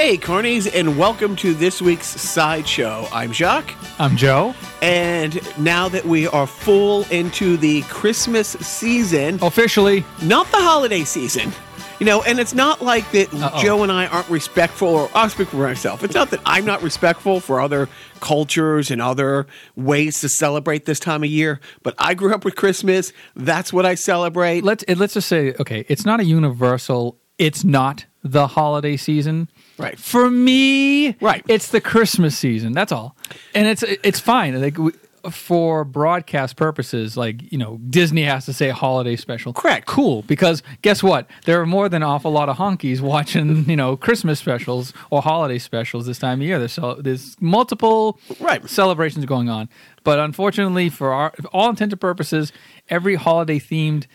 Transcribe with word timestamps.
Hey, 0.00 0.16
Carnies, 0.16 0.72
and 0.72 0.96
welcome 0.96 1.34
to 1.36 1.52
this 1.52 1.82
week's 1.82 2.06
Sideshow. 2.06 3.08
I'm 3.12 3.32
Jacques, 3.32 3.74
I'm 3.98 4.16
Joe. 4.16 4.54
and 4.80 5.40
now 5.58 5.88
that 5.88 6.04
we 6.04 6.28
are 6.28 6.46
full 6.46 7.02
into 7.10 7.56
the 7.56 7.82
Christmas 7.82 8.50
season, 8.60 9.40
Officially, 9.42 10.04
not 10.22 10.48
the 10.52 10.58
holiday 10.58 11.02
season, 11.02 11.50
you 11.98 12.06
know, 12.06 12.22
and 12.22 12.38
it's 12.38 12.54
not 12.54 12.80
like 12.80 13.10
that 13.10 13.34
Uh-oh. 13.34 13.60
Joe 13.60 13.82
and 13.82 13.90
I 13.90 14.06
aren't 14.06 14.30
respectful, 14.30 14.86
or 14.86 15.10
I'll 15.14 15.28
speak 15.30 15.48
for 15.48 15.56
myself. 15.56 16.04
It's 16.04 16.14
not 16.14 16.30
that 16.30 16.40
I'm 16.46 16.64
not 16.64 16.80
respectful 16.80 17.40
for 17.40 17.60
other 17.60 17.88
cultures 18.20 18.92
and 18.92 19.02
other 19.02 19.48
ways 19.74 20.20
to 20.20 20.28
celebrate 20.28 20.84
this 20.84 21.00
time 21.00 21.24
of 21.24 21.28
year, 21.28 21.58
but 21.82 21.96
I 21.98 22.14
grew 22.14 22.32
up 22.32 22.44
with 22.44 22.54
Christmas. 22.54 23.12
That's 23.34 23.72
what 23.72 23.84
I 23.84 23.96
celebrate. 23.96 24.62
let's 24.62 24.84
eh, 24.86 24.94
let's 24.96 25.14
just 25.14 25.26
say, 25.26 25.54
okay, 25.58 25.84
it's 25.88 26.06
not 26.06 26.20
a 26.20 26.24
universal. 26.24 27.18
It's 27.36 27.64
not 27.64 28.06
the 28.22 28.46
holiday 28.46 28.96
season. 28.96 29.48
Right. 29.78 29.98
For 29.98 30.30
me, 30.30 31.12
Right. 31.20 31.44
It's 31.48 31.68
the 31.70 31.80
Christmas 31.80 32.36
season. 32.36 32.72
That's 32.72 32.92
all, 32.92 33.16
and 33.54 33.66
it's 33.66 33.82
it's 33.82 34.20
fine. 34.20 34.60
Like 34.60 34.76
we, 34.76 34.92
for 35.30 35.84
broadcast 35.84 36.56
purposes, 36.56 37.16
like 37.16 37.50
you 37.52 37.58
know, 37.58 37.78
Disney 37.88 38.22
has 38.22 38.44
to 38.46 38.52
say 38.52 38.70
holiday 38.70 39.14
special. 39.16 39.52
Correct. 39.52 39.86
Cool, 39.86 40.22
because 40.22 40.62
guess 40.82 41.02
what? 41.02 41.28
There 41.44 41.60
are 41.60 41.66
more 41.66 41.88
than 41.88 42.02
an 42.02 42.08
awful 42.08 42.30
lot 42.30 42.48
of 42.48 42.56
honkies 42.56 43.00
watching 43.00 43.64
you 43.70 43.76
know 43.76 43.96
Christmas 43.96 44.38
specials 44.38 44.92
or 45.10 45.22
holiday 45.22 45.58
specials 45.58 46.06
this 46.06 46.18
time 46.18 46.40
of 46.40 46.46
year. 46.46 46.58
There's 46.58 46.72
so, 46.72 46.94
there's 46.94 47.36
multiple 47.40 48.18
Right. 48.40 48.68
celebrations 48.68 49.24
going 49.26 49.48
on, 49.48 49.68
but 50.02 50.18
unfortunately, 50.18 50.88
for 50.88 51.12
our 51.12 51.32
for 51.40 51.48
all 51.48 51.68
intents 51.70 51.92
and 51.92 52.00
purposes, 52.00 52.52
every 52.88 53.14
holiday 53.16 53.58
themed 53.58 54.06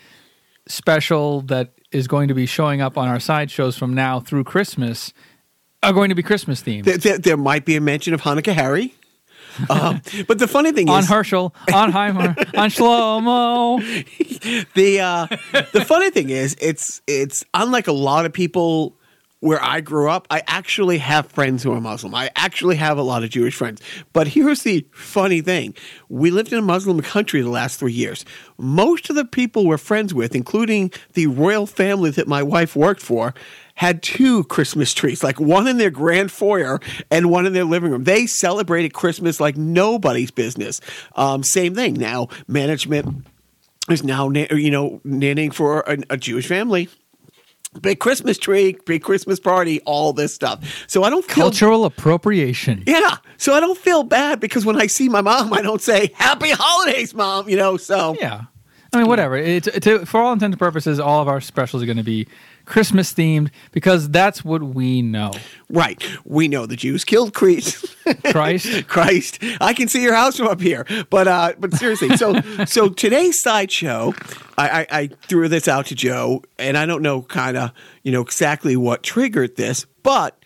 special 0.68 1.42
that 1.42 1.74
is 1.92 2.08
going 2.08 2.28
to 2.28 2.34
be 2.34 2.46
showing 2.46 2.82
up 2.82 2.98
on 2.98 3.08
our 3.08 3.20
side 3.20 3.52
shows 3.52 3.78
from 3.78 3.94
now 3.94 4.20
through 4.20 4.44
Christmas 4.44 5.14
are 5.84 5.94
going 5.94 6.10
to 6.10 6.16
be 6.16 6.24
Christmas 6.24 6.62
themed. 6.62 6.86
There, 6.86 6.98
there, 6.98 7.18
there 7.18 7.38
might 7.38 7.66
be 7.66 7.76
a 7.76 7.82
mention 7.82 8.14
of 8.14 8.22
Hanukkah 8.22 8.54
Harry. 8.54 8.96
Um, 9.70 10.02
but 10.28 10.40
the 10.40 10.48
funny 10.48 10.72
thing 10.72 10.90
on 10.90 11.02
is, 11.02 11.10
Herschel, 11.10 11.54
on 11.74 11.92
Heimer, 11.92 12.38
on 12.58 12.70
Shlomo. 12.70 13.80
the 14.74 15.00
uh, 15.00 15.28
the 15.74 15.86
funny 15.86 16.10
thing 16.10 16.30
is, 16.30 16.56
it's 16.60 17.02
it's 17.08 17.44
unlike 17.54 17.88
a 17.88 17.92
lot 17.92 18.26
of 18.26 18.34
people 18.34 18.96
where 19.44 19.62
I 19.62 19.82
grew 19.82 20.10
up. 20.10 20.26
I 20.30 20.42
actually 20.48 21.00
have 21.00 21.26
friends 21.28 21.64
who 21.64 21.74
are 21.74 21.82
Muslim. 21.82 22.16
I 22.16 22.32
actually 22.34 22.78
have 22.78 22.98
a 22.98 23.02
lot 23.02 23.26
of 23.26 23.30
Jewish 23.30 23.56
friends. 23.56 23.82
But 24.14 24.30
here's 24.30 24.64
the 24.64 24.88
funny 24.94 25.42
thing: 25.42 25.76
we 26.08 26.32
lived 26.32 26.54
in 26.54 26.60
a 26.60 26.62
Muslim 26.62 27.02
country 27.02 27.42
the 27.42 27.50
last 27.50 27.78
three 27.78 27.92
years. 27.92 28.24
Most 28.58 29.10
of 29.10 29.18
the 29.18 29.26
people 29.26 29.68
we're 29.68 29.78
friends 29.78 30.14
with, 30.14 30.34
including 30.34 30.94
the 31.14 31.28
royal 31.28 31.68
family 31.68 32.10
that 32.12 32.28
my 32.28 32.42
wife 32.42 32.76
worked 32.76 33.02
for. 33.02 33.34
Had 33.76 34.04
two 34.04 34.44
Christmas 34.44 34.94
trees, 34.94 35.24
like 35.24 35.40
one 35.40 35.68
in 35.68 35.80
their 35.80 35.90
grand 35.90 36.32
foyer 36.32 36.80
and 37.10 37.32
one 37.32 37.48
in 37.48 37.54
their 37.54 37.64
living 37.64 37.90
room. 37.90 38.04
They 38.04 38.28
celebrated 38.28 38.94
Christmas 38.94 39.40
like 39.40 39.58
nobody's 39.58 40.30
business. 40.30 40.80
Um, 41.16 41.42
same 41.42 41.74
thing. 41.74 41.96
Now, 41.96 42.28
management 42.48 43.26
is 43.90 44.04
now 44.04 44.30
you 44.30 44.70
know 44.70 45.02
nannying 45.04 45.54
for 45.56 45.82
a, 45.82 45.98
a 46.12 46.18
Jewish 46.18 46.48
family. 46.48 46.88
Big 47.82 48.00
Christmas 48.00 48.38
tree, 48.38 48.78
big 48.86 49.04
Christmas 49.04 49.40
party, 49.40 49.82
all 49.82 50.14
this 50.14 50.34
stuff. 50.34 50.86
So 50.88 51.04
I 51.04 51.10
don't 51.10 51.26
feel 51.26 51.46
Cultural 51.46 51.86
appropriation. 51.86 52.84
yeah. 52.86 53.18
So 53.38 53.54
I 53.54 53.60
don't 53.60 53.78
feel 53.78 54.04
bad 54.04 54.40
because 54.40 54.66
when 54.66 54.80
I 54.80 54.88
see 54.88 55.10
my 55.10 55.22
mom, 55.22 55.54
I 55.54 55.62
don't 55.62 55.82
say 55.82 56.12
"Happy 56.16 56.52
Holidays, 56.52 57.14
Mom." 57.14 57.50
You 57.50 57.58
know. 57.58 57.78
So 57.78 58.16
Yeah. 58.20 58.44
I 58.94 59.00
mean, 59.00 59.08
whatever. 59.08 59.36
It's, 59.36 59.68
it's, 59.68 59.88
for 60.08 60.22
all 60.22 60.34
intents 60.34 60.54
and 60.54 60.60
purposes, 60.60 61.00
all 61.00 61.20
of 61.20 61.28
our 61.28 61.42
specials 61.42 61.82
are 61.82 61.88
going 61.88 61.98
to 61.98 62.04
be 62.04 62.28
Christmas 62.66 63.14
themed 63.14 63.52
because 63.72 64.10
that's 64.10 64.44
what 64.44 64.64
we 64.64 65.02
know. 65.02 65.32
right, 65.70 66.04
we 66.26 66.48
know 66.48 66.66
the 66.66 66.76
Jews 66.76 67.04
killed 67.04 67.34
Christ. 67.34 67.96
Christ. 68.26 68.88
Christ, 68.88 69.40
I 69.60 69.74
can 69.74 69.88
see 69.88 70.02
your 70.02 70.14
house 70.14 70.38
from 70.38 70.48
up 70.48 70.62
here. 70.62 70.86
But 71.10 71.28
uh, 71.28 71.54
but 71.60 71.74
seriously, 71.74 72.16
so 72.18 72.40
so 72.66 72.90
today's 72.90 73.42
sideshow, 73.42 74.14
I, 74.58 74.82
I, 74.82 74.88
I 74.92 75.08
threw 75.28 75.48
this 75.48 75.68
out 75.68 75.88
to 75.88 75.96
Joe, 75.96 76.44
and 76.58 76.78
I 76.78 76.86
don't 76.86 77.02
know 77.02 77.22
kind 77.24 77.58
of 77.58 77.72
you 78.04 78.12
know 78.12 78.22
exactly 78.22 78.78
what 78.78 79.04
triggered 79.04 79.56
this, 79.56 79.86
but 80.04 80.38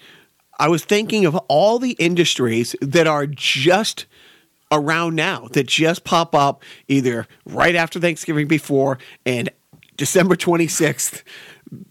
I 0.60 0.68
was 0.70 0.84
thinking 0.84 1.26
of 1.26 1.36
all 1.48 1.80
the 1.80 1.92
industries 1.94 2.76
that 2.82 3.08
are 3.08 3.28
just 3.28 4.06
around 4.72 5.16
now 5.16 5.48
that 5.54 5.68
just 5.68 6.04
pop 6.04 6.36
up 6.36 6.64
either 6.88 7.28
right 7.46 7.76
after 7.76 8.00
Thanksgiving, 8.00 8.48
before, 8.48 8.98
and 9.26 9.50
December 9.98 10.36
twenty 10.36 10.68
sixth. 10.68 11.24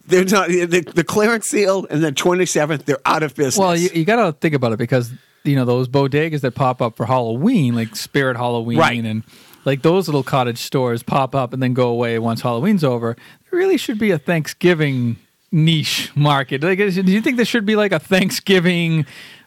They're 0.06 0.24
not 0.24 0.48
the, 0.48 0.80
the 0.94 1.04
clearance 1.04 1.46
seal, 1.48 1.86
and 1.90 2.02
then 2.02 2.14
twenty 2.14 2.46
seventh, 2.46 2.86
they're 2.86 3.00
out 3.04 3.22
of 3.22 3.34
business. 3.34 3.58
Well, 3.58 3.76
you, 3.76 3.90
you 3.92 4.04
got 4.04 4.24
to 4.24 4.32
think 4.32 4.54
about 4.54 4.72
it 4.72 4.78
because, 4.78 5.12
you 5.44 5.56
know, 5.56 5.64
those 5.64 5.88
bodegas 5.88 6.40
that 6.42 6.54
pop 6.54 6.80
up 6.80 6.96
for 6.96 7.06
Halloween, 7.06 7.74
like 7.74 7.94
Spirit 7.96 8.36
Halloween 8.36 8.78
Right. 8.78 9.04
and 9.04 9.22
like 9.64 9.82
those 9.82 10.08
little 10.08 10.22
cottage 10.22 10.58
stores 10.58 11.02
pop 11.02 11.34
up 11.34 11.52
and 11.52 11.62
then 11.62 11.74
go 11.74 11.88
away 11.88 12.18
once 12.18 12.40
Halloween's 12.40 12.84
over. 12.84 13.16
There 13.50 13.58
really 13.58 13.76
should 13.76 13.98
be 13.98 14.12
a 14.12 14.18
Thanksgiving 14.18 15.16
niche 15.52 16.10
market. 16.16 16.62
Like, 16.62 16.78
do 16.78 16.84
you 16.86 17.20
think 17.20 17.36
there 17.36 17.44
should 17.44 17.66
be 17.66 17.76
like 17.76 17.92
a 17.92 17.98
Thanksgiving 17.98 19.06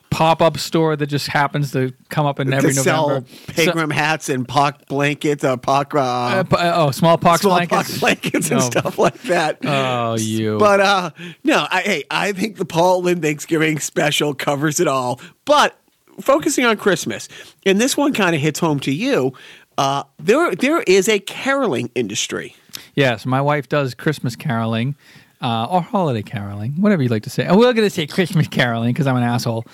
pop 0.10 0.42
up 0.42 0.58
store 0.58 0.96
that 0.96 1.08
just 1.08 1.28
happens 1.28 1.72
to 1.74 1.94
come 2.10 2.26
up 2.26 2.40
in 2.40 2.52
every 2.52 2.74
to 2.74 2.80
sell 2.80 3.08
November? 3.10 3.30
Pegram 3.48 3.90
hats 3.90 4.30
and 4.30 4.48
pock 4.48 4.86
blankets, 4.88 5.44
uh, 5.44 5.56
pock, 5.58 5.94
uh, 5.94 6.00
Uh, 6.00 6.44
uh, 6.52 6.74
oh, 6.76 6.92
smallpox 6.92 7.42
smallpox 7.42 8.00
blankets. 8.00 8.00
blankets, 8.00 8.52
and 8.52 8.60
No. 8.60 8.66
stuff 8.66 8.98
like 8.98 9.22
that. 9.24 9.60
Oh, 9.66 10.16
you. 10.18 10.58
But 10.58 10.80
uh, 10.80 11.12
no, 11.44 11.68
I, 11.70 11.82
hey, 11.82 12.04
I 12.10 12.32
think 12.32 12.58
the 12.58 12.66
Paul 12.66 13.04
Lynde 13.04 13.22
Thanksgiving 13.22 13.80
special 13.80 14.34
covers 14.34 14.80
it 14.80 14.88
all. 14.88 15.22
But 15.46 15.78
focusing 16.22 16.66
on 16.66 16.78
Christmas, 16.78 17.30
and 17.66 17.80
this 17.80 17.96
one 17.96 18.14
kind 18.14 18.36
of 18.36 18.42
hits 18.42 18.60
home 18.60 18.80
to 18.82 18.92
you. 18.92 19.34
Uh, 19.78 20.04
there, 20.20 20.54
there 20.56 20.82
is 20.82 21.08
a 21.08 21.20
caroling 21.20 21.90
industry. 21.96 22.56
Yes, 22.96 23.26
my 23.26 23.40
wife 23.40 23.70
does 23.70 23.94
Christmas 23.94 24.36
caroling 24.36 24.96
uh, 25.42 25.66
or 25.70 25.82
holiday 25.82 26.22
caroling, 26.22 26.74
whatever 26.82 27.02
you 27.02 27.08
like 27.08 27.24
to 27.24 27.30
say. 27.30 27.46
And 27.46 27.56
we're 27.58 27.72
going 27.72 27.88
to 27.88 27.90
say 27.90 28.06
Christmas 28.06 28.48
caroling 28.50 28.92
because 28.92 29.08
I'm 29.08 29.16
an 29.16 29.24
asshole. 29.24 29.66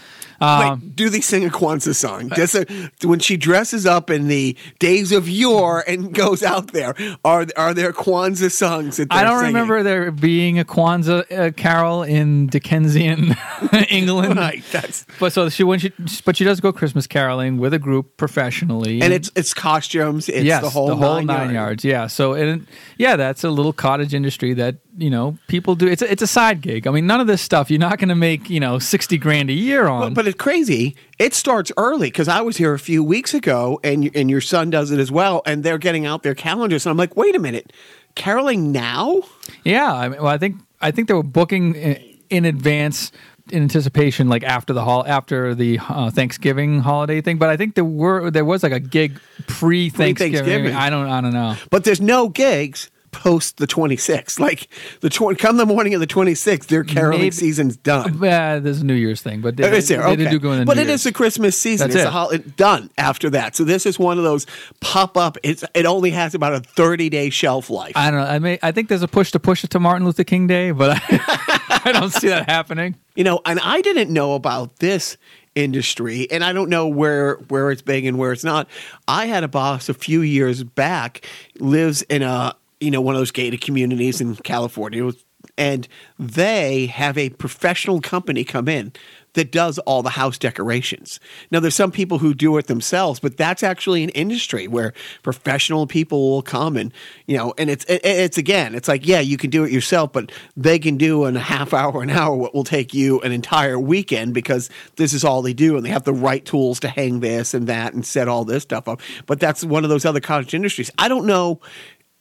Um, 0.42 0.82
Wait, 0.82 0.96
do 0.96 1.10
they 1.10 1.22
sing 1.22 1.46
a 1.46 1.50
Kwanzaa 1.50 1.96
song? 1.96 2.28
Does 2.30 2.56
it, 2.56 2.70
when 3.04 3.20
she 3.20 3.38
dresses 3.38 3.86
up 3.86 4.10
in 4.10 4.28
the 4.28 4.58
days 4.80 5.12
of 5.12 5.30
yore 5.30 5.84
and 5.88 6.14
goes 6.14 6.44
out 6.44 6.74
there, 6.74 6.96
are 7.24 7.46
are 7.56 7.74
there 7.74 7.92
Kwanzaa 7.94 8.52
songs 8.52 8.98
that 8.98 9.08
I 9.12 9.24
don't 9.24 9.40
singing? 9.40 9.54
remember 9.54 9.84
there 9.84 10.12
being 10.12 10.60
a 10.60 10.66
Kwanzaa 10.66 11.32
uh, 11.32 11.52
carol 11.52 12.04
in 12.04 12.48
Dickensian 12.48 13.36
England. 13.90 14.38
Right, 14.38 14.64
that's 14.72 15.06
But 15.20 15.34
so 15.34 15.50
she 15.50 15.64
when 15.64 15.80
she 15.80 15.94
but 16.26 16.38
she 16.38 16.44
does 16.44 16.60
go 16.60 16.72
Christmas 16.74 17.08
caroling 17.08 17.58
with 17.58 17.74
a 17.74 17.80
group 17.80 18.18
professionally, 18.18 19.02
and 19.02 19.14
it's 19.14 19.32
it's 19.36 19.54
costumes. 19.54 20.30
It's 20.30 20.44
yes, 20.44 20.62
the 20.62 20.70
whole, 20.70 20.96
nine, 20.96 21.26
nine, 21.26 21.54
yards. 21.54 21.84
Yeah. 21.84 22.08
So 22.08 22.34
and 22.34 22.68
yeah, 22.98 23.16
that's 23.16 23.44
a 23.44 23.50
little 23.50 23.74
cottage 23.74 24.14
industry 24.14 24.54
that 24.54 24.78
you 24.98 25.10
know 25.10 25.38
people 25.48 25.76
do. 25.76 25.88
It's 25.88 26.02
a, 26.02 26.12
it's 26.12 26.22
a 26.22 26.28
side 26.28 26.62
gig. 26.62 26.88
I 26.88 26.92
mean, 26.92 27.08
none 27.08 27.20
of 27.20 27.28
this 27.28 27.42
stuff 27.42 27.70
you're 27.70 27.80
not 27.80 28.00
going 28.00 28.10
to 28.10 28.16
make 28.16 28.50
you 28.50 28.60
know 28.60 28.80
sixty 28.80 29.18
grand 29.18 29.50
a 29.50 29.54
year 29.54 29.88
on. 29.88 30.14
But 30.14 30.25
it's 30.28 30.42
crazy. 30.42 30.96
It 31.20 31.34
starts 31.34 31.72
early 31.78 32.08
because 32.08 32.28
I 32.28 32.42
was 32.42 32.58
here 32.58 32.74
a 32.74 32.80
few 32.80 33.04
weeks 33.04 33.34
ago, 33.34 33.80
and 33.84 34.10
and 34.16 34.30
your 34.30 34.42
son 34.42 34.70
does 34.70 34.92
it 34.92 35.00
as 35.00 35.12
well, 35.12 35.42
and 35.46 35.64
they're 35.64 35.78
getting 35.78 36.06
out 36.06 36.24
their 36.24 36.36
calendars, 36.36 36.86
and 36.86 36.92
I'm 36.92 36.98
like, 36.98 37.16
wait 37.16 37.36
a 37.36 37.40
minute, 37.40 37.72
caroling 38.16 38.72
now? 38.72 39.22
Yeah, 39.64 39.94
I 39.94 40.10
mean, 40.10 40.22
well, 40.22 40.32
I 40.32 40.38
think 40.38 40.58
I 40.82 40.92
think 40.92 41.08
they 41.08 41.14
were 41.14 41.24
booking 41.24 41.76
in, 41.76 42.18
in 42.30 42.46
advance 42.46 43.12
in 43.52 43.62
anticipation, 43.62 44.28
like 44.28 44.44
after 44.44 44.74
the 44.74 44.84
hol- 44.84 45.06
after 45.06 45.54
the 45.54 45.80
uh, 45.88 46.10
Thanksgiving 46.10 46.80
holiday 46.80 47.22
thing. 47.22 47.38
But 47.38 47.50
I 47.50 47.58
think 47.58 47.76
there 47.76 47.86
were 47.86 48.32
there 48.32 48.46
was 48.46 48.64
like 48.64 48.72
a 48.72 48.80
gig. 48.80 49.20
Pre-Thanksgiving. 49.48 50.74
I 50.74 50.90
don't 50.90 51.08
I 51.08 51.22
don't 51.22 51.34
know. 51.34 51.56
But 51.70 51.84
there's 51.84 52.02
no 52.02 52.30
gigs 52.30 52.90
post 53.16 53.58
the 53.58 53.68
26th. 53.68 54.40
Like 54.46 54.68
the 55.02 55.10
tw- 55.10 55.38
come 55.40 55.58
the 55.58 55.66
morning 55.66 55.94
of 55.96 56.00
the 56.00 56.08
26th, 56.08 56.68
their 56.68 56.84
caroling 56.84 57.20
Maybe- 57.22 57.32
season's 57.32 57.78
done. 57.78 58.22
Uh, 58.22 58.26
yeah, 58.26 58.60
there's 58.60 58.82
a 58.82 58.86
New 58.86 58.94
Year's 58.94 59.22
thing, 59.22 59.42
but 59.42 59.56
they, 59.58 59.76
Is 59.78 59.88
there? 59.88 60.02
they 60.04 60.24
Okay. 60.24 60.30
do 60.30 60.40
go 60.40 60.52
in 60.52 60.60
the 60.60 60.66
but 60.66 60.76
New 60.76 60.84
it 60.84 60.88
Year's. 60.88 61.00
is 61.00 61.04
the 61.06 61.12
Christmas 61.14 61.60
season. 61.60 61.88
That's 61.90 61.96
it's 62.04 62.06
it. 62.06 62.12
hol- 62.12 62.38
done 62.58 62.90
after 62.98 63.30
that. 63.32 63.56
So 63.56 63.64
this 63.64 63.86
is 63.86 63.98
one 63.98 64.18
of 64.18 64.24
those 64.24 64.46
pop 64.82 65.18
up. 65.18 65.38
It's 65.44 65.64
it 65.74 65.86
only 65.86 66.12
has 66.12 66.36
about 66.36 66.54
a 66.54 66.60
30 66.60 67.10
day 67.10 67.30
shelf 67.30 67.70
life. 67.70 67.94
I 67.96 68.12
don't 68.12 68.20
know. 68.20 68.26
I 68.28 68.40
may 68.40 68.60
I 68.62 68.72
think 68.72 68.90
there's 68.90 69.02
a 69.04 69.08
push 69.08 69.32
to 69.32 69.40
push 69.40 69.64
it 69.64 69.70
to 69.72 69.80
Martin 69.80 70.06
Luther 70.06 70.24
King 70.24 70.48
Day, 70.48 70.72
but 70.72 70.92
I, 71.10 71.82
I 71.86 71.92
don't 71.92 72.12
see 72.12 72.28
that 72.28 72.50
happening. 72.50 72.96
You 73.16 73.24
know, 73.24 73.40
and 73.46 73.60
I 73.62 73.82
didn't 73.82 74.12
know 74.12 74.34
about 74.36 74.78
this 74.78 75.18
industry, 75.56 76.30
and 76.32 76.44
I 76.44 76.52
don't 76.54 76.70
know 76.70 76.88
where 76.88 77.36
where 77.48 77.72
it's 77.72 77.82
big 77.82 78.06
and 78.06 78.18
where 78.18 78.32
it's 78.34 78.44
not. 78.44 78.68
I 79.08 79.26
had 79.28 79.44
a 79.44 79.48
boss 79.48 79.88
a 79.90 79.94
few 79.94 80.22
years 80.22 80.64
back 80.64 81.26
lives 81.60 82.02
in 82.04 82.22
a 82.22 82.56
you 82.80 82.92
know 82.92 83.02
one 83.02 83.16
of 83.16 83.22
those 83.22 83.32
gated 83.32 83.62
communities 83.62 84.22
in 84.22 84.36
California. 84.36 85.12
And 85.58 85.88
they 86.18 86.88
have 86.88 87.18
a 87.20 87.30
professional 87.30 88.02
company 88.02 88.44
come 88.44 88.68
in 88.68 88.94
that 89.36 89.52
does 89.52 89.78
all 89.80 90.02
the 90.02 90.10
house 90.12 90.38
decorations. 90.38 91.20
Now, 91.52 91.60
there's 91.60 91.76
some 91.76 91.92
people 91.92 92.18
who 92.18 92.34
do 92.34 92.58
it 92.58 92.68
themselves, 92.68 93.20
but 93.20 93.38
that's 93.38 93.64
actually 93.64 94.04
an 94.04 94.10
industry 94.10 94.68
where 94.68 94.94
professional 95.24 95.88
people 95.88 96.32
will 96.32 96.42
come 96.42 96.76
and 96.76 96.92
you 97.28 97.38
know, 97.38 97.54
and 97.58 97.70
it's 97.70 97.86
it, 97.86 98.02
it's 98.04 98.38
again, 98.38 98.74
it's 98.76 98.88
like 98.88 99.06
yeah, 99.06 99.20
you 99.20 99.38
can 99.38 99.50
do 99.50 99.64
it 99.64 99.72
yourself, 99.72 100.12
but 100.12 100.32
they 100.58 100.80
can 100.80 100.98
do 100.98 101.26
in 101.26 101.36
a 101.36 101.42
half 101.42 101.74
hour, 101.74 102.02
an 102.02 102.10
hour, 102.10 102.36
what 102.36 102.56
will 102.56 102.64
take 102.64 102.94
you 102.94 103.20
an 103.22 103.32
entire 103.32 103.80
weekend 103.80 104.34
because 104.34 104.70
this 104.96 105.14
is 105.14 105.24
all 105.24 105.42
they 105.42 105.54
do, 105.54 105.76
and 105.78 105.86
they 105.86 105.90
have 105.90 106.04
the 106.04 106.14
right 106.14 106.46
tools 106.46 106.80
to 106.80 106.88
hang 106.88 107.20
this 107.20 107.54
and 107.54 107.68
that 107.68 107.94
and 107.94 108.06
set 108.06 108.28
all 108.28 108.46
this 108.46 108.64
stuff 108.64 108.88
up. 108.88 109.02
But 109.26 109.40
that's 109.40 109.64
one 109.64 109.84
of 109.84 109.90
those 109.90 110.06
other 110.06 110.22
cottage 110.22 110.54
industries. 110.54 110.92
I 110.98 111.08
don't 111.08 111.26
know 111.26 111.60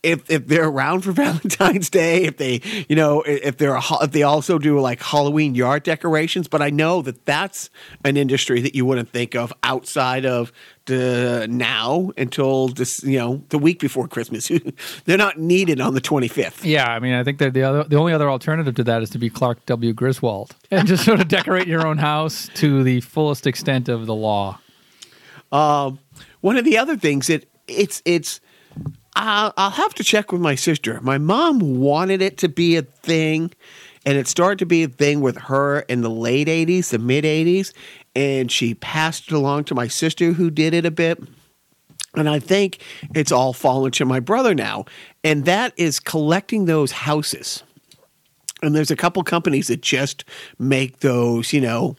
if 0.05 0.31
if 0.31 0.47
they're 0.47 0.69
around 0.69 1.01
for 1.01 1.13
Valentine's 1.25 1.91
Day, 1.91 2.25
if 2.25 2.37
they 2.37 2.61
you 2.89 2.97
know 2.97 3.23
if 3.23 3.57
they're 3.57 3.75
a, 3.75 3.83
if 4.03 4.13
they 4.13 4.23
also 4.23 4.59
do 4.59 4.79
like 4.81 5.03
Halloween 5.03 5.55
yard 5.55 5.83
decorations, 5.83 6.47
but 6.47 6.63
I 6.63 6.71
know 6.71 7.03
that 7.03 7.25
that's 7.25 7.71
an 8.05 8.17
industry 8.17 8.61
that 8.61 8.75
you 8.75 8.85
wouldn't 8.85 9.09
think 9.11 9.35
of 9.35 9.53
outside 9.63 10.27
of 10.27 10.53
the 10.87 11.47
now 11.49 12.13
until 12.19 12.69
this 12.69 13.03
you 13.03 13.19
know 13.19 13.43
the 13.49 13.59
week 13.59 13.81
before 13.81 14.07
Christmas. 14.07 14.51
they're 15.05 15.19
not 15.19 15.39
needed 15.39 15.81
on 15.81 15.95
the 15.95 16.01
25th. 16.01 16.65
Yeah, 16.65 16.87
I 16.87 16.99
mean, 16.99 17.15
I 17.15 17.25
think 17.25 17.39
that 17.39 17.55
the 17.55 17.63
other, 17.63 17.85
the 17.85 17.97
only 17.97 18.13
other 18.13 18.31
alternative 18.31 18.75
to 18.75 18.85
that 18.85 19.03
is 19.03 19.11
to 19.11 19.19
be 19.19 19.31
Clark 19.31 19.65
W. 19.67 19.93
Griswold 19.93 20.55
and 20.71 20.87
just 20.87 21.05
sort 21.05 21.21
of 21.21 21.29
decorate 21.29 21.67
your 21.67 21.87
own 21.87 21.99
house 21.99 22.51
to 22.55 22.83
the 22.83 23.01
fullest 23.01 23.47
extent 23.47 23.89
of 23.89 24.07
the 24.07 24.15
law. 24.15 24.59
Um, 25.51 25.99
one 26.41 26.57
of 26.57 26.65
the 26.65 26.77
other 26.77 26.97
things 26.97 27.29
that 27.29 27.49
it's 27.67 28.03
it's 28.05 28.41
I'll, 29.17 29.71
have 29.71 29.95
to 29.95 30.05
check 30.05 30.33
with 30.33 30.41
my 30.41 30.55
sister. 30.55 31.01
My 31.01 31.19
mom 31.19 31.61
wanted 31.61 32.21
it 32.21 32.39
to 32.39 32.49
be 32.49 32.77
a 32.77 32.83
thing, 32.83 33.53
and 34.05 34.19
it 34.19 34.27
started 34.27 34.59
to 34.61 34.67
be 34.67 34.83
a 34.83 34.89
thing 34.89 35.21
with 35.21 35.37
her 35.37 35.81
in 35.81 36.01
the 36.01 36.11
late 36.11 36.49
80s, 36.49 36.91
the 36.91 36.99
mid 36.99 37.25
80s, 37.25 37.73
and 38.17 38.51
she 38.51 38.75
passed 38.75 39.29
it 39.29 39.35
along 39.35 39.65
to 39.65 39.75
my 39.75 39.89
sister 39.89 40.33
who 40.33 40.51
did 40.51 40.75
it 40.75 40.85
a 40.85 40.91
bit. 40.91 41.23
And 42.17 42.29
I 42.29 42.39
think 42.39 42.79
it's 43.15 43.33
all 43.33 43.53
fallen 43.53 43.91
to 43.93 44.05
my 44.05 44.21
brother 44.21 44.55
now. 44.55 44.85
And 45.25 45.45
that 45.47 45.73
is 45.77 45.99
collecting 45.99 46.67
those 46.67 46.93
houses. 46.93 47.65
And 48.63 48.75
there's 48.75 48.91
a 48.91 48.97
couple 48.97 49.23
companies 49.25 49.67
that 49.67 49.83
just 49.83 50.25
make 50.59 51.01
those, 51.01 51.53
you 51.53 51.61
know, 51.61 51.97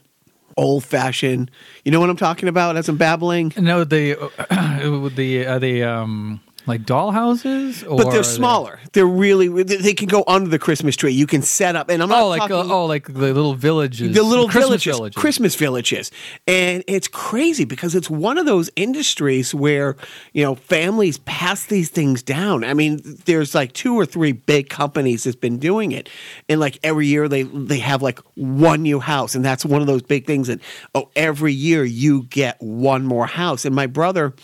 old 0.56 0.84
fashioned. 0.84 1.50
You 1.84 1.92
know 1.92 2.00
what 2.00 2.10
I'm 2.10 2.16
talking 2.16 2.48
about 2.48 2.76
as 2.76 2.88
I'm 2.88 2.96
babbling? 2.96 3.52
No, 3.56 3.84
the 3.84 4.14
the 5.14 5.46
uh, 5.46 5.58
the 5.58 5.82
um 5.84 6.40
like 6.66 6.82
dollhouses, 6.82 7.88
or 7.88 7.96
but 7.96 8.10
they're 8.10 8.24
smaller. 8.24 8.80
They're 8.92 9.06
really 9.06 9.48
they 9.62 9.94
can 9.94 10.08
go 10.08 10.24
under 10.26 10.50
the 10.50 10.58
Christmas 10.58 10.96
tree. 10.96 11.12
You 11.12 11.26
can 11.26 11.42
set 11.42 11.76
up, 11.76 11.88
and 11.88 12.02
I'm 12.02 12.08
not 12.08 12.22
oh 12.22 12.28
like 12.28 12.40
talking, 12.40 12.70
uh, 12.70 12.74
oh 12.74 12.86
like 12.86 13.06
the 13.06 13.12
little 13.12 13.54
villages, 13.54 14.14
the 14.14 14.22
little 14.22 14.48
Christmas 14.48 14.82
villages, 14.82 14.96
villages. 14.96 15.20
Christmas 15.20 15.54
villages, 15.54 16.10
and 16.46 16.82
it's 16.88 17.06
crazy 17.06 17.64
because 17.64 17.94
it's 17.94 18.10
one 18.10 18.36
of 18.36 18.46
those 18.46 18.68
industries 18.74 19.54
where 19.54 19.96
you 20.32 20.42
know 20.42 20.56
families 20.56 21.18
pass 21.18 21.66
these 21.66 21.88
things 21.88 22.22
down. 22.22 22.64
I 22.64 22.74
mean, 22.74 23.00
there's 23.26 23.54
like 23.54 23.72
two 23.72 23.94
or 23.94 24.04
three 24.04 24.32
big 24.32 24.68
companies 24.68 25.24
that's 25.24 25.36
been 25.36 25.58
doing 25.58 25.92
it, 25.92 26.08
and 26.48 26.58
like 26.58 26.78
every 26.82 27.06
year 27.06 27.28
they 27.28 27.44
they 27.44 27.78
have 27.78 28.02
like 28.02 28.18
one 28.34 28.82
new 28.82 28.98
house, 28.98 29.36
and 29.36 29.44
that's 29.44 29.64
one 29.64 29.80
of 29.80 29.86
those 29.86 30.02
big 30.02 30.26
things 30.26 30.48
that 30.48 30.60
oh 30.96 31.10
every 31.14 31.52
year 31.52 31.84
you 31.84 32.24
get 32.24 32.60
one 32.60 33.04
more 33.04 33.26
house. 33.26 33.64
And 33.64 33.74
my 33.74 33.86
brother 33.86 34.34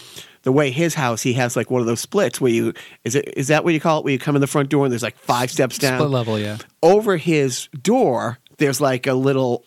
the 0.43 0.53
way 0.53 0.71
his 0.71 0.95
house, 0.95 1.23
he 1.23 1.35
has 1.35 1.57
like 1.57 1.71
one 1.71 1.81
of 1.81 1.87
those 1.87 2.01
splits 2.01 2.41
where 2.41 2.53
you 2.53 2.73
is 3.05 3.15
it 3.15 3.33
is 3.37 3.49
that 3.49 3.65
what 3.65 3.75
you 3.75 3.81
call 3.81 3.99
it? 3.99 4.05
Where 4.05 4.13
you 4.13 4.19
come 4.19 4.35
in 4.35 4.41
the 4.41 4.47
front 4.47 4.69
door 4.69 4.85
and 4.85 4.93
there's 4.93 5.03
like 5.03 5.19
five 5.19 5.51
steps 5.51 5.79
down. 5.79 5.99
Split 5.99 6.11
level, 6.11 6.39
yeah. 6.39 6.59
Over 6.83 7.17
his 7.17 7.69
door, 7.81 8.39
there's 8.59 8.81
like 8.81 9.07
a 9.07 9.15
little 9.15 9.65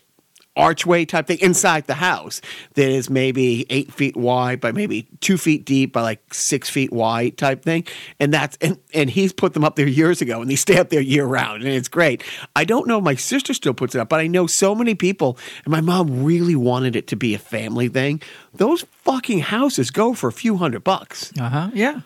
archway 0.56 1.04
type 1.04 1.26
thing 1.26 1.38
inside 1.40 1.86
the 1.86 1.94
house 1.94 2.40
that 2.74 2.88
is 2.88 3.10
maybe 3.10 3.66
eight 3.70 3.92
feet 3.92 4.16
wide 4.16 4.60
by 4.60 4.72
maybe 4.72 5.06
two 5.20 5.36
feet 5.36 5.64
deep 5.64 5.92
by 5.92 6.00
like 6.02 6.32
six 6.32 6.68
feet 6.70 6.92
wide 6.92 7.36
type 7.36 7.62
thing 7.62 7.86
and 8.18 8.32
that's 8.32 8.56
and, 8.60 8.78
and 8.94 9.10
he's 9.10 9.32
put 9.32 9.52
them 9.54 9.64
up 9.64 9.76
there 9.76 9.86
years 9.86 10.22
ago 10.22 10.40
and 10.40 10.50
they 10.50 10.56
stay 10.56 10.78
up 10.78 10.88
there 10.88 11.00
year 11.00 11.24
round 11.26 11.62
and 11.62 11.72
it's 11.72 11.88
great 11.88 12.22
i 12.56 12.64
don't 12.64 12.86
know 12.86 12.98
if 12.98 13.04
my 13.04 13.14
sister 13.14 13.52
still 13.52 13.74
puts 13.74 13.94
it 13.94 14.00
up 14.00 14.08
but 14.08 14.18
i 14.20 14.26
know 14.26 14.46
so 14.46 14.74
many 14.74 14.94
people 14.94 15.36
and 15.64 15.72
my 15.72 15.80
mom 15.80 16.24
really 16.24 16.56
wanted 16.56 16.96
it 16.96 17.06
to 17.06 17.16
be 17.16 17.34
a 17.34 17.38
family 17.38 17.88
thing 17.88 18.20
those 18.54 18.84
fucking 19.02 19.40
houses 19.40 19.90
go 19.90 20.14
for 20.14 20.28
a 20.28 20.32
few 20.32 20.56
hundred 20.56 20.82
bucks 20.82 21.32
Uh 21.38 21.48
huh. 21.48 21.70
Yeah. 21.74 22.00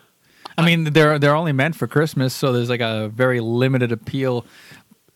I 0.57 0.65
mean, 0.65 0.83
they're 0.91 1.17
they're 1.17 1.33
only 1.35 1.53
meant 1.53 1.75
for 1.75 1.87
Christmas, 1.87 2.33
so 2.35 2.51
there's 2.51 2.69
like 2.69 2.81
a 2.81 3.07
very 3.07 3.39
limited 3.39 3.91
appeal. 3.93 4.45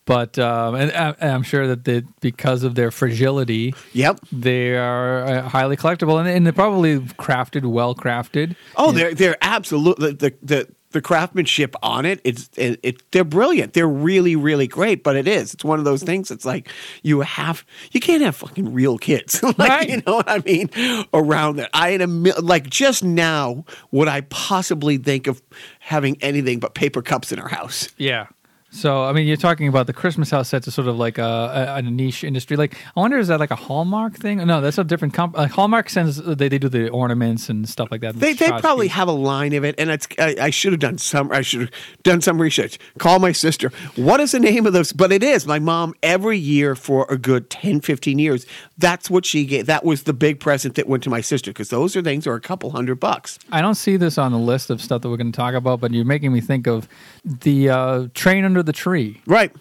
But 0.05 0.37
um, 0.37 0.75
and, 0.75 0.91
I- 0.91 1.15
and 1.19 1.31
I'm 1.31 1.43
sure 1.43 1.65
that 1.67 1.83
they, 1.85 2.03
because 2.21 2.63
of 2.63 2.75
their 2.75 2.91
fragility, 2.91 3.73
yep 3.93 4.19
they 4.31 4.75
are 4.77 5.23
uh, 5.25 5.41
highly 5.49 5.75
collectible, 5.77 6.19
and, 6.19 6.29
and 6.29 6.45
they're 6.45 6.53
probably 6.53 6.99
crafted, 6.99 7.65
well 7.65 7.95
crafted. 7.95 8.55
Oh, 8.75 8.91
they're 8.91 9.13
they're 9.15 9.37
absolutely 9.41 10.11
the 10.13 10.33
the 10.43 10.67
the 10.91 11.01
craftsmanship 11.01 11.75
on 11.83 12.05
it. 12.05 12.21
It's 12.23 12.49
it, 12.55 12.79
it 12.83 13.11
they're 13.11 13.23
brilliant. 13.25 13.73
They're 13.73 13.87
really 13.87 14.35
really 14.35 14.67
great. 14.67 15.03
But 15.03 15.15
it 15.15 15.27
is. 15.27 15.53
It's 15.55 15.65
one 15.65 15.79
of 15.79 15.85
those 15.85 16.03
things. 16.03 16.29
It's 16.29 16.45
like 16.45 16.69
you 17.01 17.21
have 17.21 17.65
you 17.91 17.99
can't 17.99 18.21
have 18.21 18.35
fucking 18.35 18.73
real 18.73 18.99
kids. 18.99 19.41
like 19.57 19.57
Right. 19.57 19.89
you 19.89 20.03
know 20.05 20.17
what 20.17 20.29
I 20.29 20.37
mean 20.45 20.69
around 21.15 21.55
that. 21.55 21.71
I 21.73 21.89
had 21.91 22.01
a 22.01 22.07
like 22.07 22.69
just 22.69 23.03
now 23.03 23.65
would 23.91 24.07
I 24.07 24.21
possibly 24.21 24.97
think 24.97 25.25
of 25.27 25.41
having 25.79 26.15
anything 26.21 26.59
but 26.59 26.75
paper 26.75 27.01
cups 27.01 27.31
in 27.31 27.39
our 27.39 27.49
house? 27.49 27.89
Yeah. 27.97 28.27
So 28.75 29.05
I 29.05 29.13
mean, 29.13 29.25
you're 29.25 29.37
talking 29.37 29.69
about 29.69 29.87
the 29.87 29.93
Christmas 29.93 30.29
house 30.29 30.49
sets 30.49 30.67
are 30.67 30.71
sort 30.71 30.89
of 30.89 30.97
like 30.97 31.17
a, 31.17 31.23
a, 31.23 31.75
a 31.77 31.81
niche 31.81 32.25
industry. 32.25 32.57
Like, 32.57 32.75
I 32.95 32.99
wonder 32.99 33.17
is 33.17 33.29
that 33.29 33.39
like 33.39 33.51
a 33.51 33.55
Hallmark 33.55 34.15
thing? 34.15 34.45
No, 34.45 34.59
that's 34.59 34.77
a 34.77 34.83
different 34.83 35.13
comp. 35.13 35.37
Like 35.37 35.51
Hallmark 35.51 35.89
sends 35.89 36.17
they, 36.17 36.49
they 36.49 36.57
do 36.57 36.67
the 36.67 36.89
ornaments 36.89 37.47
and 37.47 37.69
stuff 37.69 37.87
like 37.89 38.01
that. 38.01 38.15
They, 38.15 38.33
they 38.33 38.47
Tchotchkes. 38.47 38.59
probably 38.59 38.89
have 38.89 39.07
a 39.07 39.13
line 39.13 39.53
of 39.53 39.63
it, 39.63 39.75
and 39.77 39.89
it's. 39.89 40.07
I, 40.19 40.35
I 40.41 40.49
should 40.49 40.73
have 40.73 40.81
done 40.81 40.97
some. 40.97 41.31
I 41.31 41.39
should 41.41 41.61
have 41.61 41.71
done 42.03 42.19
some 42.19 42.41
research. 42.41 42.77
Call 42.97 43.19
my 43.19 43.31
sister. 43.31 43.71
What 43.95 44.19
is 44.19 44.33
the 44.33 44.41
name 44.41 44.65
of 44.65 44.73
those? 44.73 44.91
But 44.91 45.13
it 45.13 45.23
is 45.23 45.47
my 45.47 45.57
mom 45.57 45.93
every 46.03 46.37
year 46.37 46.75
for 46.75 47.05
a 47.09 47.17
good 47.17 47.49
10, 47.49 47.79
15 47.79 48.19
years. 48.19 48.45
That's 48.77 49.09
what 49.09 49.25
she 49.25 49.45
gave. 49.45 49.67
That 49.67 49.85
was 49.85 50.03
the 50.03 50.13
big 50.13 50.41
present 50.41 50.75
that 50.75 50.87
went 50.87 51.01
to 51.03 51.09
my 51.09 51.21
sister 51.21 51.51
because 51.51 51.69
those 51.69 51.95
are 51.95 52.01
things 52.01 52.27
are 52.27 52.35
a 52.35 52.41
couple 52.41 52.71
hundred 52.71 52.99
bucks. 52.99 53.39
I 53.53 53.61
don't 53.61 53.75
see 53.75 53.95
this 53.95 54.17
on 54.17 54.33
the 54.33 54.37
list 54.37 54.69
of 54.69 54.81
stuff 54.81 55.01
that 55.01 55.09
we're 55.09 55.15
going 55.15 55.31
to 55.31 55.35
talk 55.37 55.53
about, 55.53 55.79
but 55.79 55.93
you're 55.93 56.03
making 56.03 56.33
me 56.33 56.41
think 56.41 56.67
of 56.67 56.89
the 57.23 57.69
uh, 57.69 58.07
train 58.13 58.43
under 58.43 58.64
the 58.65 58.73
tree. 58.73 59.21
Right. 59.25 59.51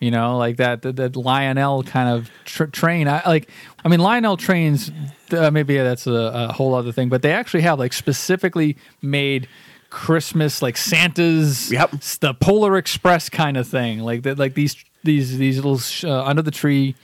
You 0.00 0.10
know, 0.10 0.36
like 0.36 0.58
that 0.58 0.82
that, 0.82 0.96
that 0.96 1.16
Lionel 1.16 1.82
kind 1.82 2.08
of 2.08 2.30
tr- 2.44 2.64
train. 2.64 3.08
I 3.08 3.22
like. 3.26 3.48
I 3.84 3.88
mean, 3.88 4.00
Lionel 4.00 4.36
trains. 4.36 4.90
Uh, 5.32 5.50
maybe 5.50 5.76
that's 5.78 6.06
a, 6.06 6.12
a 6.12 6.52
whole 6.52 6.74
other 6.74 6.92
thing, 6.92 7.08
but 7.08 7.22
they 7.22 7.32
actually 7.32 7.62
have 7.62 7.78
like 7.78 7.92
specifically 7.92 8.76
made 9.00 9.48
Christmas 9.88 10.60
like 10.60 10.76
Santa's. 10.76 11.72
Yep. 11.72 11.92
The 12.20 12.34
Polar 12.34 12.76
Express 12.76 13.28
kind 13.28 13.56
of 13.56 13.66
thing, 13.66 14.00
like 14.00 14.24
that. 14.24 14.38
Like 14.38 14.54
these 14.54 14.76
these 15.04 15.38
these 15.38 15.56
little 15.56 15.78
sh- 15.78 16.04
uh, 16.04 16.24
under 16.24 16.42
the 16.42 16.50
tree 16.50 16.96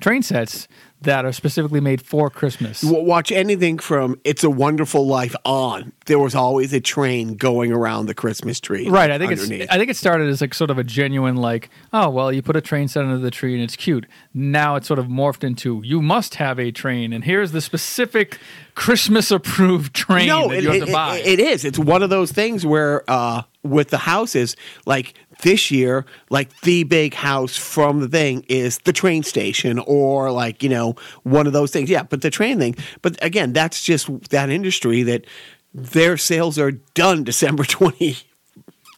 train 0.00 0.22
sets 0.22 0.66
that 1.04 1.24
are 1.24 1.32
specifically 1.32 1.80
made 1.80 2.02
for 2.02 2.30
Christmas. 2.30 2.82
Watch 2.82 3.30
anything 3.32 3.78
from 3.78 4.20
"It's 4.24 4.44
a 4.44 4.50
Wonderful 4.50 5.06
Life" 5.06 5.34
on. 5.44 5.92
There 6.06 6.18
was 6.18 6.34
always 6.34 6.72
a 6.72 6.80
train 6.80 7.36
going 7.36 7.72
around 7.72 8.06
the 8.06 8.14
Christmas 8.14 8.60
tree. 8.60 8.88
Right, 8.88 9.10
I 9.10 9.18
think 9.18 9.32
underneath. 9.32 9.62
it's. 9.62 9.72
I 9.72 9.78
think 9.78 9.90
it 9.90 9.96
started 9.96 10.28
as 10.28 10.40
like 10.40 10.54
sort 10.54 10.70
of 10.70 10.78
a 10.78 10.84
genuine 10.84 11.36
like, 11.36 11.70
oh 11.92 12.10
well, 12.10 12.32
you 12.32 12.42
put 12.42 12.56
a 12.56 12.60
train 12.60 12.88
set 12.88 13.04
under 13.04 13.18
the 13.18 13.30
tree 13.30 13.54
and 13.54 13.62
it's 13.62 13.76
cute. 13.76 14.06
Now 14.34 14.76
it's 14.76 14.86
sort 14.88 14.98
of 14.98 15.06
morphed 15.06 15.44
into 15.44 15.80
you 15.84 16.02
must 16.02 16.36
have 16.36 16.58
a 16.58 16.70
train, 16.70 17.12
and 17.12 17.24
here's 17.24 17.52
the 17.52 17.60
specific 17.60 18.38
Christmas 18.74 19.30
approved 19.30 19.94
train 19.94 20.26
no, 20.28 20.48
that 20.48 20.58
it, 20.58 20.62
you 20.64 20.70
have 20.70 20.82
it- 20.82 20.86
to 20.86 20.92
buy. 20.92 21.18
it- 21.18 21.38
it 21.38 21.40
is. 21.40 21.64
It's 21.64 21.78
one 21.78 22.02
of 22.02 22.10
those 22.10 22.32
things 22.32 22.64
where 22.66 23.04
uh, 23.08 23.42
with 23.62 23.88
the 23.90 23.98
houses, 23.98 24.56
like 24.86 25.14
this 25.42 25.70
year, 25.70 26.04
like 26.30 26.60
the 26.62 26.84
big 26.84 27.14
house 27.14 27.56
from 27.56 28.00
the 28.00 28.08
thing 28.08 28.44
is 28.48 28.78
the 28.78 28.92
train 28.92 29.22
station 29.22 29.78
or 29.80 30.32
like, 30.32 30.62
you 30.62 30.68
know, 30.68 30.96
one 31.22 31.46
of 31.46 31.52
those 31.52 31.70
things. 31.70 31.90
Yeah, 31.90 32.02
but 32.02 32.22
the 32.22 32.30
train 32.30 32.58
thing. 32.58 32.74
But 33.02 33.22
again, 33.22 33.52
that's 33.52 33.82
just 33.82 34.30
that 34.30 34.50
industry 34.50 35.02
that 35.04 35.26
their 35.74 36.16
sales 36.16 36.58
are 36.58 36.72
done 36.72 37.24
December 37.24 37.64
20, 37.64 38.16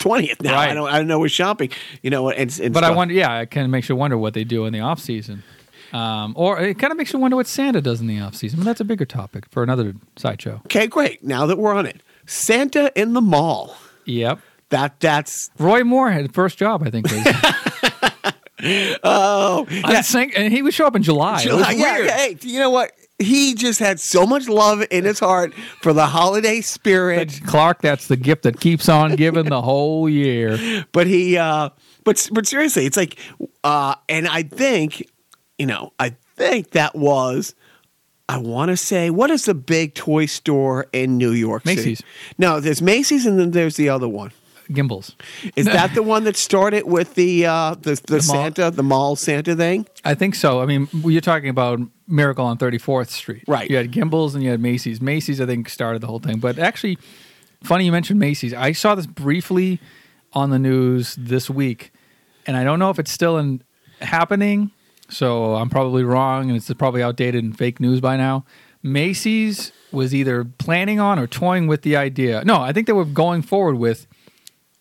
20th 0.01 0.43
now. 0.43 0.59
I 0.59 0.75
don't 0.75 0.89
I 0.89 0.99
don't 0.99 1.09
know 1.09 1.19
with 1.19 1.33
shopping, 1.33 1.71
you 2.03 2.11
know, 2.11 2.31
and, 2.31 2.59
and 2.61 2.73
but 2.73 2.85
I 2.85 2.91
wonder, 2.91 3.15
yeah, 3.15 3.41
it 3.41 3.51
kind 3.51 3.65
of 3.65 3.71
makes 3.71 3.89
you 3.89 3.97
wonder 3.97 4.17
what 4.17 4.35
they 4.35 4.45
do 4.45 4.67
in 4.67 4.73
the 4.73 4.81
off 4.81 5.01
season. 5.01 5.43
Um, 5.93 6.35
or 6.37 6.61
it 6.61 6.79
kind 6.81 6.91
of 6.91 6.97
makes 6.97 7.13
you 7.13 7.21
wonder 7.21 7.37
what 7.37 7.47
Santa 7.47 7.81
does 7.81 8.01
in 8.01 8.09
the 8.09 8.19
off 8.19 8.35
season. 8.35 8.59
But 8.59 8.65
that's 8.65 8.81
a 8.81 8.85
bigger 8.85 9.05
topic 9.05 9.47
for 9.51 9.63
another 9.63 9.95
sideshow. 10.17 10.61
Okay, 10.67 10.89
great. 10.89 11.23
Now 11.23 11.47
that 11.47 11.57
we're 11.57 11.73
on 11.73 11.87
it. 11.87 12.03
Santa 12.27 12.91
in 13.01 13.13
the 13.13 13.21
mall. 13.21 13.77
Yep. 14.05 14.41
That 14.71 15.01
that's 15.01 15.51
Roy 15.59 15.85
Moore 15.85 16.11
had 16.11 16.33
first 16.35 16.59
job, 16.59 16.83
I 16.83 16.91
think. 16.91 17.07
Was. 17.07 18.33
oh 19.05 19.67
I 19.85 20.03
think, 20.03 20.33
and 20.37 20.53
he 20.53 20.63
would 20.63 20.75
show 20.75 20.87
up 20.87 20.97
in 20.97 21.03
July. 21.03 21.43
July- 21.43 21.73
yeah, 21.73 21.93
weird. 21.95 22.07
yeah, 22.07 22.17
hey, 22.17 22.37
you 22.43 22.59
know 22.59 22.71
what? 22.71 22.93
He 23.19 23.55
just 23.55 23.79
had 23.79 24.01
so 24.01 24.27
much 24.27 24.49
love 24.49 24.85
in 24.91 25.05
his 25.05 25.21
heart 25.21 25.55
for 25.83 25.93
the 25.93 26.07
holiday 26.07 26.61
spirit. 26.61 27.41
Clark, 27.47 27.81
that's 27.81 28.09
the 28.09 28.17
gift 28.17 28.43
that 28.43 28.59
keeps 28.59 28.89
on 28.89 29.15
giving 29.17 29.45
the 29.45 29.63
whole 29.63 30.09
year. 30.09 30.59
But 30.93 31.07
he, 31.07 31.37
uh, 31.37 31.71
but 32.05 32.29
but 32.33 32.47
seriously, 32.47 32.87
it's 32.87 32.97
like, 32.97 33.19
uh, 33.63 33.95
and 34.09 34.27
I 34.27 34.43
think, 34.43 35.09
you 35.59 35.67
know, 35.67 35.93
I 35.99 36.17
think 36.37 36.71
that 36.71 36.95
was. 36.95 37.55
I 38.27 38.39
want 38.39 38.71
to 38.71 38.77
say, 38.77 39.11
what 39.11 39.31
is 39.31 39.45
the 39.45 39.55
big 39.55 39.95
toy 39.95 40.25
store 40.25 40.87
in 40.95 41.19
New 41.19 41.33
York 41.33 41.65
City? 41.65 41.77
Macy's. 41.77 42.03
No, 42.39 42.59
there's 42.59 42.81
Macy's, 42.81 43.27
and 43.27 43.39
then 43.39 43.51
there's 43.51 43.77
the 43.77 43.91
other 43.91 44.09
one. 44.09 44.33
Gimbels. 44.69 45.15
Is 45.57 45.67
that 45.67 45.95
the 45.95 46.03
one 46.03 46.25
that 46.25 46.37
started 46.37 46.85
with 46.85 47.15
the 47.15 47.47
uh, 47.47 47.75
the, 47.75 48.01
the, 48.07 48.15
mall- 48.15 48.21
Santa, 48.23 48.71
the 48.71 48.83
mall 48.83 49.17
Santa 49.17 49.55
thing? 49.55 49.87
I 50.05 50.15
think 50.15 50.35
so. 50.35 50.61
I 50.61 50.67
mean, 50.67 50.89
you're 50.93 51.21
talking 51.21 51.49
about 51.49 51.81
Miracle 52.07 52.45
on 52.45 52.59
34th 52.59 53.09
Street. 53.09 53.45
Right. 53.47 53.69
You 53.69 53.77
had 53.77 53.91
Gimbels 53.91 54.35
and 54.35 54.43
you 54.43 54.51
had 54.51 54.61
Macy's. 54.61 55.01
Macy's, 55.01 55.41
I 55.41 55.47
think, 55.47 55.69
started 55.69 56.01
the 56.01 56.07
whole 56.07 56.19
thing. 56.19 56.39
But 56.39 56.59
actually, 56.59 56.99
funny 57.63 57.85
you 57.85 57.93
mentioned 57.93 58.19
Macy's. 58.19 58.55
I 58.55 58.73
saw 58.73 58.95
this 58.95 59.07
briefly 59.07 59.81
on 60.33 60.51
the 60.51 60.59
news 60.59 61.15
this 61.17 61.49
week, 61.49 61.93
and 62.47 62.57
I 62.57 62.65
don't 62.65 62.79
know 62.79 62.91
if 62.91 62.99
it's 62.99 63.13
still 63.13 63.39
in, 63.39 63.63
happening. 64.01 64.71
So 65.09 65.55
I'm 65.55 65.71
probably 65.71 66.03
wrong, 66.03 66.49
and 66.49 66.57
it's 66.57 66.73
probably 66.75 67.03
outdated 67.03 67.45
and 67.45 67.57
fake 67.57 67.79
news 67.81 68.01
by 68.01 68.17
now. 68.17 68.45
Macy's 68.83 69.73
was 69.93 70.15
either 70.15 70.45
planning 70.45 71.01
on 71.01 71.19
or 71.19 71.27
toying 71.27 71.67
with 71.67 71.83
the 71.83 71.97
idea. 71.97 72.45
No, 72.45 72.61
I 72.61 72.73
think 72.73 72.87
they 72.87 72.93
were 72.93 73.05
going 73.05 73.41
forward 73.43 73.77
with 73.77 74.07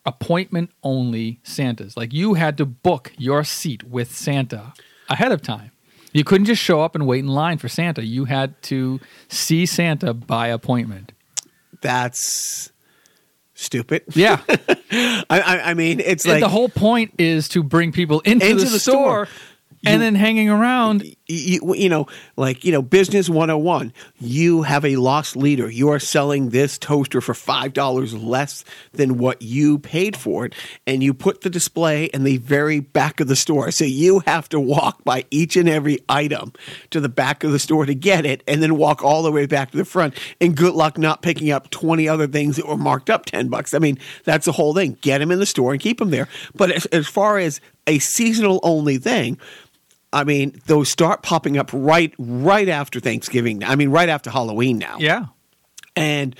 appointment 0.05 0.69
only 0.83 1.39
Santas. 1.43 1.95
Like 1.97 2.13
you 2.13 2.33
had 2.35 2.57
to 2.57 2.65
book 2.65 3.11
your 3.17 3.43
seat 3.43 3.83
with 3.83 4.13
Santa 4.15 4.73
ahead 5.09 5.31
of 5.31 5.41
time. 5.41 5.71
You 6.11 6.23
couldn't 6.23 6.45
just 6.45 6.61
show 6.61 6.81
up 6.81 6.93
and 6.93 7.07
wait 7.07 7.19
in 7.19 7.27
line 7.27 7.57
for 7.57 7.67
Santa. 7.67 8.05
You 8.05 8.25
had 8.25 8.61
to 8.63 8.99
see 9.29 9.65
Santa 9.65 10.13
by 10.13 10.47
appointment. 10.47 11.11
That's 11.81 12.71
stupid. 13.55 14.03
Yeah. 14.13 14.41
I, 14.49 15.25
I, 15.29 15.61
I 15.71 15.73
mean, 15.73 15.99
it's 15.99 16.23
And 16.25 16.33
like 16.33 16.41
the 16.41 16.49
whole 16.49 16.69
point 16.69 17.13
is 17.17 17.49
to 17.49 17.63
bring 17.63 17.91
people 17.91 18.19
into, 18.21 18.45
Into 18.47 18.65
the, 18.65 18.69
the 18.71 18.79
store, 18.79 19.25
store. 19.25 19.27
and 19.85 20.01
then 20.01 20.15
hanging 20.15 20.49
around. 20.49 21.03
You, 21.27 21.73
you 21.75 21.87
know, 21.87 22.07
like, 22.35 22.65
you 22.65 22.73
know, 22.73 22.81
business 22.81 23.29
101. 23.29 23.93
You 24.19 24.63
have 24.63 24.83
a 24.83 24.97
loss 24.97 25.37
leader. 25.37 25.69
You 25.69 25.89
are 25.89 25.99
selling 25.99 26.49
this 26.49 26.77
toaster 26.77 27.21
for 27.21 27.33
$5 27.33 28.23
less 28.23 28.65
than 28.91 29.17
what 29.17 29.41
you 29.41 29.79
paid 29.79 30.17
for 30.17 30.45
it. 30.45 30.53
And 30.85 31.01
you 31.01 31.13
put 31.13 31.39
the 31.39 31.49
display 31.49 32.05
in 32.05 32.25
the 32.25 32.37
very 32.37 32.81
back 32.81 33.21
of 33.21 33.29
the 33.29 33.37
store. 33.37 33.71
So 33.71 33.85
you 33.85 34.19
have 34.25 34.49
to 34.49 34.59
walk 34.59 35.03
by 35.05 35.23
each 35.31 35.55
and 35.55 35.69
every 35.69 35.99
item 36.09 36.51
to 36.89 36.99
the 36.99 37.07
back 37.07 37.45
of 37.45 37.53
the 37.53 37.59
store 37.59 37.85
to 37.85 37.95
get 37.95 38.25
it 38.25 38.43
and 38.45 38.61
then 38.61 38.75
walk 38.75 39.01
all 39.01 39.23
the 39.23 39.31
way 39.31 39.45
back 39.45 39.71
to 39.71 39.77
the 39.77 39.85
front. 39.85 40.17
And 40.41 40.57
good 40.57 40.73
luck 40.73 40.97
not 40.97 41.21
picking 41.21 41.51
up 41.51 41.69
20 41.69 42.07
other 42.09 42.27
things 42.27 42.57
that 42.57 42.67
were 42.67 42.75
marked 42.75 43.09
up 43.09 43.25
10 43.27 43.47
bucks. 43.47 43.73
I 43.73 43.79
mean, 43.79 43.97
that's 44.25 44.45
the 44.45 44.51
whole 44.51 44.73
thing. 44.73 44.97
Get 44.99 45.19
them 45.19 45.31
in 45.31 45.39
the 45.39 45.45
store 45.45 45.71
and 45.71 45.81
keep 45.81 45.99
them 45.99 46.09
there. 46.09 46.27
But 46.53 46.71
as, 46.71 46.85
as 46.87 47.07
far 47.07 47.37
as 47.37 47.61
a 47.87 47.99
seasonal 47.99 48.59
only 48.63 48.97
thing, 48.97 49.37
I 50.13 50.23
mean, 50.23 50.61
those 50.67 50.89
start 50.89 51.23
popping 51.23 51.57
up 51.57 51.69
right 51.73 52.13
right 52.17 52.69
after 52.69 52.99
Thanksgiving. 52.99 53.63
I 53.63 53.75
mean, 53.75 53.89
right 53.89 54.09
after 54.09 54.29
Halloween 54.29 54.77
now. 54.77 54.97
Yeah. 54.99 55.25
And 55.95 56.35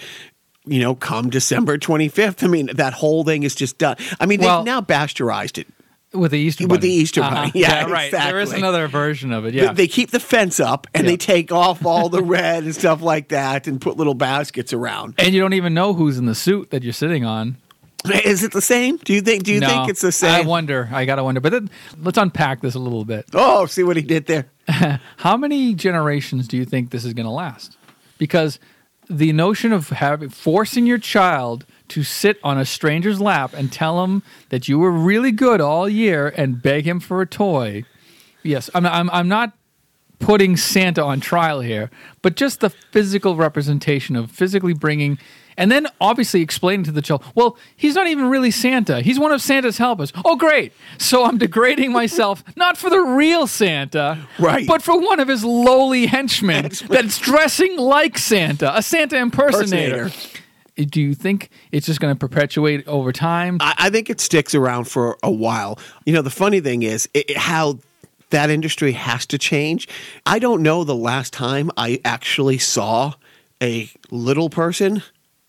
you 0.65 0.79
know, 0.79 0.95
come 0.95 1.29
December 1.29 1.77
25th, 1.77 2.41
I 2.43 2.47
mean, 2.47 2.69
that 2.75 2.93
whole 2.93 3.25
thing 3.25 3.43
is 3.43 3.53
just 3.53 3.77
done. 3.77 3.97
I 4.19 4.25
mean, 4.25 4.39
Well- 4.39 4.59
they've 4.59 4.65
now 4.65 4.81
bastardized 4.81 5.57
it. 5.57 5.67
With 6.13 6.29
the 6.29 6.37
Easter 6.37 6.67
With 6.67 6.81
the 6.81 6.91
Easter 6.91 7.21
uh-huh. 7.21 7.35
Bunny. 7.47 7.51
Yeah, 7.55 7.85
right. 7.89 8.11
There 8.11 8.39
is 8.39 8.53
another 8.53 8.87
version 8.87 9.33
of 9.33 9.45
it. 9.45 9.53
They- 9.55 9.63
Yeah. 9.63 9.73
They 9.73 9.87
keep 9.87 10.11
the 10.11 10.19
fence 10.19 10.59
up 10.59 10.85
and 10.93 11.03
Yeah. 11.05 11.11
they 11.11 11.17
take 11.17 11.51
off 11.51 11.85
all 11.87 12.07
the 12.07 12.21
red 12.37 12.63
and 12.65 12.75
stuff 12.75 13.01
like 13.01 13.29
that 13.29 13.65
and 13.67 13.81
put 13.81 13.97
little 13.97 14.13
baskets 14.13 14.73
around. 14.73 15.15
and 15.17 15.33
you 15.33 15.41
don't 15.41 15.53
even 15.53 15.73
know 15.73 15.93
who's 15.95 16.19
in 16.19 16.25
the 16.27 16.35
suit 16.35 16.69
that 16.69 16.83
you're 16.83 16.93
sitting 16.93 17.25
on. 17.25 17.57
Is 18.25 18.43
it 18.43 18.51
the 18.51 18.61
same? 18.61 18.97
Do 18.97 19.13
you 19.13 19.21
think 19.21 19.43
do 19.43 19.53
you 19.53 19.59
no, 19.59 19.67
think 19.67 19.89
it's 19.89 20.01
the 20.01 20.11
same? 20.11 20.33
I 20.33 20.41
wonder. 20.41 20.89
I 20.91 21.05
gotta 21.05 21.23
wonder. 21.23 21.39
But 21.39 21.51
then, 21.53 21.69
let's 22.01 22.17
unpack 22.17 22.61
this 22.61 22.75
a 22.75 22.79
little 22.79 23.05
bit. 23.05 23.25
oh, 23.33 23.65
see 23.65 23.83
what 23.83 23.95
he 23.95 24.01
did 24.01 24.25
there. 24.25 24.49
How 25.17 25.37
many 25.37 25.73
generations 25.73 26.47
do 26.47 26.57
you 26.57 26.65
think 26.65 26.91
this 26.91 27.05
is 27.05 27.13
going 27.13 27.25
to 27.25 27.31
last? 27.31 27.77
Because 28.17 28.59
the 29.09 29.31
notion 29.33 29.71
of 29.71 29.89
having 29.89 30.29
forcing 30.29 30.85
your 30.85 30.97
child 30.97 31.65
to 31.89 32.03
sit 32.03 32.39
on 32.43 32.57
a 32.57 32.65
stranger's 32.65 33.21
lap 33.21 33.53
and 33.53 33.71
tell 33.71 34.03
him 34.03 34.23
that 34.49 34.67
you 34.67 34.79
were 34.79 34.91
really 34.91 35.31
good 35.31 35.61
all 35.61 35.87
year 35.87 36.33
and 36.35 36.61
beg 36.61 36.85
him 36.85 36.99
for 36.99 37.21
a 37.21 37.25
toy. 37.25 37.83
Yes, 38.41 38.69
I'm 38.73 38.85
I'm 38.85 39.09
I'm 39.11 39.27
not 39.27 39.53
putting 40.19 40.57
Santa 40.57 41.03
on 41.03 41.19
trial 41.19 41.61
here, 41.61 41.89
but 42.21 42.35
just 42.35 42.59
the 42.59 42.69
physical 42.69 43.35
representation 43.35 44.15
of 44.15 44.31
physically 44.31 44.73
bringing 44.73 45.17
and 45.57 45.71
then 45.71 45.87
obviously 46.01 46.41
explaining 46.41 46.83
to 46.85 46.91
the 46.91 47.01
child, 47.01 47.23
well, 47.35 47.57
he's 47.75 47.95
not 47.95 48.07
even 48.07 48.29
really 48.29 48.51
Santa. 48.51 49.01
He's 49.01 49.19
one 49.19 49.31
of 49.31 49.41
Santa's 49.41 49.77
helpers. 49.77 50.11
Oh, 50.25 50.35
great. 50.35 50.73
So 50.97 51.25
I'm 51.25 51.37
degrading 51.37 51.91
myself, 51.91 52.43
not 52.55 52.77
for 52.77 52.89
the 52.89 52.99
real 52.99 53.47
Santa, 53.47 54.27
Right. 54.39 54.67
but 54.67 54.81
for 54.81 54.99
one 54.99 55.19
of 55.19 55.27
his 55.27 55.43
lowly 55.43 56.05
henchmen 56.07 56.69
that's 56.87 57.17
dressing 57.19 57.77
like 57.77 58.17
Santa, 58.17 58.75
a 58.75 58.81
Santa 58.81 59.17
impersonator. 59.17 60.11
Do 60.75 61.01
you 61.01 61.13
think 61.13 61.49
it's 61.71 61.85
just 61.85 61.99
going 61.99 62.15
to 62.15 62.19
perpetuate 62.19 62.87
over 62.87 63.11
time? 63.11 63.57
I, 63.59 63.75
I 63.77 63.89
think 63.91 64.09
it 64.09 64.19
sticks 64.19 64.55
around 64.55 64.85
for 64.85 65.17
a 65.21 65.29
while. 65.29 65.77
You 66.05 66.13
know, 66.13 66.23
the 66.23 66.31
funny 66.31 66.61
thing 66.61 66.81
is 66.81 67.07
it, 67.13 67.29
it- 67.29 67.37
how 67.37 67.77
that 68.31 68.49
industry 68.49 68.93
has 68.93 69.27
to 69.27 69.37
change. 69.37 69.87
I 70.25 70.39
don't 70.39 70.63
know 70.63 70.83
the 70.83 70.95
last 70.95 71.31
time 71.31 71.69
I 71.77 72.01
actually 72.03 72.57
saw 72.57 73.13
a 73.61 73.87
little 74.09 74.49
person 74.49 75.03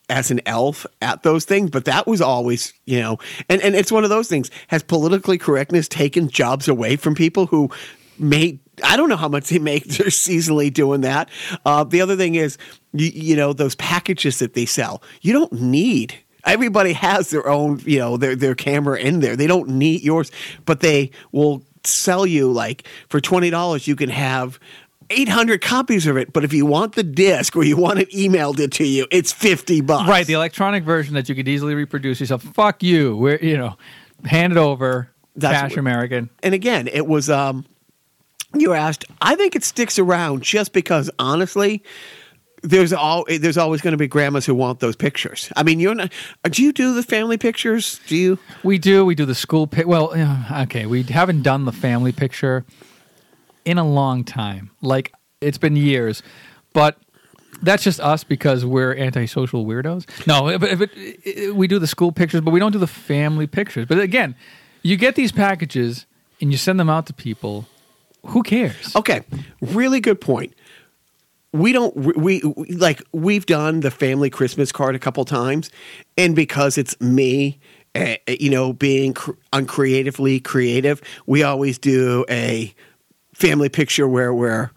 as 0.09 0.31
an 0.31 0.41
elf 0.47 0.87
at 1.01 1.23
those 1.23 1.45
things, 1.45 1.71
but 1.71 1.87
that 1.87 2.07
was 2.07 2.21
always, 2.21 2.73
you 2.85 3.01
know, 3.01 3.19
and, 3.49 3.63
and 3.63 3.75
it's 3.75 3.91
one 3.91 4.05
of 4.05 4.11
those 4.11 4.29
things. 4.29 4.51
Has 4.69 4.83
politically 4.83 5.39
correctness 5.39 5.89
taken 5.89 6.29
jobs 6.29 6.69
away 6.69 6.97
from 6.97 7.15
people 7.15 7.47
who 7.47 7.71
made 8.19 8.61
I 8.83 8.97
don't 8.97 9.09
know 9.09 9.17
how 9.17 9.29
much 9.29 9.49
they 9.49 9.59
make 9.59 9.85
they're 9.85 10.09
seasonally 10.09 10.73
doing 10.73 11.03
that. 11.03 11.29
Uh, 11.65 11.85
the 11.85 12.01
other 12.01 12.17
thing 12.17 12.35
is, 12.35 12.59
you, 12.93 13.11
you 13.15 13.37
know, 13.37 13.53
those 13.53 13.75
packages 13.77 14.39
that 14.39 14.55
they 14.55 14.67
sell, 14.67 15.03
you 15.21 15.33
don't 15.33 15.53
need. 15.53 16.15
Everybody 16.45 16.93
has 16.93 17.31
their 17.31 17.49
own, 17.49 17.81
you 17.87 17.99
know, 17.99 18.17
their 18.17 18.37
their 18.37 18.55
camera 18.55 18.99
in 18.99 19.21
there. 19.21 19.37
They 19.37 19.47
don't 19.47 19.69
need 19.71 20.03
yours, 20.03 20.31
but 20.67 20.81
they 20.81 21.11
will 21.33 21.65
sell 21.85 22.27
you 22.27 22.53
like 22.53 22.87
for 23.09 23.21
twenty 23.21 23.51
dollars. 23.51 23.87
You 23.87 23.97
can 23.97 24.11
have. 24.11 24.59
800 25.15 25.61
copies 25.63 26.07
of 26.07 26.17
it, 26.17 26.33
but 26.33 26.45
if 26.45 26.53
you 26.53 26.67
want 26.67 26.95
the 26.95 27.03
disc 27.03 27.55
or 27.57 27.65
you 27.65 27.77
want 27.77 27.99
it 27.99 28.11
emailed 28.11 28.59
it 28.59 28.73
to 28.73 28.85
you, 28.85 29.07
it's 29.11 29.33
50 29.33 29.81
bucks. 29.83 30.09
Right, 30.09 30.27
the 30.27 30.33
electronic 30.35 30.85
version 30.85 31.15
that 31.15 31.29
you 31.29 31.35
could 31.35 31.49
easily 31.49 31.75
reproduce 31.75 32.21
yourself. 32.21 32.43
Fuck 32.43 32.83
you. 32.83 33.17
We're, 33.17 33.39
you 33.39 33.57
know, 33.57 33.77
hand 34.25 34.53
it 34.53 34.59
over. 34.59 35.11
That's 35.37 35.61
cash 35.61 35.71
what- 35.73 35.79
American. 35.79 36.31
and 36.43 36.55
again, 36.55 36.89
it 36.89 37.07
was 37.07 37.29
um 37.31 37.65
you 38.57 38.71
were 38.71 38.77
asked, 38.77 39.05
I 39.21 39.35
think 39.35 39.57
it 39.57 39.65
sticks 39.65 39.99
around 39.99 40.43
just 40.45 40.73
because 40.73 41.11
honestly, 41.19 41.83
there's 42.63 42.93
all 42.93 43.25
there's 43.29 43.59
always 43.59 43.81
going 43.83 43.93
to 43.93 43.99
be 43.99 44.07
grandmas 44.07 44.47
who 44.47 44.55
want 44.55 44.79
those 44.81 44.95
pictures. 44.97 45.53
I 45.57 45.65
mean, 45.65 45.81
you're 45.81 45.95
not. 45.95 46.13
Do 46.51 46.63
you 46.63 46.73
do 46.73 46.95
the 46.95 47.03
family 47.03 47.37
pictures? 47.37 48.01
Do 48.07 48.17
you? 48.17 48.39
We 48.63 48.79
do. 48.79 49.05
We 49.05 49.15
do 49.17 49.25
the 49.27 49.35
school 49.35 49.67
pic. 49.67 49.87
Well, 49.89 50.15
okay. 50.63 50.87
We 50.87 51.03
haven't 51.03 51.43
done 51.43 51.65
the 51.65 51.73
family 51.73 52.13
picture 52.13 52.65
in 53.65 53.79
a 53.79 53.85
long 53.87 54.25
time. 54.25 54.71
Like 54.81 55.13
it's 55.41 55.59
been 55.59 55.77
years, 55.77 56.23
but 56.73 56.97
that's 57.63 57.83
just 57.85 58.01
us 58.01 58.25
because 58.25 58.65
we're 58.65 58.95
antisocial 58.97 59.65
weirdos. 59.65 60.07
No, 60.27 60.59
but, 60.59 60.79
but 60.79 60.91
it- 60.95 61.55
we 61.55 61.67
do 61.69 61.79
the 61.79 61.87
school 61.87 62.13
pictures, 62.13 62.41
but 62.41 62.51
we 62.51 62.61
don't 62.61 62.73
do 62.73 62.79
the 62.79 62.87
family 62.87 63.47
pictures. 63.47 63.87
But 63.87 63.99
again, 64.01 64.35
you 64.83 64.97
get 64.97 65.15
these 65.15 65.33
packages 65.33 66.07
and 66.41 66.51
you 66.51 66.59
send 66.59 66.79
them 66.81 66.91
out 66.91 67.07
to 67.07 67.13
people. 67.15 67.67
Who 68.27 68.43
cares? 68.43 68.95
Okay, 68.97 69.23
really 69.61 70.01
good 70.01 70.21
point. 70.21 70.55
We 71.53 71.73
don't 71.73 71.95
we, 71.97 72.41
we 72.41 72.67
like 72.73 73.01
we've 73.13 73.47
done 73.47 73.81
the 73.81 73.91
family 73.93 74.29
Christmas 74.29 74.73
card 74.73 74.97
a 74.97 74.99
couple 74.99 75.25
times, 75.25 75.71
and 76.19 76.35
because 76.35 76.77
it's 76.77 77.01
me, 77.01 77.61
uh, 77.95 78.17
you 78.27 78.51
know, 78.51 78.73
being 78.73 79.15
cr- 79.15 79.33
uncreatively 79.53 80.41
creative, 80.41 81.01
we 81.27 81.45
always 81.45 81.79
do 81.79 82.25
a 82.29 82.75
family 83.35 83.69
picture 83.69 84.09
where 84.09 84.33
we're 84.33 84.71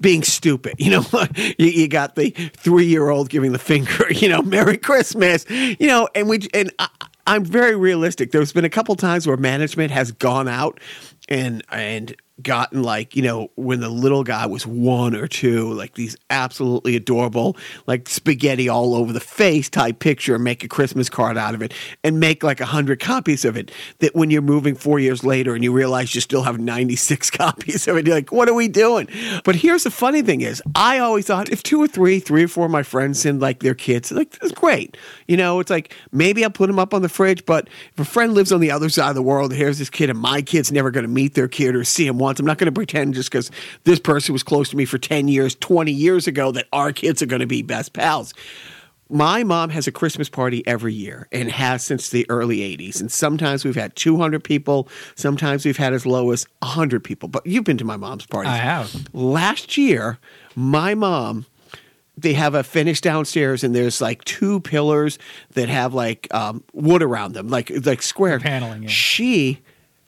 being 0.00 0.22
stupid. 0.22 0.74
You 0.78 0.90
know, 0.90 1.04
you, 1.58 1.66
you 1.66 1.88
got 1.88 2.14
the 2.14 2.30
three 2.30 2.86
year 2.86 3.08
old 3.08 3.28
giving 3.28 3.52
the 3.52 3.58
finger. 3.58 4.06
You 4.16 4.30
know, 4.30 4.40
Merry 4.42 4.78
Christmas. 4.78 5.44
You 5.50 5.86
know, 5.86 6.08
and 6.14 6.28
we 6.28 6.48
and 6.54 6.72
I, 6.78 6.88
I'm 7.26 7.44
very 7.44 7.76
realistic. 7.76 8.32
There's 8.32 8.52
been 8.52 8.64
a 8.64 8.70
couple 8.70 8.94
times 8.96 9.26
where 9.26 9.36
management 9.36 9.90
has 9.90 10.10
gone 10.10 10.48
out 10.48 10.80
and 11.28 11.62
and 11.70 12.16
gotten 12.42 12.82
like 12.82 13.16
you 13.16 13.22
know 13.22 13.50
when 13.54 13.80
the 13.80 13.88
little 13.88 14.22
guy 14.22 14.44
was 14.44 14.66
one 14.66 15.16
or 15.16 15.26
two 15.26 15.72
like 15.72 15.94
these 15.94 16.16
absolutely 16.28 16.94
adorable 16.94 17.56
like 17.86 18.06
spaghetti 18.10 18.68
all 18.68 18.94
over 18.94 19.10
the 19.10 19.20
face 19.20 19.70
type 19.70 20.00
picture 20.00 20.34
and 20.34 20.44
make 20.44 20.62
a 20.62 20.68
christmas 20.68 21.08
card 21.08 21.38
out 21.38 21.54
of 21.54 21.62
it 21.62 21.72
and 22.04 22.20
make 22.20 22.42
like 22.42 22.60
a 22.60 22.66
hundred 22.66 23.00
copies 23.00 23.46
of 23.46 23.56
it 23.56 23.70
that 24.00 24.14
when 24.14 24.30
you're 24.30 24.42
moving 24.42 24.74
four 24.74 24.98
years 24.98 25.24
later 25.24 25.54
and 25.54 25.64
you 25.64 25.72
realize 25.72 26.14
you 26.14 26.20
still 26.20 26.42
have 26.42 26.60
96 26.60 27.30
copies 27.30 27.88
of 27.88 27.96
it 27.96 28.06
you're 28.06 28.14
like 28.14 28.30
what 28.30 28.50
are 28.50 28.54
we 28.54 28.68
doing? 28.68 29.08
But 29.44 29.56
here's 29.56 29.84
the 29.84 29.90
funny 29.90 30.20
thing 30.20 30.42
is 30.42 30.62
i 30.74 30.98
always 30.98 31.26
thought 31.26 31.48
if 31.50 31.62
two 31.62 31.82
or 31.82 31.88
three 31.88 32.20
three 32.20 32.44
or 32.44 32.48
four 32.48 32.66
of 32.66 32.70
my 32.70 32.82
friends 32.82 33.20
send 33.20 33.40
like 33.40 33.60
their 33.60 33.74
kids 33.74 34.12
like 34.12 34.30
that's 34.38 34.52
great. 34.52 34.96
You 35.26 35.38
know 35.38 35.58
it's 35.60 35.70
like 35.70 35.94
maybe 36.12 36.44
i'll 36.44 36.50
put 36.50 36.66
them 36.66 36.78
up 36.78 36.92
on 36.92 37.00
the 37.00 37.08
fridge 37.08 37.46
but 37.46 37.68
if 37.94 37.98
a 37.98 38.04
friend 38.04 38.34
lives 38.34 38.52
on 38.52 38.60
the 38.60 38.70
other 38.70 38.90
side 38.90 39.08
of 39.08 39.14
the 39.14 39.22
world 39.22 39.54
here's 39.54 39.78
this 39.78 39.88
kid 39.88 40.10
and 40.10 40.18
my 40.18 40.42
kid's 40.42 40.70
never 40.70 40.90
going 40.90 41.04
to 41.04 41.10
meet 41.10 41.32
their 41.32 41.48
kid 41.48 41.74
or 41.74 41.82
see 41.82 42.06
him 42.06 42.18
once. 42.26 42.40
I'm 42.40 42.46
not 42.46 42.58
going 42.58 42.66
to 42.66 42.72
pretend 42.72 43.14
just 43.14 43.30
because 43.30 43.50
this 43.84 44.00
person 44.00 44.32
was 44.32 44.42
close 44.42 44.68
to 44.70 44.76
me 44.76 44.84
for 44.84 44.98
10 44.98 45.28
years, 45.28 45.54
20 45.54 45.92
years 45.92 46.26
ago, 46.26 46.50
that 46.52 46.66
our 46.72 46.92
kids 46.92 47.22
are 47.22 47.26
going 47.26 47.40
to 47.40 47.46
be 47.46 47.62
best 47.62 47.92
pals. 47.92 48.34
My 49.08 49.44
mom 49.44 49.70
has 49.70 49.86
a 49.86 49.92
Christmas 49.92 50.28
party 50.28 50.66
every 50.66 50.92
year 50.92 51.28
and 51.30 51.48
has 51.52 51.84
since 51.84 52.10
the 52.10 52.26
early 52.28 52.58
80s. 52.58 53.00
And 53.00 53.12
sometimes 53.12 53.64
we've 53.64 53.76
had 53.76 53.94
200 53.94 54.42
people, 54.42 54.88
sometimes 55.14 55.64
we've 55.64 55.76
had 55.76 55.92
as 55.92 56.04
low 56.04 56.32
as 56.32 56.44
100 56.58 57.04
people. 57.04 57.28
But 57.28 57.46
you've 57.46 57.62
been 57.62 57.78
to 57.78 57.84
my 57.84 57.96
mom's 57.96 58.26
party. 58.26 58.48
I 58.48 58.56
have. 58.56 59.06
Last 59.14 59.76
year, 59.76 60.18
my 60.56 60.94
mom 60.94 61.46
they 62.18 62.32
have 62.32 62.54
a 62.54 62.62
finish 62.62 63.00
downstairs 63.02 63.62
and 63.62 63.74
there's 63.74 64.00
like 64.00 64.24
two 64.24 64.60
pillars 64.60 65.18
that 65.52 65.68
have 65.68 65.92
like 65.92 66.32
um, 66.32 66.64
wood 66.72 67.02
around 67.02 67.34
them 67.34 67.48
like 67.48 67.70
like 67.84 68.00
square 68.02 68.40
paneling, 68.40 68.84
yeah. 68.84 68.88
she 68.88 69.60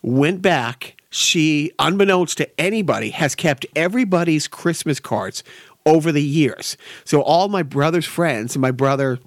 went 0.03 0.41
back 0.41 0.98
she 1.11 1.73
unbeknownst 1.79 2.37
to 2.39 2.61
anybody 2.61 3.11
has 3.11 3.35
kept 3.35 3.67
everybody's 3.75 4.49
christmas 4.49 5.01
cards 5.01 5.43
over 5.87 6.13
the 6.13 6.23
years 6.23 6.77
so 7.05 7.23
all 7.23 7.49
my 7.49 7.63
brother's 7.63 8.07
friends 8.07 8.55
and 8.55 8.63
my 8.63 8.71
brother 8.71 9.19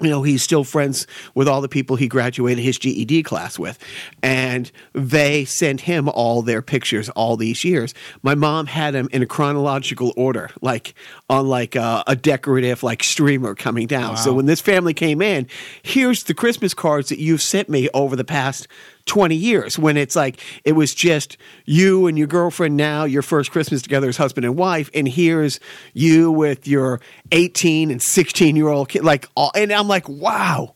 you 0.00 0.10
know, 0.10 0.22
he's 0.22 0.42
still 0.42 0.64
friends 0.64 1.06
with 1.34 1.46
all 1.46 1.60
the 1.60 1.68
people 1.68 1.94
he 1.94 2.08
graduated 2.08 2.62
his 2.64 2.78
GED 2.78 3.22
class 3.22 3.58
with. 3.58 3.78
And 4.22 4.70
they 4.92 5.44
sent 5.44 5.82
him 5.82 6.08
all 6.08 6.42
their 6.42 6.62
pictures 6.62 7.08
all 7.10 7.36
these 7.36 7.64
years. 7.64 7.94
My 8.22 8.34
mom 8.34 8.66
had 8.66 8.92
them 8.92 9.08
in 9.12 9.22
a 9.22 9.26
chronological 9.26 10.12
order, 10.16 10.50
like 10.60 10.94
on 11.30 11.48
like 11.48 11.76
a, 11.76 12.02
a 12.08 12.16
decorative 12.16 12.82
like 12.82 13.04
streamer 13.04 13.54
coming 13.54 13.86
down. 13.86 14.10
Wow. 14.10 14.16
So 14.16 14.32
when 14.34 14.46
this 14.46 14.60
family 14.60 14.94
came 14.94 15.22
in, 15.22 15.46
here's 15.82 16.24
the 16.24 16.34
Christmas 16.34 16.74
cards 16.74 17.08
that 17.08 17.20
you've 17.20 17.42
sent 17.42 17.68
me 17.68 17.88
over 17.94 18.16
the 18.16 18.24
past 18.24 18.66
20 19.06 19.34
years 19.34 19.78
when 19.78 19.96
it's 19.96 20.16
like 20.16 20.40
it 20.64 20.72
was 20.72 20.94
just 20.94 21.36
you 21.66 22.06
and 22.06 22.16
your 22.16 22.26
girlfriend 22.26 22.76
now 22.76 23.04
your 23.04 23.22
first 23.22 23.50
christmas 23.50 23.82
together 23.82 24.08
as 24.08 24.16
husband 24.16 24.46
and 24.46 24.56
wife 24.56 24.88
and 24.94 25.06
here's 25.06 25.60
you 25.92 26.30
with 26.30 26.66
your 26.66 27.00
18 27.30 27.90
and 27.90 28.00
16 28.00 28.56
year 28.56 28.68
old 28.68 28.88
kid 28.88 29.04
like 29.04 29.28
all, 29.36 29.50
and 29.54 29.70
i'm 29.72 29.88
like 29.88 30.08
wow 30.08 30.72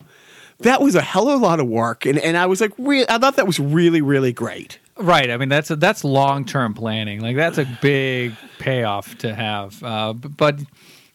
that 0.59 0.83
was 0.83 0.95
a 0.95 1.01
hell 1.01 1.29
of 1.29 1.41
a 1.41 1.45
lot 1.45 1.59
of 1.59 1.67
work 1.67 2.05
and, 2.05 2.19
and 2.19 2.37
i 2.37 2.45
was 2.45 2.61
like 2.61 2.73
re- 2.77 3.07
i 3.09 3.17
thought 3.17 3.37
that 3.37 3.47
was 3.47 3.59
really 3.59 4.03
really 4.03 4.33
great 4.33 4.79
Right. 4.99 5.31
I 5.31 5.37
mean, 5.37 5.49
that's 5.49 5.71
a, 5.71 5.77
that's 5.77 6.03
long 6.03 6.45
term 6.45 6.75
planning. 6.75 7.21
Like 7.21 7.37
that's 7.37 7.59
a 7.59 7.79
big 7.81 8.35
payoff 8.59 9.17
to 9.19 9.35
have. 9.35 9.83
Uh, 9.83 10.13
but 10.13 10.59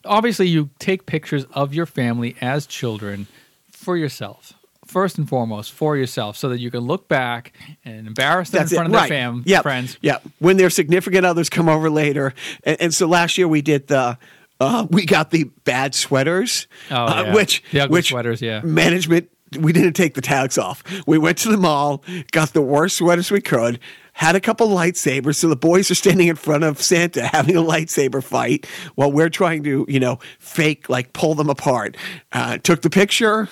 obviously, 0.05 0.47
you 0.47 0.69
take 0.79 1.05
pictures 1.05 1.45
of 1.51 1.73
your 1.73 1.85
family 1.85 2.35
as 2.39 2.65
children 2.65 3.27
for 3.69 3.97
yourself. 3.97 4.53
First 4.93 5.17
and 5.17 5.27
foremost, 5.27 5.71
for 5.71 5.97
yourself, 5.97 6.37
so 6.37 6.49
that 6.49 6.59
you 6.59 6.69
can 6.71 6.81
look 6.81 7.07
back 7.07 7.51
and 7.83 8.05
embarrass 8.07 8.51
them 8.51 8.61
in 8.61 8.67
front 8.67 8.85
of 8.87 8.91
their 8.93 9.07
fam 9.07 9.41
yeah. 9.45 9.61
friends. 9.61 9.97
Yeah, 10.01 10.19
when 10.39 10.57
their 10.57 10.69
significant 10.69 11.25
others 11.25 11.49
come 11.49 11.67
over 11.67 11.89
later, 11.89 12.33
and, 12.63 12.79
and 12.79 12.93
so 12.93 13.07
last 13.07 13.37
year 13.37 13.47
we 13.47 13.61
did 13.61 13.87
the. 13.87 14.17
Uh, 14.59 14.85
we 14.91 15.05
got 15.05 15.31
the 15.31 15.45
bad 15.65 15.93
sweaters, 15.95 16.67
Oh, 16.89 16.95
uh, 16.95 17.23
yeah. 17.25 17.33
which 17.33 17.63
The 17.71 17.81
ugly 17.81 17.91
which 17.93 18.09
sweaters, 18.09 18.41
yeah. 18.41 18.61
management. 18.61 19.29
We 19.59 19.73
didn't 19.73 19.93
take 19.93 20.13
the 20.13 20.21
tags 20.21 20.57
off. 20.57 20.83
We 21.05 21.17
went 21.17 21.37
to 21.39 21.49
the 21.49 21.57
mall, 21.57 22.03
got 22.31 22.53
the 22.53 22.61
worst 22.61 22.97
sweaters 22.97 23.29
we 23.29 23.41
could, 23.41 23.79
had 24.13 24.35
a 24.35 24.39
couple 24.39 24.67
lightsabers. 24.69 25.35
So 25.35 25.47
the 25.49 25.55
boys 25.55 25.91
are 25.91 25.95
standing 25.95 26.27
in 26.27 26.35
front 26.35 26.63
of 26.63 26.81
Santa 26.81 27.25
having 27.33 27.57
a 27.57 27.61
lightsaber 27.61 28.23
fight 28.23 28.65
while 28.95 29.11
we're 29.11 29.29
trying 29.29 29.63
to, 29.63 29.85
you 29.89 29.99
know, 29.99 30.19
fake 30.39 30.87
like 30.87 31.13
pull 31.13 31.35
them 31.35 31.49
apart. 31.49 31.97
Uh, 32.31 32.57
took 32.59 32.81
the 32.83 32.89
picture, 32.89 33.49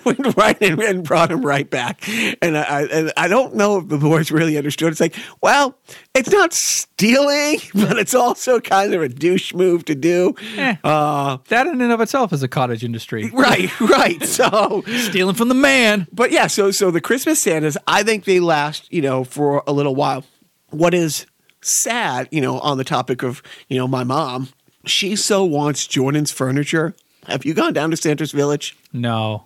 went 0.04 0.36
right 0.36 0.60
in 0.60 0.80
and 0.82 1.04
brought 1.04 1.30
him 1.30 1.42
right 1.44 1.68
back. 1.68 2.06
And 2.42 2.56
I, 2.56 2.82
and 2.84 3.12
I 3.16 3.28
don't 3.28 3.54
know 3.54 3.78
if 3.78 3.88
the 3.88 3.98
boys 3.98 4.30
really 4.30 4.56
understood. 4.56 4.92
It's 4.92 5.00
like, 5.00 5.16
well, 5.42 5.76
it's 6.14 6.30
not 6.30 6.52
stealing, 6.52 7.58
but 7.74 7.98
it's 7.98 8.14
also 8.14 8.60
kind 8.60 8.94
of 8.94 9.02
a 9.02 9.08
douche 9.08 9.54
move 9.54 9.84
to 9.86 9.94
do. 9.94 10.34
Eh. 10.56 10.76
Uh, 10.84 11.38
That 11.48 11.66
in 11.66 11.80
and 11.80 11.92
of 11.92 12.00
itself 12.00 12.32
is 12.32 12.42
a 12.42 12.48
cottage 12.48 12.84
industry. 12.84 13.30
right, 13.34 13.78
right. 13.80 14.22
So, 14.24 14.82
Stealing 14.86 15.34
from 15.34 15.48
the 15.48 15.54
man. 15.54 16.06
but 16.12 16.30
yeah, 16.30 16.46
so 16.46 16.70
so 16.70 16.90
the 16.90 17.00
Christmas 17.00 17.40
Santas, 17.42 17.76
I 17.86 18.02
think 18.02 18.24
they 18.24 18.40
last, 18.40 18.92
you 18.92 19.02
know, 19.02 19.24
for 19.24 19.62
a 19.66 19.72
little 19.72 19.94
while. 19.94 20.24
What 20.70 20.94
is 20.94 21.26
sad, 21.62 22.28
you 22.30 22.40
know, 22.40 22.58
on 22.60 22.78
the 22.78 22.84
topic 22.84 23.22
of, 23.22 23.42
you 23.68 23.76
know, 23.76 23.88
my 23.88 24.04
mom, 24.04 24.48
she 24.86 25.16
so 25.16 25.44
wants 25.44 25.86
Jordan's 25.86 26.30
furniture. 26.30 26.94
Have 27.26 27.44
you 27.44 27.52
gone 27.54 27.72
down 27.74 27.90
to 27.90 27.96
Santa's 27.96 28.32
Village 28.32 28.76
No. 28.92 29.44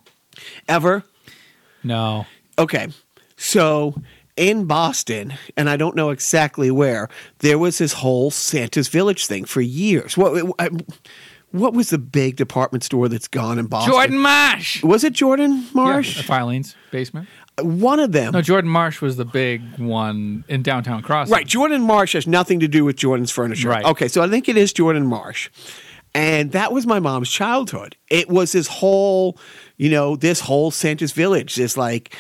Ever? 0.69 1.03
No. 1.83 2.27
Okay. 2.59 2.89
So 3.37 3.95
in 4.37 4.65
Boston, 4.67 5.35
and 5.57 5.69
I 5.71 5.77
don't 5.77 5.95
know 5.97 6.11
exactly 6.11 6.71
where, 6.71 7.09
there 7.39 7.59
was 7.59 7.79
this 7.79 7.93
whole 7.95 8.31
Santa's 8.31 8.89
Village 8.89 9.27
thing 9.27 9.45
for 9.45 9.61
years. 9.61 10.17
What 10.17 10.55
I- 10.59 10.71
what 11.51 11.73
was 11.73 11.91
the 11.91 11.99
big 11.99 12.35
department 12.35 12.83
store 12.83 13.09
that's 13.09 13.29
gone 13.29 13.61
in 13.61 13.67
Boston? 13.67 13.93
Jordan 13.93 14.19
Marsh. 14.19 14.83
Was 14.83 15.05
it 15.05 15.13
Jordan 15.13 15.65
Marsh? 15.73 16.17
Yeah, 16.17 16.23
Filene's 16.25 16.75
basement. 16.91 17.29
Uh, 17.57 17.65
one 17.65 18.01
of 18.01 18.11
them. 18.11 18.33
No, 18.33 18.43
Jordan 18.43 18.69
Marsh 18.69 19.01
was 19.01 19.17
the 19.17 19.25
big 19.25 19.63
one 19.79 20.43
in 20.49 20.65
downtown 20.65 21.01
Crossing. 21.01 21.33
Right, 21.33 21.47
Jordan 21.47 21.83
Marsh 21.83 22.15
has 22.15 22.27
nothing 22.27 22.59
to 22.59 22.67
do 22.67 22.85
with 22.85 22.97
Jordan's 22.97 23.31
furniture. 23.31 23.69
Right. 23.69 23.85
Okay, 23.85 24.09
so 24.09 24.21
I 24.21 24.29
think 24.29 24.49
it 24.49 24.57
is 24.57 24.73
Jordan 24.73 25.07
Marsh. 25.07 25.49
And 26.15 26.53
that 26.53 26.73
was 26.73 26.87
my 26.87 27.01
mom's 27.01 27.31
childhood. 27.31 27.97
It 28.09 28.29
was 28.29 28.53
this 28.53 28.69
whole, 28.69 29.39
you 29.77 29.91
know, 29.91 30.15
this 30.15 30.41
whole 30.41 30.71
Santa's 30.71 31.13
Village, 31.13 31.57
this 31.57 31.77
like 31.77 32.15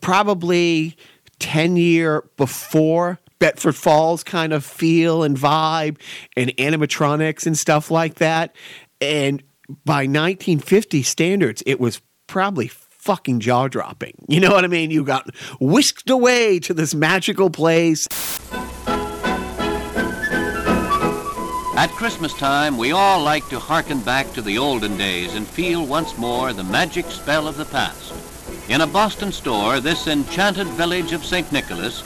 probably 0.00 0.96
10 1.40 1.76
year 1.76 2.24
before 2.36 3.18
Bedford 3.40 3.74
Falls 3.74 4.22
kind 4.22 4.52
of 4.52 4.64
feel 4.64 5.22
and 5.22 5.36
vibe 5.36 5.98
and 6.36 6.50
animatronics 6.56 7.46
and 7.46 7.58
stuff 7.58 7.90
like 7.90 8.14
that. 8.14 8.54
And 9.00 9.42
by 9.84 10.06
1950 10.06 11.02
standards, 11.02 11.62
it 11.66 11.80
was 11.80 12.00
probably 12.26 12.68
fucking 12.68 13.40
jaw 13.40 13.68
dropping. 13.68 14.24
You 14.28 14.40
know 14.40 14.50
what 14.50 14.64
I 14.64 14.68
mean? 14.68 14.90
You 14.90 15.04
got 15.04 15.34
whisked 15.60 16.08
away 16.08 16.58
to 16.60 16.72
this 16.72 16.94
magical 16.94 17.50
place. 17.50 18.06
At 21.76 21.90
Christmas 21.90 22.32
time, 22.32 22.78
we 22.78 22.92
all 22.92 23.20
like 23.20 23.48
to 23.48 23.58
hearken 23.58 23.98
back 23.98 24.32
to 24.32 24.42
the 24.42 24.58
olden 24.58 24.96
days 24.96 25.34
and 25.34 25.44
feel 25.44 25.84
once 25.84 26.16
more 26.16 26.52
the 26.52 26.62
magic 26.62 27.10
spell 27.10 27.48
of 27.48 27.56
the 27.56 27.64
past. 27.64 28.14
In 28.68 28.80
a 28.80 28.86
Boston 28.86 29.32
store, 29.32 29.80
this 29.80 30.06
enchanted 30.06 30.68
village 30.68 31.12
of 31.12 31.24
St. 31.24 31.50
Nicholas 31.50 32.04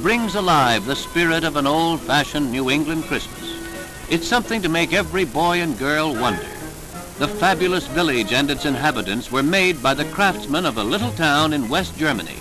brings 0.00 0.36
alive 0.36 0.86
the 0.86 0.94
spirit 0.94 1.42
of 1.42 1.56
an 1.56 1.66
old-fashioned 1.66 2.52
New 2.52 2.70
England 2.70 3.04
Christmas. 3.06 3.60
It's 4.08 4.28
something 4.28 4.62
to 4.62 4.68
make 4.68 4.92
every 4.92 5.24
boy 5.24 5.62
and 5.62 5.76
girl 5.76 6.14
wonder. 6.14 6.48
The 7.18 7.26
fabulous 7.26 7.88
village 7.88 8.32
and 8.32 8.48
its 8.52 8.66
inhabitants 8.66 9.32
were 9.32 9.42
made 9.42 9.82
by 9.82 9.94
the 9.94 10.04
craftsmen 10.04 10.64
of 10.64 10.78
a 10.78 10.84
little 10.84 11.10
town 11.10 11.52
in 11.52 11.68
West 11.68 11.98
Germany, 11.98 12.38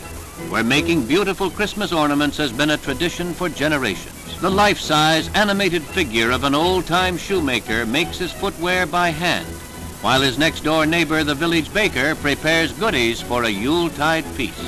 where 0.50 0.63
making 0.63 1.08
beautiful 1.08 1.50
Christmas 1.50 1.92
ornaments 1.92 2.38
has 2.38 2.52
been 2.52 2.70
a 2.70 2.78
tradition 2.78 3.34
for 3.34 3.50
generations. 3.50 4.16
The 4.39 4.50
life-size 4.52 5.30
animated 5.34 5.82
figure 5.82 6.30
of 6.30 6.43
an 6.43 6.54
old-time 6.54 7.17
shoemaker 7.17 7.88
makes 7.88 8.19
his 8.19 8.32
footwear 8.32 8.86
by 8.86 9.10
hand, 9.10 9.47
while 10.02 10.21
his 10.21 10.38
next-door 10.38 10.86
neighbor, 10.86 11.23
the 11.23 11.34
village 11.34 11.73
baker, 11.73 12.13
prepares 12.13 12.71
goodies 12.73 13.19
for 13.19 13.45
a 13.45 13.50
Yuletide 13.50 14.23
feast. 14.26 14.62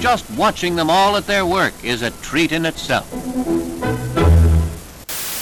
Just 0.00 0.28
watching 0.32 0.74
them 0.74 0.90
all 0.90 1.16
at 1.16 1.28
their 1.28 1.46
work 1.46 1.74
is 1.84 2.02
a 2.02 2.10
treat 2.22 2.50
in 2.50 2.66
itself. 2.66 3.08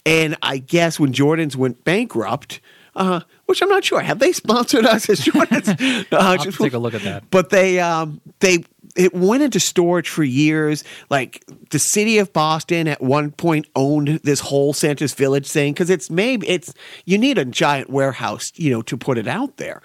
And 0.05 0.37
I 0.42 0.59
guess 0.59 1.01
when 1.01 1.14
Jordans 1.14 1.57
went 1.57 1.83
bankrupt, 1.85 2.61
uh, 2.94 3.20
which 3.46 3.62
I'm 3.62 3.70
not 3.70 3.85
sure, 3.87 4.01
have 4.01 4.18
they 4.18 4.33
sponsored 4.33 4.85
us 4.85 5.09
as 5.09 5.20
Jordans? 5.20 6.07
Uh, 6.12 6.16
I'll 6.16 6.33
have 6.33 6.42
to 6.42 6.53
take 6.53 6.75
a 6.75 6.79
look 6.79 6.92
at 6.92 7.03
that. 7.03 7.31
But 7.31 7.49
they 7.49 7.81
um, 7.81 8.20
they 8.40 8.64
it 8.96 9.14
went 9.14 9.42
into 9.42 9.61
storage 9.61 10.09
for 10.09 10.24
years. 10.24 10.85
Like 11.11 11.44
the 11.70 11.79
city 11.79 12.18
of 12.18 12.33
Boston 12.33 12.88
at 12.88 13.03
one 13.03 13.31
point 13.31 13.66
owned 13.76 14.20
this 14.24 14.40
whole 14.40 14.72
Santa's 14.72 15.14
Village 15.14 15.48
thing 15.48 15.72
because 15.72 15.90
it's 15.90 16.11
maybe 16.11 16.48
it's 16.48 16.74
you 17.05 17.18
need 17.18 17.38
a 17.38 17.44
giant 17.44 17.90
warehouse, 17.90 18.53
you 18.57 18.70
know, 18.70 18.83
to 18.83 18.96
put 18.96 19.18
it 19.18 19.29
out 19.29 19.57
there. 19.57 19.83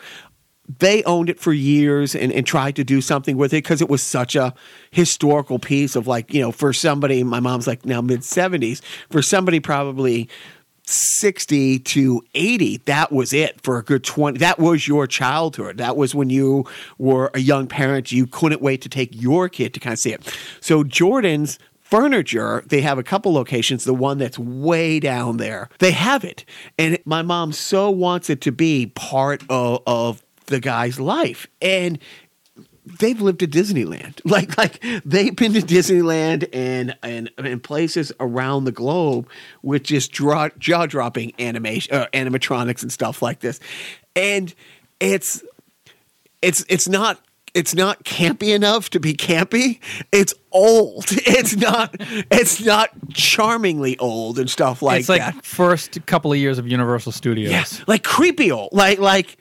they 0.79 1.03
owned 1.03 1.29
it 1.29 1.39
for 1.39 1.53
years 1.53 2.15
and, 2.15 2.31
and 2.31 2.47
tried 2.47 2.75
to 2.75 2.83
do 2.83 2.99
something 2.99 3.37
with 3.37 3.53
it 3.53 3.57
because 3.57 3.81
it 3.81 3.89
was 3.89 4.01
such 4.01 4.35
a 4.35 4.53
historical 4.91 5.59
piece 5.59 5.95
of 5.95 6.07
like, 6.07 6.33
you 6.33 6.41
know, 6.41 6.51
for 6.51 6.73
somebody, 6.73 7.23
my 7.23 7.39
mom's 7.39 7.67
like 7.67 7.85
now 7.85 8.01
mid 8.01 8.21
70s, 8.21 8.81
for 9.11 9.21
somebody 9.21 9.59
probably 9.59 10.27
60 10.87 11.79
to 11.79 12.23
80 12.35 12.77
that 12.85 13.11
was 13.11 13.33
it 13.33 13.59
for 13.61 13.77
a 13.77 13.83
good 13.83 14.03
20 14.03 14.37
that 14.39 14.59
was 14.59 14.87
your 14.87 15.07
childhood. 15.07 15.77
That 15.77 15.97
was 15.97 16.13
when 16.13 16.29
you 16.29 16.65
were 16.97 17.31
a 17.33 17.39
young 17.39 17.67
parent. 17.67 18.11
You 18.11 18.27
couldn't 18.27 18.61
wait 18.61 18.81
to 18.81 18.89
take 18.89 19.09
your 19.11 19.49
kid 19.49 19.73
to 19.73 19.79
kind 19.79 19.93
of 19.93 19.99
see 19.99 20.13
it. 20.13 20.37
So 20.61 20.83
jordan's 20.83 21.57
furniture 21.79 22.63
they 22.67 22.81
have 22.81 22.97
a 22.97 23.03
couple 23.03 23.31
locations 23.33 23.83
the 23.83 23.93
one 23.93 24.17
that's 24.17 24.37
way 24.37 24.99
down 24.99 25.37
there. 25.37 25.69
They 25.79 25.91
have 25.91 26.23
it 26.23 26.45
and 26.77 26.99
my 27.05 27.21
mom 27.21 27.51
so 27.51 27.89
wants 27.89 28.29
it 28.29 28.41
to 28.41 28.51
be 28.51 28.87
part 28.87 29.43
of, 29.49 29.81
of 29.87 30.23
the 30.47 30.59
guy's 30.59 30.99
life. 30.99 31.47
And 31.61 31.99
they've 32.85 33.19
lived 33.19 33.43
at 33.43 33.49
Disneyland. 33.49 34.21
Like 34.35 34.57
like 34.57 34.83
they've 35.05 35.35
been 35.35 35.53
to 35.53 35.61
Disneyland 35.61 36.49
and 36.51 36.97
and, 37.01 37.31
and 37.37 37.63
places 37.63 38.11
around 38.19 38.65
the 38.65 38.71
globe 38.71 39.29
with 39.61 39.83
just 39.83 40.11
draw, 40.11 40.49
jaw 40.59 40.85
dropping 40.87 41.31
animation 41.39 41.93
uh, 41.95 42.07
animatronics 42.13 42.81
and 42.81 42.91
stuff 42.91 43.21
like 43.21 43.39
this. 43.39 43.59
And 44.15 44.53
it's 44.99 45.41
it's 46.41 46.65
it's 46.67 46.89
not 46.89 47.21
it's 47.53 47.73
not 47.73 48.03
campy 48.03 48.53
enough 48.53 48.89
to 48.89 48.99
be 48.99 49.13
campy. 49.13 49.79
It's 50.11 50.33
old. 50.51 51.05
It's 51.27 51.55
not 51.55 51.95
it's 51.99 52.63
not 52.63 52.89
charmingly 53.13 53.97
old 53.99 54.37
and 54.37 54.49
stuff 54.49 54.81
like 54.81 54.95
that. 54.95 54.99
it's 54.99 55.09
like 55.09 55.21
that. 55.21 55.45
first 55.45 56.05
couple 56.05 56.31
of 56.31 56.37
years 56.37 56.57
of 56.59 56.67
Universal 56.67 57.13
Studios. 57.13 57.51
Yes, 57.51 57.81
like 57.87 58.03
creepy 58.03 58.51
old. 58.51 58.69
Like 58.73 58.99
like 58.99 59.37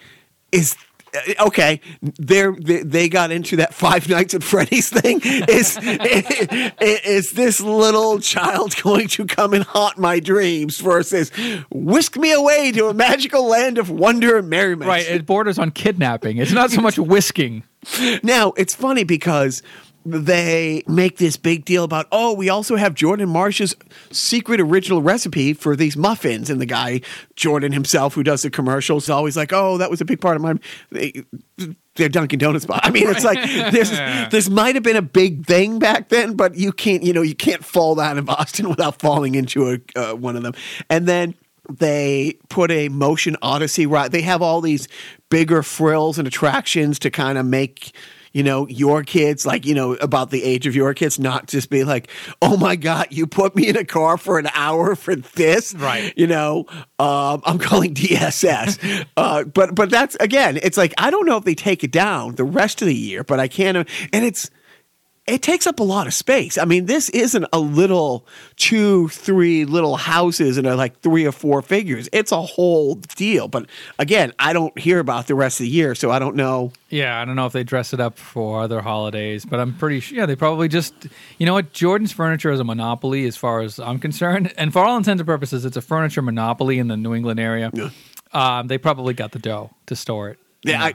is 0.53 0.77
Uh, 1.15 1.47
okay. 1.47 1.81
They're, 2.01 2.53
they 2.53 2.83
they 2.83 3.09
got 3.09 3.31
into 3.31 3.57
that 3.57 3.75
Five 3.75 4.09
Nights 4.09 4.35
at 4.35 4.43
Freddy's 4.43 4.91
thing. 4.91 5.21
Is 5.23 5.79
is 6.81 7.33
this 7.33 7.61
little 7.61 8.19
child 8.21 8.75
going 8.83 9.09
to 9.09 9.27
come 9.27 9.55
and 9.55 9.65
haunt 9.65 9.99
my 9.99 10.21
dreams 10.21 10.81
versus 10.81 11.31
whisk 11.71 12.17
me 12.17 12.33
away 12.33 12.73
to 12.73 12.89
a 12.89 12.95
magical 12.95 13.47
land 13.49 13.79
of 13.79 13.91
wonder 13.91 14.39
and 14.39 14.49
merriment? 14.49 14.89
Right, 14.89 15.07
it 15.07 15.27
borders 15.27 15.59
on 15.59 15.71
kidnapping. 15.71 16.39
It's 16.39 16.53
not 16.53 16.71
so 16.71 16.81
much 16.81 16.99
whisking. 17.15 17.65
Now, 18.23 18.53
it's 18.57 18.75
funny 18.75 19.05
because 19.05 19.63
they 20.05 20.83
make 20.87 21.17
this 21.17 21.37
big 21.37 21.65
deal 21.65 21.85
about, 21.85 22.07
oh, 22.13 22.35
we 22.35 22.49
also 22.49 22.77
have 22.77 22.95
Jordan 22.95 23.29
Marsh's 23.29 23.75
secret 24.11 24.61
original 24.61 25.01
recipe 25.01 25.53
for 25.55 25.77
these 25.77 25.97
muffins. 25.97 26.51
And 26.51 26.61
the 26.61 26.67
guy, 26.67 27.01
Jordan 27.37 27.73
himself, 27.73 28.15
who 28.15 28.23
does 28.23 28.43
the 28.43 28.51
commercials, 28.51 29.05
is 29.05 29.11
always 29.11 29.37
like, 29.37 29.53
oh, 29.53 29.79
that 29.79 29.91
was 29.91 30.01
a 30.01 30.05
big 30.05 30.21
part 30.21 30.37
of 30.37 30.43
my. 30.43 30.55
They, 30.91 31.25
their 31.97 32.09
Dunkin' 32.09 32.39
Donuts 32.39 32.65
spot. 32.65 32.81
I 32.85 32.91
mean, 32.91 33.09
it's 33.09 33.25
like 33.25 33.43
this. 33.73 33.91
This 34.31 34.51
might 34.51 34.75
have 34.75 34.85
been 34.85 34.97
a 34.97 35.03
big 35.03 35.47
thing 35.47 35.79
back 35.79 36.09
then, 36.09 36.35
but 36.35 36.57
you 36.57 36.73
can't, 36.73 37.03
you 37.03 37.13
know, 37.13 37.23
you 37.23 37.35
can't 37.35 37.65
fall 37.65 37.95
down 37.95 38.19
in 38.19 38.25
Boston 38.25 38.69
without 38.71 39.01
falling 39.01 39.35
into 39.35 39.71
a 39.71 39.79
uh, 39.97 40.15
one 40.15 40.37
of 40.37 40.43
them. 40.43 40.55
And 40.91 41.07
then 41.07 41.35
they 41.71 42.39
put 42.51 42.71
a 42.71 42.89
motion 42.91 43.37
odyssey 43.41 43.87
ride. 43.87 44.13
They 44.13 44.23
have 44.23 44.43
all 44.43 44.61
these 44.61 44.87
bigger 45.31 45.63
frills 45.63 46.19
and 46.19 46.29
attractions 46.29 46.99
to 47.01 47.11
kind 47.11 47.39
of 47.39 47.47
make 47.47 47.95
you 48.35 48.43
know 48.43 48.69
your 48.69 49.03
kids 49.03 49.47
like 49.47 49.65
you 49.65 49.75
know 49.75 49.93
about 49.95 50.29
the 50.31 50.45
age 50.45 50.67
of 50.67 50.75
your 50.77 50.93
kids 50.93 51.19
not 51.19 51.47
just 51.47 51.71
be 51.71 51.85
like 51.85 52.11
oh 52.43 52.57
my 52.59 52.77
god 52.77 53.07
you 53.11 53.27
put 53.27 53.57
me 53.57 53.67
in 53.69 53.77
a 53.77 53.85
car 53.85 54.19
for 54.19 54.39
an 54.39 54.49
hour 54.55 54.95
for 54.95 55.17
this 55.17 55.73
Right. 55.75 56.13
you 56.17 56.27
know 56.27 56.67
um, 56.99 57.41
i'm 57.47 57.59
calling 57.59 57.95
dss 57.95 59.07
uh, 59.17 59.45
but 59.45 59.75
but 59.75 59.89
that's 59.89 60.17
again 60.21 60.59
it's 60.63 60.77
like 60.77 60.93
i 60.99 61.11
don't 61.11 61.25
know 61.25 61.39
if 61.39 61.45
they 61.45 61.55
take 61.55 61.83
it 61.85 61.91
down 61.93 62.35
the 62.35 62.45
rest 62.45 62.83
of 62.83 62.87
the 62.87 62.95
year 62.95 63.25
but 63.25 63.41
i 63.41 63.49
can't 63.49 63.77
and 64.13 64.25
it's 64.25 64.51
it 65.27 65.41
takes 65.41 65.67
up 65.67 65.81
a 65.81 65.83
lot 65.83 66.07
of 66.07 66.13
space. 66.13 66.59
I 66.59 66.67
mean, 66.67 66.85
this 66.85 67.09
isn't 67.09 67.47
a 67.51 67.59
little 67.59 68.27
two, 68.57 69.09
three 69.09 69.65
little 69.65 69.97
houses 69.97 70.59
and 70.59 70.67
are 70.67 70.75
like 70.75 71.01
three 71.01 71.25
or 71.25 71.33
four 71.33 71.63
figures. 71.63 72.11
It's 72.13 72.31
a 72.31 72.43
whole 72.43 72.97
deal. 72.97 73.49
But 73.49 73.67
again, 73.99 74.35
I 74.39 74.53
don't 74.53 74.79
hear 74.79 74.99
about 74.99 75.27
the 75.27 75.35
rest 75.35 75.61
of 75.61 75.65
the 75.65 75.71
year, 75.71 75.95
so 75.95 76.11
I 76.11 76.19
don't 76.19 76.37
know. 76.37 76.73
Yeah, 76.91 77.19
I 77.19 77.25
don't 77.25 77.37
know 77.37 77.47
if 77.47 77.55
they 77.55 77.65
dress 77.65 77.95
it 77.95 78.01
up 78.01 78.19
for 78.19 78.61
other 78.61 78.83
holidays, 78.83 79.47
but 79.47 79.61
I'm 79.61 79.73
pretty 79.75 80.01
sure. 80.01 80.19
Yeah, 80.19 80.27
they 80.27 80.37
probably 80.37 80.69
just. 80.69 80.93
You 81.39 81.47
know 81.47 81.55
what? 81.55 81.73
Jordan's 81.73 82.13
furniture 82.13 82.53
is 82.53 82.61
a 82.61 82.65
monopoly, 82.65 83.25
as 83.25 83.37
far 83.37 83.63
as 83.63 83.81
I'm 83.81 83.99
concerned, 83.99 84.53
and 84.59 84.73
for 84.75 84.85
all 84.85 84.97
intents 84.97 85.21
and 85.21 85.27
purposes, 85.27 85.65
it's 85.65 85.77
a 85.79 85.83
furniture 85.83 86.23
monopoly 86.23 86.79
in 86.79 86.89
the 86.89 86.99
New 86.99 87.15
England 87.15 87.41
area. 87.41 87.73
Um, 88.33 88.67
they 88.67 88.77
probably 88.77 89.15
got 89.15 89.33
the 89.33 89.39
dough 89.39 89.71
to 89.87 89.97
store 89.97 90.29
it. 90.29 90.39
Yeah, 90.65 90.93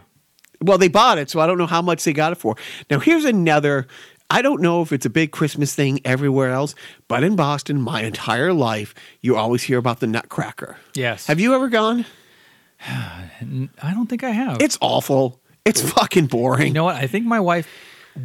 well, 0.61 0.77
they 0.77 0.87
bought 0.87 1.17
it, 1.17 1.29
so 1.29 1.39
I 1.39 1.47
don't 1.47 1.57
know 1.57 1.65
how 1.65 1.81
much 1.81 2.03
they 2.03 2.13
got 2.13 2.31
it 2.31 2.35
for. 2.35 2.55
Now, 2.89 2.99
here's 2.99 3.25
another. 3.25 3.87
I 4.29 4.41
don't 4.41 4.61
know 4.61 4.81
if 4.81 4.91
it's 4.91 5.05
a 5.05 5.09
big 5.09 5.31
Christmas 5.31 5.73
thing 5.73 6.01
everywhere 6.05 6.51
else, 6.51 6.75
but 7.07 7.23
in 7.23 7.35
Boston, 7.35 7.81
my 7.81 8.03
entire 8.03 8.53
life, 8.53 8.93
you 9.21 9.35
always 9.35 9.63
hear 9.63 9.79
about 9.79 9.99
the 10.01 10.07
Nutcracker. 10.07 10.77
Yes. 10.93 11.25
Have 11.27 11.39
you 11.39 11.55
ever 11.55 11.67
gone? 11.67 12.05
I 12.87 13.91
don't 13.93 14.07
think 14.07 14.23
I 14.23 14.29
have. 14.29 14.61
It's 14.61 14.77
awful. 14.81 15.39
It's 15.65 15.81
fucking 15.81 16.27
boring. 16.27 16.67
You 16.67 16.73
know 16.73 16.83
what? 16.85 16.95
I 16.95 17.07
think 17.07 17.25
my 17.25 17.39
wife 17.39 17.67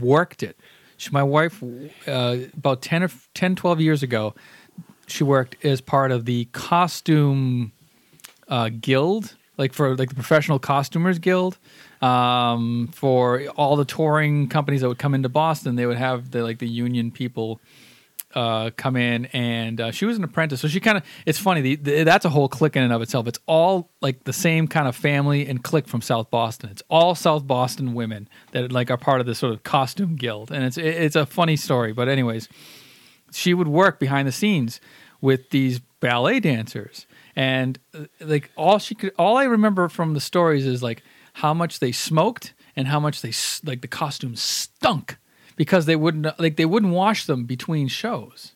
worked 0.00 0.42
it. 0.42 0.58
She, 0.96 1.10
my 1.10 1.22
wife, 1.22 1.62
uh, 2.06 2.36
about 2.56 2.82
10 2.82 3.02
or 3.02 3.10
10, 3.34 3.56
12 3.56 3.80
years 3.80 4.02
ago, 4.02 4.34
she 5.06 5.24
worked 5.24 5.62
as 5.64 5.80
part 5.80 6.10
of 6.12 6.24
the 6.24 6.46
costume 6.46 7.72
uh, 8.48 8.70
guild, 8.80 9.36
like 9.56 9.72
for 9.72 9.96
like 9.96 10.10
the 10.10 10.14
professional 10.14 10.58
costumers 10.58 11.18
guild. 11.18 11.58
Um, 12.04 12.88
for 12.92 13.46
all 13.56 13.76
the 13.76 13.84
touring 13.84 14.48
companies 14.48 14.80
that 14.82 14.88
would 14.88 14.98
come 14.98 15.14
into 15.14 15.28
Boston, 15.30 15.76
they 15.76 15.86
would 15.86 15.96
have 15.96 16.30
the 16.30 16.42
like 16.42 16.58
the 16.58 16.68
union 16.68 17.10
people 17.10 17.60
uh, 18.34 18.70
come 18.76 18.96
in, 18.96 19.26
and 19.26 19.80
uh, 19.80 19.90
she 19.90 20.04
was 20.04 20.18
an 20.18 20.24
apprentice. 20.24 20.60
So 20.60 20.68
she 20.68 20.80
kind 20.80 20.98
of, 20.98 21.04
it's 21.24 21.38
funny, 21.38 21.60
the, 21.60 21.76
the, 21.76 22.02
that's 22.04 22.24
a 22.24 22.28
whole 22.28 22.48
clique 22.48 22.76
in 22.76 22.82
and 22.82 22.92
of 22.92 23.00
itself. 23.00 23.26
It's 23.28 23.38
all 23.46 23.90
like 24.02 24.24
the 24.24 24.32
same 24.32 24.66
kind 24.66 24.88
of 24.88 24.96
family 24.96 25.46
and 25.46 25.62
clique 25.62 25.86
from 25.86 26.02
South 26.02 26.30
Boston. 26.30 26.68
It's 26.70 26.82
all 26.90 27.14
South 27.14 27.46
Boston 27.46 27.94
women 27.94 28.28
that 28.52 28.72
like 28.72 28.90
are 28.90 28.96
part 28.98 29.20
of 29.20 29.26
this 29.26 29.38
sort 29.38 29.52
of 29.54 29.62
costume 29.62 30.16
guild, 30.16 30.50
and 30.50 30.64
it's 30.64 30.76
it- 30.76 30.84
it's 31.04 31.16
a 31.16 31.24
funny 31.26 31.56
story. 31.56 31.92
But 31.92 32.08
anyways, 32.08 32.48
she 33.32 33.54
would 33.54 33.68
work 33.68 33.98
behind 33.98 34.28
the 34.28 34.32
scenes 34.32 34.80
with 35.20 35.50
these 35.50 35.80
ballet 36.00 36.40
dancers, 36.40 37.06
and 37.34 37.78
uh, 37.94 38.04
like 38.20 38.50
all 38.56 38.78
she 38.78 38.94
could, 38.94 39.12
all 39.16 39.36
I 39.38 39.44
remember 39.44 39.88
from 39.88 40.12
the 40.12 40.20
stories 40.20 40.66
is 40.66 40.82
like 40.82 41.02
how 41.34 41.54
much 41.54 41.80
they 41.80 41.92
smoked 41.92 42.54
and 42.76 42.88
how 42.88 42.98
much 43.00 43.20
they 43.22 43.32
like 43.64 43.80
the 43.82 43.88
costumes 43.88 44.40
stunk 44.42 45.16
because 45.56 45.86
they 45.86 45.96
wouldn't 45.96 46.38
like 46.40 46.56
they 46.56 46.64
wouldn't 46.66 46.92
wash 46.92 47.26
them 47.26 47.44
between 47.44 47.88
shows. 47.88 48.52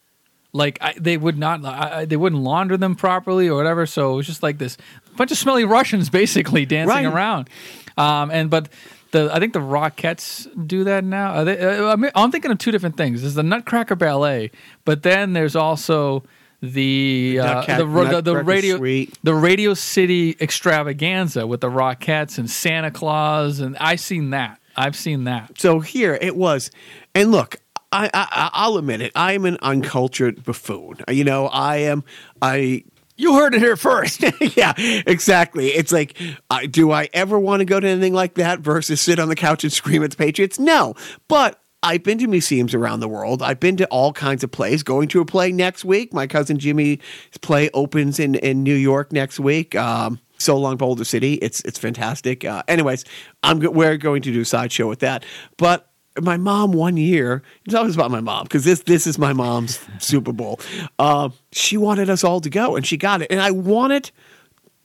Like 0.53 0.79
I, 0.81 0.95
they 0.99 1.17
would 1.19 1.37
not, 1.39 1.63
I, 1.65 2.07
they 2.07 2.17
wouldn't 2.17 2.41
launder 2.43 2.77
them 2.79 2.97
properly 2.97 3.49
or 3.49 3.57
whatever. 3.57 3.85
So 3.85 4.15
it 4.15 4.17
was 4.17 4.27
just 4.27 4.43
like 4.43 4.57
this 4.59 4.79
bunch 5.17 5.31
of 5.31 5.37
smelly 5.37 5.65
Russians 5.65 6.09
basically 6.23 6.65
dancing 6.67 6.89
Right. 6.89 7.05
around. 7.05 7.51
Um, 7.99 8.31
and 8.31 8.49
but 8.49 8.69
the 9.11 9.31
I 9.33 9.39
think 9.41 9.53
the 9.53 9.59
Rockettes 9.61 10.49
do 10.67 10.85
that 10.85 11.05
now. 11.05 11.45
They, 11.45 11.59
uh, 11.61 11.89
I 11.93 11.97
mean, 11.97 12.11
I'm 12.15 12.31
thinking 12.33 12.51
of 12.51 12.59
two 12.59 12.71
different 12.73 12.97
things. 12.97 13.21
There's 13.21 13.35
the 13.35 13.43
Nutcracker 13.43 13.95
Ballet, 13.97 14.51
but 14.85 15.03
then 15.03 15.33
there's 15.35 15.55
also 15.55 16.23
the 16.61 17.39
uh, 17.41 17.79
the, 17.79 17.85
the, 17.85 18.21
the 18.23 18.37
radio 18.43 19.07
the 19.23 19.35
Radio 19.35 19.75
City 19.75 20.37
extravaganza 20.41 21.47
with 21.47 21.61
the 21.61 21.71
Rockettes 21.71 22.39
and 22.39 22.51
Santa 22.51 22.91
Claus, 22.91 23.61
and 23.61 23.77
I've 23.79 24.01
seen 24.01 24.31
that. 24.31 24.59
I've 24.77 24.97
seen 24.97 25.25
that. 25.25 25.61
So 25.61 25.81
here 25.81 26.19
it 26.21 26.37
was, 26.37 26.71
and 27.15 27.31
look, 27.31 27.57
I, 27.93 28.11
I 28.13 28.51
I'll 28.53 28.77
admit 28.77 29.01
it. 29.01 29.13
I'm 29.15 29.45
an 29.45 29.59
uncultured 29.63 30.45
buffoon. 30.45 30.99
You 31.09 31.25
know, 31.25 31.47
I 31.47 31.77
am. 31.79 32.05
I 32.43 32.85
You 33.17 33.35
heard 33.35 33.55
it 33.55 33.61
here 33.61 33.77
first. 33.77 34.25
yeah, 34.57 34.75
exactly. 34.77 35.69
It's 35.69 35.93
like, 35.93 36.17
I 36.51 36.67
do 36.67 36.91
I 36.91 37.09
ever 37.13 37.39
want 37.39 37.61
to 37.61 37.65
go 37.65 37.79
to 37.81 37.87
anything 37.87 38.15
like 38.15 38.35
that 38.35 38.61
versus 38.61 39.01
sit 39.01 39.19
on 39.19 39.29
the 39.29 39.37
couch 39.37 39.65
and 39.65 39.73
scream 39.73 40.03
at 40.03 40.11
the 40.11 40.17
Patriots? 40.17 40.59
No, 40.59 40.95
but. 41.29 41.61
I've 41.83 42.03
been 42.03 42.19
to 42.19 42.27
museums 42.27 42.75
around 42.75 43.01
the 43.01 43.09
world. 43.09 43.43
I've 43.43 43.61
been 43.61 43.77
to 43.77 43.87
all 43.87 44.13
kinds 44.13 44.43
of 44.43 44.51
plays. 44.51 44.83
Going 44.83 45.09
to 45.09 45.21
a 45.21 45.25
play 45.25 45.53
next 45.53 45.85
week. 45.85 46.13
My 46.13 46.27
cousin 46.27 46.59
Jimmy's 46.59 46.99
play 47.41 47.71
opens 47.73 48.19
in, 48.19 48.35
in 48.37 48.63
New 48.63 48.75
York 48.75 49.13
next 49.13 49.39
week. 49.39 49.77
Um, 49.77 50.19
so 50.39 50.57
long, 50.57 50.77
Boulder 50.77 51.05
City. 51.05 51.35
It's 51.35 51.61
it's 51.61 51.79
fantastic. 51.79 52.45
Uh, 52.45 52.63
anyways, 52.69 53.05
I'm 53.43 53.61
we're 53.61 53.97
going 53.97 54.23
to 54.23 54.33
do 54.33 54.41
a 54.41 54.45
sideshow 54.45 54.89
with 54.89 55.01
that. 55.01 55.25
But 55.57 55.89
my 56.21 56.37
mom 56.37 56.73
one 56.73 56.97
year 56.97 57.43
it's 57.65 57.75
always 57.75 57.95
about 57.95 58.11
my 58.11 58.21
mom 58.21 58.43
because 58.43 58.65
this 58.65 58.81
this 58.81 59.07
is 59.07 59.19
my 59.19 59.33
mom's 59.33 59.79
super 59.99 60.33
bowl 60.33 60.59
uh, 60.99 61.29
she 61.53 61.77
wanted 61.77 62.11
us 62.11 62.25
all 62.25 62.41
to 62.41 62.51
go 62.51 62.75
and 62.75 62.85
she 62.85 62.97
got 62.97 63.23
it 63.23 63.29
and 63.31 63.41
i 63.41 63.53
wanted 63.53 64.11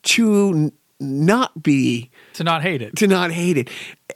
to 0.03 0.49
n- 0.49 0.71
not 0.99 1.63
be 1.63 2.11
to 2.33 2.43
not 2.43 2.61
hate 2.61 2.83
it. 2.83 2.95
to 2.95 3.07
not 3.07 3.31
hate 3.31 3.57
it 3.57 3.67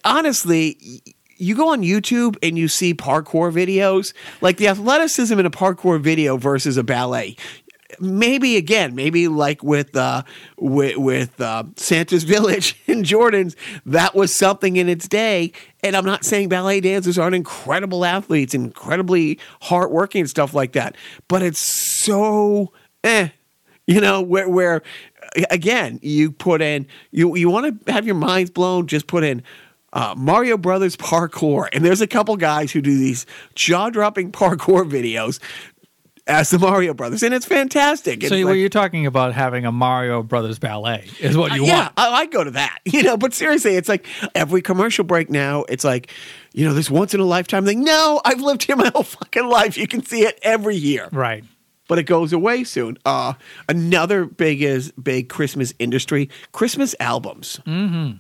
honestly 0.06 1.02
you 1.38 1.56
go 1.56 1.70
on 1.70 1.82
youtube 1.82 2.36
and 2.42 2.58
you 2.58 2.68
see 2.68 2.94
parkour 2.94 3.52
videos 3.52 4.14
like 4.42 4.58
the 4.58 4.68
athleticism 4.68 5.38
in 5.40 5.46
a 5.46 5.52
parkour 5.52 6.00
video 6.00 6.38
versus 6.38 6.78
a 6.78 6.84
ballet 6.84 7.36
maybe 8.00 8.58
again, 8.58 8.96
maybe 8.96 9.28
like 9.28 9.64
with 9.64 9.96
uh, 9.96 10.24
with, 10.58 10.98
with 10.98 11.40
uh, 11.40 11.64
Santa's 11.76 12.24
Village 12.26 12.80
in 12.88 13.04
Jordan's, 13.04 13.56
that 13.86 14.16
was 14.16 14.38
something 14.38 14.76
in 14.76 14.90
its 14.90 15.08
day. 15.08 15.52
And 15.84 15.96
I'm 15.96 16.06
not 16.06 16.26
saying 16.26 16.50
ballet 16.50 16.82
dancers 16.82 17.18
aren't 17.18 17.36
incredible 17.36 18.06
athletes, 18.06 18.54
incredibly 18.54 19.40
hardworking 19.62 20.22
and 20.22 20.30
stuff 20.30 20.54
like 20.54 20.74
that, 20.74 20.96
but 21.28 21.42
it's 21.42 22.04
so 22.04 22.72
eh, 23.04 23.30
you 23.86 24.02
know, 24.02 24.22
where 24.22 24.50
where 24.50 24.82
again 25.50 26.00
you 26.02 26.32
put 26.32 26.62
in 26.62 26.88
you 27.12 27.36
you 27.36 27.50
want 27.50 27.86
to 27.86 27.92
have 27.92 28.06
your 28.06 28.16
minds 28.16 28.52
blown, 28.52 28.88
just 28.88 29.08
put 29.08 29.24
in. 29.24 29.44
Uh, 29.98 30.14
Mario 30.16 30.58
Brothers 30.58 30.96
parkour, 30.96 31.68
and 31.74 31.84
there's 31.84 32.02
a 32.02 32.08
couple 32.08 32.38
guys 32.38 32.72
who 32.72 32.82
do 32.82 32.96
these 32.96 33.26
jaw-dropping 33.56 34.32
parkour 34.32 34.88
videos 34.88 35.40
as 36.28 36.52
the 36.52 36.60
Mario 36.60 36.94
Brothers, 36.94 37.24
and 37.24 37.34
it's 37.34 37.48
fantastic. 37.48 38.22
So 38.22 38.28
It's 38.36 38.44
what 38.46 38.52
like- 38.52 38.60
you're 38.60 38.70
talking 38.70 39.08
about 39.08 39.34
having 39.34 39.66
a 39.66 39.72
Mario 39.72 40.22
Brothers 40.22 40.60
ballet 40.60 41.08
is 41.20 41.36
what 41.36 41.54
you 41.54 41.66
yeah, 41.66 41.80
want. 41.84 41.94
I, 41.98 42.10
I'd 42.22 42.32
go 42.32 42.44
to 42.44 42.52
that. 42.52 42.78
You 42.86 43.02
know, 43.02 43.18
but 43.18 43.34
seriously, 43.34 43.76
it's 43.76 43.90
like 43.90 44.06
every 44.36 44.62
commercial 44.62 45.04
break 45.04 45.30
now. 45.32 45.64
It's 45.68 45.84
like, 45.84 46.12
you 46.54 46.64
know, 46.66 46.74
this 46.76 46.92
once 46.92 47.14
in 47.16 47.20
a 47.20 47.26
lifetime 47.26 47.66
thing. 47.66 47.84
No, 47.84 48.22
I've 48.24 48.42
lived 48.42 48.64
here 48.64 48.76
my 48.76 48.90
whole 48.94 49.04
fucking 49.04 49.48
life. 49.48 49.78
You 49.78 49.88
can 49.88 50.04
see 50.06 50.22
it 50.26 50.38
every 50.44 50.76
year, 50.76 51.10
Right. 51.12 51.44
but 51.88 51.98
it 51.98 52.04
goes 52.04 52.34
away 52.34 52.64
soon. 52.66 52.98
Uh, 53.06 53.34
another 53.68 54.26
big 54.26 54.62
is 54.62 54.92
big 54.94 55.28
Christmas 55.30 55.74
industry: 55.80 56.30
Christmas 56.52 56.94
albums. 57.00 57.60
Mm-hmm. 57.66 58.18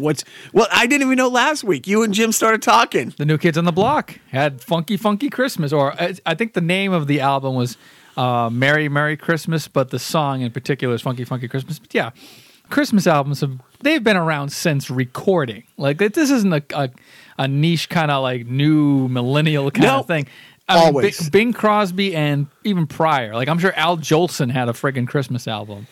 What's 0.00 0.24
well? 0.52 0.68
I 0.72 0.86
didn't 0.86 1.06
even 1.06 1.16
know 1.16 1.28
last 1.28 1.64
week. 1.64 1.86
You 1.86 2.02
and 2.02 2.12
Jim 2.14 2.32
started 2.32 2.62
talking. 2.62 3.14
The 3.16 3.24
New 3.24 3.38
Kids 3.38 3.56
on 3.58 3.64
the 3.64 3.72
Block 3.72 4.18
had 4.30 4.60
Funky 4.60 4.96
Funky 4.96 5.30
Christmas, 5.30 5.72
or 5.72 5.92
I, 6.00 6.14
I 6.24 6.34
think 6.34 6.54
the 6.54 6.60
name 6.60 6.92
of 6.92 7.06
the 7.06 7.20
album 7.20 7.54
was 7.54 7.76
uh, 8.16 8.48
Merry 8.50 8.88
Merry 8.88 9.16
Christmas, 9.16 9.68
but 9.68 9.90
the 9.90 9.98
song 9.98 10.40
in 10.42 10.50
particular 10.50 10.94
is 10.94 11.02
Funky 11.02 11.24
Funky 11.24 11.48
Christmas. 11.48 11.78
But 11.78 11.92
yeah, 11.94 12.10
Christmas 12.70 13.06
albums 13.06 13.40
have 13.40 13.58
they've 13.82 14.02
been 14.02 14.16
around 14.16 14.50
since 14.50 14.90
recording. 14.90 15.64
Like 15.76 15.98
this 15.98 16.30
isn't 16.30 16.52
a 16.52 16.62
a, 16.74 16.90
a 17.38 17.48
niche 17.48 17.88
kind 17.88 18.10
of 18.10 18.22
like 18.22 18.46
new 18.46 19.08
millennial 19.08 19.70
kind 19.70 19.86
No, 19.86 19.98
of 20.00 20.06
thing. 20.06 20.26
I 20.68 20.76
mean, 20.78 20.86
always. 20.86 21.30
Bing 21.30 21.52
Crosby 21.52 22.16
and 22.16 22.48
even 22.64 22.86
prior, 22.88 23.34
like 23.34 23.48
I'm 23.48 23.58
sure 23.60 23.72
Al 23.74 23.98
Jolson 23.98 24.50
had 24.50 24.68
a 24.68 24.72
friggin' 24.72 25.06
Christmas 25.06 25.46
album. 25.46 25.86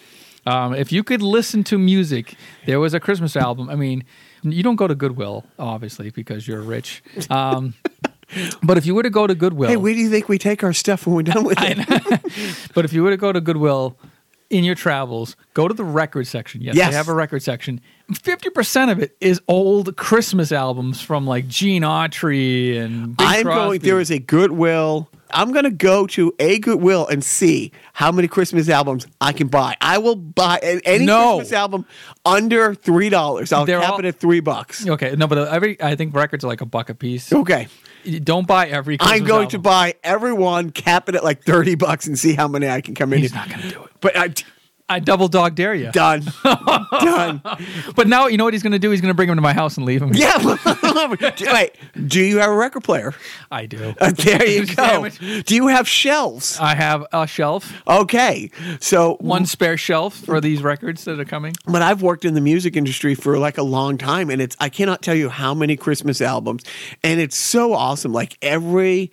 Um, 0.46 0.74
if 0.74 0.92
you 0.92 1.02
could 1.02 1.22
listen 1.22 1.64
to 1.64 1.78
music, 1.78 2.35
there 2.66 2.78
was 2.80 2.94
a 2.94 3.00
Christmas 3.00 3.37
album. 3.37 3.70
I 3.70 3.76
mean, 3.76 4.04
you 4.42 4.62
don't 4.62 4.76
go 4.76 4.87
to 4.87 4.94
Goodwill, 4.94 5.44
obviously, 5.59 6.11
because 6.11 6.46
you're 6.46 6.61
rich. 6.61 7.02
Um, 7.30 7.74
but 8.62 8.76
if 8.76 8.85
you 8.87 8.94
were 8.94 9.02
to 9.02 9.11
go 9.11 9.26
to 9.26 9.35
Goodwill, 9.35 9.70
Hey, 9.70 9.76
where 9.76 9.94
do 9.94 10.00
you 10.00 10.11
think 10.11 10.28
we 10.28 10.38
take 10.38 10.62
our 10.62 10.72
stuff 10.72 11.07
when 11.07 11.16
we're 11.16 11.22
done 11.22 11.44
with 11.44 11.59
it? 11.61 12.70
but 12.74 12.85
if 12.85 12.92
you 12.92 13.02
were 13.02 13.11
to 13.11 13.16
go 13.16 13.33
to 13.33 13.40
Goodwill 13.40 13.96
in 14.50 14.64
your 14.64 14.74
travels, 14.74 15.35
go 15.54 15.66
to 15.66 15.74
the 15.74 15.85
record 15.85 16.26
section. 16.26 16.61
Yes, 16.61 16.76
Yes. 16.76 16.90
they 16.90 16.96
have 16.96 17.09
a 17.09 17.14
record 17.14 17.42
section. 17.42 17.80
Fifty 18.14 18.50
percent 18.50 18.90
of 18.90 19.00
it 19.02 19.16
is 19.20 19.40
old 19.48 19.96
Christmas 19.96 20.52
albums 20.52 21.00
from 21.00 21.26
like 21.26 21.48
Gene 21.48 21.83
Autry 21.83 22.78
and 22.78 23.16
Bing 23.16 23.26
I'm 23.26 23.44
going. 23.44 23.80
There 23.80 23.98
is 23.98 24.11
a 24.11 24.18
Goodwill. 24.18 25.09
I'm 25.35 25.53
going 25.53 25.64
to 25.64 25.70
go 25.70 26.07
to 26.09 26.33
a 26.38 26.59
Goodwill 26.61 27.07
and 27.09 27.23
see 27.25 27.73
how 27.92 28.11
many 28.12 28.29
Christmas 28.29 28.68
albums 28.68 29.07
I 29.20 29.33
can 29.33 29.49
buy. 29.49 29.77
I 29.81 29.99
will 29.99 30.16
buy 30.16 30.59
any 30.85 31.05
No. 31.05 31.37
Christmas 31.38 31.53
album 31.53 31.87
under 32.25 32.75
three 32.75 33.09
dollars. 33.11 33.53
I'll 33.53 33.66
They're 33.66 33.81
cap 33.81 33.92
all- 33.94 33.99
it 33.99 34.05
at 34.07 34.20
three 34.20 34.40
bucks. 34.40 34.87
okay. 34.88 35.14
No, 35.16 35.27
but 35.27 35.38
uh, 35.38 35.42
every 35.51 35.81
I 35.83 35.97
think 35.97 36.14
records 36.14 36.44
are 36.44 36.49
like 36.49 36.61
a 36.61 36.66
buck 36.66 36.88
a 36.88 36.94
piece. 36.94 37.33
Okay, 37.33 37.68
Don't 38.23 38.47
buy 38.47 38.68
every. 38.68 38.97
Christmas 38.99 39.20
I'm 39.20 39.27
going 39.27 39.49
to 39.49 39.59
buy 39.59 39.94
every 40.05 40.33
one, 40.33 40.70
cap 40.70 41.09
it 41.09 41.14
at 41.16 41.25
like 41.25 41.42
thirty 41.44 41.75
bucks, 41.75 42.07
and 42.07 42.18
see 42.18 42.35
how 42.35 42.49
many 42.49 42.68
I 42.68 42.81
can 42.81 42.94
come 42.94 43.12
in. 43.12 43.18
He's 43.18 43.35
not 43.35 43.49
going 43.49 43.61
to 43.62 43.68
do 43.70 43.83
it. 43.83 43.90
But 44.01 44.16
I 44.16 44.33
I 44.87 44.99
double 45.01 45.29
dog 45.29 45.55
dare 45.55 45.75
you. 45.75 45.90
done, 45.92 46.23
done. 46.44 47.40
But 47.97 48.07
now 48.07 48.27
you 48.27 48.37
know 48.37 48.44
what 48.44 48.53
he's 48.53 48.62
going 48.62 48.73
to 48.73 48.79
do. 48.79 48.90
He's 48.90 49.01
going 49.01 49.09
to 49.11 49.14
bring 49.14 49.31
him 49.31 49.37
to 49.37 49.42
my 49.42 49.55
house 49.55 49.79
and 49.79 49.87
leave 49.87 50.03
him. 50.03 50.12
Yeah. 50.12 50.37
Wait, 51.53 51.70
do 52.07 52.20
you 52.20 52.38
have 52.38 52.51
a 52.51 52.55
record 52.55 52.85
player? 52.85 53.14
I 53.51 53.64
do. 53.66 53.94
Uh, 54.05 54.11
there 54.11 54.47
you 54.47 54.66
go. 54.66 55.09
Do 55.47 55.55
you 55.55 55.68
have 55.68 55.88
shelves? 55.88 56.59
I 56.61 56.75
have 56.75 57.07
a 57.12 57.27
shelf, 57.27 57.73
Okay, 57.88 58.51
so 58.81 59.16
one 59.20 59.47
spare 59.47 59.79
shelf 59.79 60.14
for 60.16 60.40
these 60.40 60.62
records 60.62 61.05
that 61.05 61.18
are 61.18 61.25
coming. 61.25 61.55
but 61.66 61.81
I've 61.81 62.03
worked 62.03 62.25
in 62.27 62.35
the 62.35 62.40
music 62.42 62.77
industry 62.77 63.14
for 63.14 63.38
like 63.38 63.57
a 63.57 63.62
long 63.62 63.97
time 63.97 64.29
and 64.29 64.42
it's 64.42 64.55
I 64.61 64.68
cannot 64.68 65.01
tell 65.01 65.14
you 65.14 65.31
how 65.31 65.55
many 65.55 65.77
Christmas 65.77 66.20
albums 66.20 66.64
and 67.03 67.20
it's 67.20 67.38
so 67.38 67.73
awesome 67.73 68.12
like 68.12 68.37
every 68.42 69.11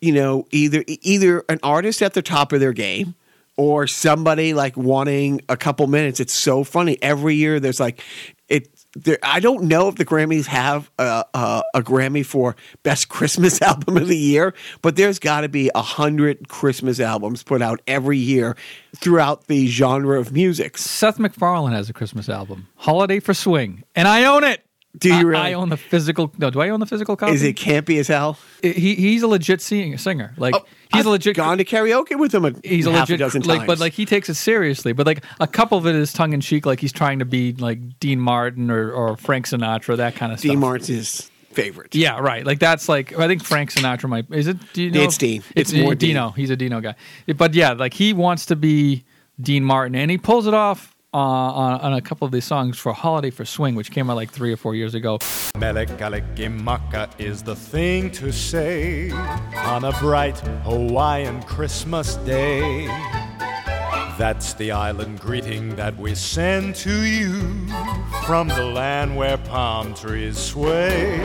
you 0.00 0.10
know 0.12 0.46
either 0.50 0.82
either 0.88 1.44
an 1.48 1.60
artist 1.62 2.02
at 2.02 2.14
the 2.14 2.22
top 2.22 2.52
of 2.52 2.58
their 2.60 2.72
game 2.72 3.14
or 3.56 3.86
somebody 3.86 4.54
like 4.54 4.76
wanting 4.76 5.40
a 5.48 5.56
couple 5.56 5.86
minutes 5.86 6.20
it's 6.20 6.34
so 6.34 6.64
funny 6.64 6.98
every 7.02 7.34
year 7.34 7.60
there's 7.60 7.80
like 7.80 8.02
it 8.48 8.68
there, 8.96 9.18
I 9.22 9.40
don't 9.40 9.64
know 9.64 9.88
if 9.88 9.96
the 9.96 10.04
Grammys 10.04 10.46
have 10.46 10.90
a, 10.98 11.24
a, 11.34 11.62
a 11.74 11.82
Grammy 11.82 12.24
for 12.24 12.54
best 12.82 13.08
Christmas 13.08 13.60
album 13.62 13.96
of 13.96 14.08
the 14.08 14.16
year, 14.16 14.54
but 14.82 14.96
there's 14.96 15.18
got 15.18 15.40
to 15.40 15.48
be 15.48 15.70
a 15.74 15.82
hundred 15.82 16.48
Christmas 16.48 17.00
albums 17.00 17.42
put 17.42 17.62
out 17.62 17.80
every 17.86 18.18
year 18.18 18.56
throughout 18.96 19.46
the 19.46 19.66
genre 19.66 20.18
of 20.18 20.32
music. 20.32 20.78
Seth 20.78 21.18
MacFarlane 21.18 21.72
has 21.72 21.90
a 21.90 21.92
Christmas 21.92 22.28
album, 22.28 22.68
Holiday 22.76 23.20
for 23.20 23.34
Swing, 23.34 23.82
and 23.94 24.06
I 24.06 24.24
own 24.24 24.44
it. 24.44 24.64
Do 24.96 25.08
you 25.08 25.14
I- 25.14 25.20
really? 25.22 25.40
I 25.42 25.52
own 25.54 25.70
the 25.70 25.76
physical. 25.76 26.32
No, 26.38 26.50
do 26.50 26.60
I 26.60 26.68
own 26.68 26.78
the 26.80 26.86
physical 26.86 27.16
copy? 27.16 27.32
Is 27.32 27.42
it 27.42 27.56
campy 27.56 27.98
as 27.98 28.06
hell? 28.08 28.38
He 28.62 28.94
he's 28.94 29.22
a 29.22 29.26
legit 29.26 29.60
sing, 29.60 29.98
singer. 29.98 30.32
Like 30.36 30.54
oh, 30.54 30.64
he's 30.92 31.00
I've 31.00 31.06
a 31.06 31.10
legit. 31.10 31.36
gone 31.36 31.58
to 31.58 31.64
karaoke 31.64 32.18
with 32.18 32.32
him. 32.34 32.44
A, 32.44 32.52
He's 32.62 32.86
a 32.86 32.92
half 32.92 33.08
legit, 33.08 33.20
a 33.20 33.24
dozen 33.24 33.42
like, 33.42 33.58
times. 33.60 33.66
but 33.66 33.80
like 33.80 33.92
he 33.92 34.06
takes 34.06 34.28
it 34.28 34.34
seriously. 34.34 34.92
But 34.92 35.06
like 35.06 35.24
a 35.40 35.46
couple 35.48 35.76
of 35.78 35.86
it 35.86 35.94
is 35.96 36.12
tongue 36.12 36.32
in 36.32 36.40
cheek, 36.40 36.64
like 36.64 36.78
he's 36.80 36.92
trying 36.92 37.18
to 37.18 37.24
be 37.24 37.52
like 37.54 37.98
Dean 37.98 38.20
Martin 38.20 38.70
or, 38.70 38.92
or 38.92 39.16
Frank 39.16 39.46
Sinatra, 39.48 39.96
that 39.96 40.14
kind 40.14 40.32
of 40.32 40.38
stuff. 40.38 40.50
Dean 40.50 40.60
Martin's 40.60 40.86
his 40.88 41.30
favorite. 41.52 41.94
Yeah, 41.94 42.20
right. 42.20 42.46
Like 42.46 42.60
that's 42.60 42.88
like 42.88 43.18
I 43.18 43.26
think 43.26 43.42
Frank 43.42 43.72
Sinatra 43.72 44.08
might 44.08 44.30
is 44.30 44.46
it? 44.46 44.58
Do 44.74 44.82
you 44.84 44.90
know 44.92 45.02
It's 45.02 45.18
Dean. 45.18 45.42
It's, 45.56 45.70
It's 45.70 45.72
more 45.72 45.84
more 45.86 45.94
Dino. 45.96 46.30
He's 46.30 46.50
a 46.50 46.56
Dino 46.56 46.80
guy. 46.80 46.94
But 47.36 47.54
yeah, 47.54 47.72
like 47.72 47.94
he 47.94 48.12
wants 48.12 48.46
to 48.46 48.56
be 48.56 49.04
Dean 49.40 49.64
Martin, 49.64 49.96
and 49.96 50.10
he 50.10 50.18
pulls 50.18 50.46
it 50.46 50.54
off 50.54 50.93
uh, 51.14 51.16
on, 51.16 51.80
on 51.80 51.92
a 51.94 52.00
couple 52.00 52.26
of 52.26 52.32
these 52.32 52.44
songs 52.44 52.76
for 52.78 52.92
"Holiday 52.92 53.30
for 53.30 53.44
Swing," 53.44 53.76
which 53.76 53.90
came 53.92 54.10
out 54.10 54.16
like 54.16 54.30
three 54.30 54.52
or 54.52 54.56
four 54.56 54.74
years 54.74 54.94
ago. 54.94 55.18
Mele 55.56 55.86
Kalikimaka 55.86 57.08
is 57.18 57.42
the 57.42 57.54
thing 57.54 58.10
to 58.10 58.32
say 58.32 59.10
on 59.12 59.84
a 59.84 59.92
bright 60.00 60.38
Hawaiian 60.64 61.40
Christmas 61.44 62.16
day. 62.16 62.86
That's 64.18 64.54
the 64.54 64.72
island 64.72 65.20
greeting 65.20 65.76
that 65.76 65.96
we 65.96 66.14
send 66.14 66.74
to 66.76 67.02
you 67.02 67.40
from 68.26 68.48
the 68.48 68.64
land 68.64 69.16
where 69.16 69.38
palm 69.38 69.94
trees 69.94 70.38
sway. 70.38 71.18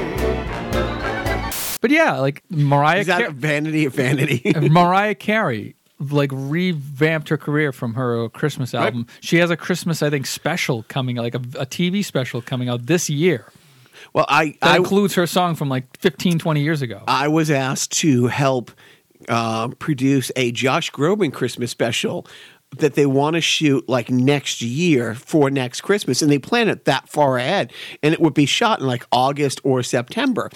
But 1.81 1.91
yeah, 1.91 2.17
like 2.17 2.43
Mariah 2.49 2.99
Is 2.99 3.07
that 3.07 3.21
Car- 3.21 3.31
vanity 3.31 3.85
of 3.85 3.93
vanity? 3.93 4.41
Mariah 4.69 5.15
Carey 5.15 5.75
like 5.99 6.31
revamped 6.33 7.29
her 7.29 7.37
career 7.37 7.71
from 7.71 7.93
her 7.95 8.29
Christmas 8.29 8.73
album. 8.73 9.05
She 9.19 9.37
has 9.37 9.49
a 9.49 9.57
Christmas, 9.57 10.01
I 10.01 10.09
think, 10.09 10.25
special 10.25 10.83
coming, 10.87 11.17
like 11.17 11.35
a, 11.35 11.39
a 11.59 11.65
TV 11.65 12.03
special 12.03 12.41
coming 12.41 12.69
out 12.69 12.85
this 12.85 13.09
year. 13.09 13.51
well, 14.13 14.25
I 14.29 14.55
That 14.61 14.71
I, 14.71 14.77
includes 14.77 15.15
her 15.15 15.27
song 15.27 15.55
from 15.55 15.69
like 15.69 15.97
15, 15.99 16.39
20 16.39 16.61
years 16.61 16.81
ago. 16.81 17.03
I 17.07 17.27
was 17.27 17.51
asked 17.51 17.91
to 17.99 18.27
help 18.27 18.71
uh, 19.27 19.69
produce 19.79 20.31
a 20.35 20.51
Josh 20.51 20.91
Groban 20.91 21.33
Christmas 21.33 21.71
special 21.71 22.25
that 22.77 22.93
they 22.93 23.05
want 23.05 23.33
to 23.33 23.41
shoot 23.41 23.87
like 23.89 24.09
next 24.09 24.61
year 24.61 25.15
for 25.15 25.49
next 25.49 25.81
Christmas, 25.81 26.21
and 26.21 26.31
they 26.31 26.39
plan 26.39 26.69
it 26.69 26.85
that 26.85 27.09
far 27.09 27.37
ahead, 27.37 27.73
and 28.03 28.13
it 28.13 28.21
would 28.21 28.33
be 28.33 28.45
shot 28.45 28.79
in 28.79 28.87
like 28.87 29.05
August 29.11 29.59
or 29.63 29.83
September. 29.83 30.49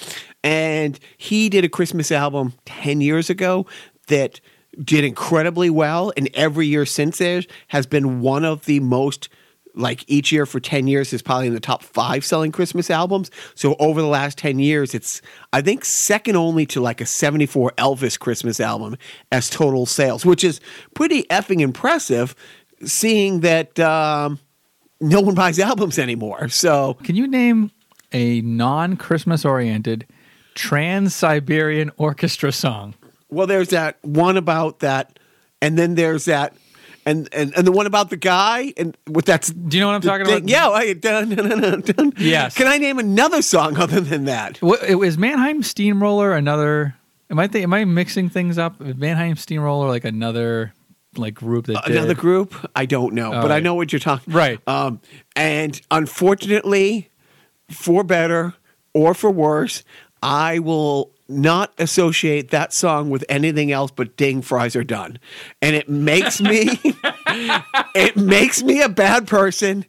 And 0.44 1.00
he 1.18 1.50
did 1.50 1.66
a 1.66 1.70
Christmas 1.70 2.12
album 2.12 2.54
ten 2.66 3.02
years 3.02 3.30
ago 3.30 3.66
that 4.08 4.40
did 4.82 5.04
incredibly 5.04 5.70
well, 5.70 6.14
and 6.18 6.30
every 6.34 6.68
year 6.68 6.86
since 6.86 7.18
there 7.18 7.44
has 7.68 7.86
been 7.86 8.22
one 8.22 8.46
of 8.46 8.66
the 8.66 8.80
most 8.80 9.30
like 9.76 10.04
each 10.08 10.32
year 10.32 10.46
for 10.46 10.60
10 10.60 10.88
years 10.88 11.14
is 11.14 11.22
probably 11.22 11.48
in 11.48 11.54
the 11.54 11.60
top 11.60 11.84
five 11.84 12.24
selling 12.24 12.52
Christmas 12.52 12.92
albums. 12.92 13.32
So 13.56 13.76
over 13.80 14.02
the 14.02 14.08
last 14.08 14.38
10 14.38 14.60
years, 14.60 14.94
it's, 14.94 15.22
I 15.52 15.62
think, 15.62 15.84
second 15.84 16.36
only 16.36 16.66
to 16.68 16.82
like 16.82 17.02
a 17.02 17.06
74 17.06 17.72
Elvis 17.78 18.20
Christmas 18.20 18.60
album 18.60 18.98
as 19.32 19.50
total 19.50 19.86
sales, 19.86 20.26
which 20.26 20.44
is 20.44 20.62
pretty 20.94 21.24
effing 21.24 21.62
impressive 21.62 22.36
seeing 22.86 23.40
that 23.42 23.80
um, 23.80 24.40
no 25.00 25.22
one 25.22 25.36
buys 25.36 25.60
albums 25.60 25.98
anymore. 25.98 26.50
So 26.50 26.96
Can 27.04 27.16
you 27.16 27.28
name 27.28 27.72
a 28.12 28.42
non 28.42 28.96
Christmas 28.96 29.44
oriented 29.44 30.06
Trans 30.54 31.16
Siberian 31.16 31.92
Orchestra 31.98 32.52
song? 32.52 32.94
Well, 33.34 33.48
there's 33.48 33.70
that 33.70 33.98
one 34.04 34.38
about 34.38 34.80
that, 34.80 35.20
and 35.62 35.78
then 35.78 35.96
there's 35.96 36.26
that, 36.26 36.56
and 37.06 37.28
and, 37.34 37.54
and 37.56 37.68
the 37.68 37.72
one 37.72 37.86
about 37.86 38.10
the 38.10 38.18
guy, 38.18 38.74
and 38.78 38.96
what 39.08 39.26
that's. 39.26 39.50
Do 39.50 39.78
you 39.78 39.82
know 39.82 39.88
what 39.88 39.96
I'm 39.96 40.02
talking 40.02 40.26
thing- 40.26 40.38
about? 40.38 40.50
Yeah, 40.50 40.70
I, 40.70 40.94
dun, 40.94 41.30
dun, 41.30 41.82
dun. 41.82 42.14
Yes. 42.18 42.56
Can 42.56 42.68
I 42.68 42.78
name 42.78 43.00
another 43.00 43.42
song 43.42 43.78
other 43.78 44.02
than 44.02 44.26
that? 44.26 44.58
What, 44.62 44.84
is 44.84 45.18
Mannheim 45.18 45.64
Steamroller 45.64 46.34
another? 46.34 46.96
Am 47.30 47.40
I 47.40 47.48
th- 47.48 47.64
am 47.64 47.74
I 47.74 47.86
mixing 47.86 48.30
things 48.30 48.58
up? 48.58 48.82
Is 48.82 48.96
Mannheim 48.96 49.36
Steamroller 49.36 49.88
like 49.88 50.06
another 50.06 50.74
like 51.18 51.34
group 51.34 51.66
that 51.68 51.84
did. 51.86 51.96
Another 51.96 52.16
group? 52.16 52.54
I 52.76 52.86
don't 52.86 53.14
know, 53.14 53.32
but 53.32 53.52
I 53.52 53.60
know 53.60 53.76
what 53.76 53.92
you're 53.92 54.00
talking. 54.00 54.34
Right. 54.34 54.60
Um, 54.68 55.02
and 55.36 55.80
unfortunately, 55.92 57.10
for 57.70 58.04
better 58.04 58.54
or 58.94 59.14
for 59.14 59.32
worse, 59.32 59.84
I 60.22 60.60
will 60.60 61.13
not 61.28 61.74
associate 61.78 62.50
that 62.52 62.74
song 62.74 63.10
with 63.10 63.24
anything 63.30 63.72
else 63.72 63.92
but 63.92 64.16
"Ding 64.18 64.42
Fries 64.42 64.76
Are 64.76 64.84
Done," 64.84 65.20
and 65.62 65.76
it 65.76 65.88
makes 65.90 66.42
me 66.42 66.80
it 67.96 68.16
makes 68.18 68.62
me 68.64 68.82
a 68.82 68.90
bad 68.90 69.28
person. 69.28 69.86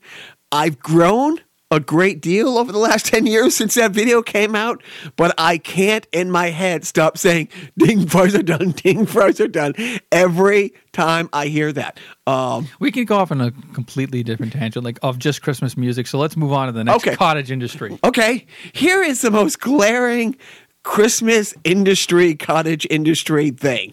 I've 0.52 0.78
grown 0.78 1.40
a 1.70 1.80
great 1.80 2.20
deal 2.20 2.56
over 2.58 2.70
the 2.70 2.78
last 2.78 3.06
10 3.12 3.26
years 3.26 3.56
since 3.56 3.74
that 3.74 3.90
video 3.90 4.22
came 4.22 4.54
out, 4.54 4.80
but 5.16 5.34
I 5.38 5.58
can't 5.58 6.06
in 6.12 6.30
my 6.30 6.50
head 6.50 6.84
stop 6.84 7.18
saying 7.18 7.48
ding 7.76 8.06
fries 8.06 8.34
are 8.36 8.42
done, 8.42 8.70
ding 8.72 9.06
fries 9.06 9.40
are 9.40 9.48
done 9.48 9.74
every 10.12 10.72
time 10.92 11.28
I 11.32 11.46
hear 11.46 11.72
that. 11.72 11.98
Um, 12.28 12.68
We 12.78 12.92
can 12.92 13.04
go 13.06 13.16
off 13.16 13.32
on 13.32 13.40
a 13.40 13.50
completely 13.72 14.22
different 14.22 14.52
tangent, 14.52 14.84
like 14.84 15.00
of 15.02 15.18
just 15.18 15.42
Christmas 15.42 15.76
music. 15.76 16.06
So 16.06 16.18
let's 16.18 16.36
move 16.36 16.52
on 16.52 16.66
to 16.66 16.72
the 16.72 16.84
next 16.84 17.04
Okay. 17.04 17.16
cottage 17.16 17.50
industry. 17.50 17.98
okay, 18.04 18.46
here 18.72 19.02
is 19.02 19.22
the 19.22 19.32
most 19.32 19.58
glaring 19.58 20.36
Christmas 20.84 21.54
industry, 21.64 22.34
cottage 22.36 22.86
industry 22.88 23.50
thing. 23.50 23.92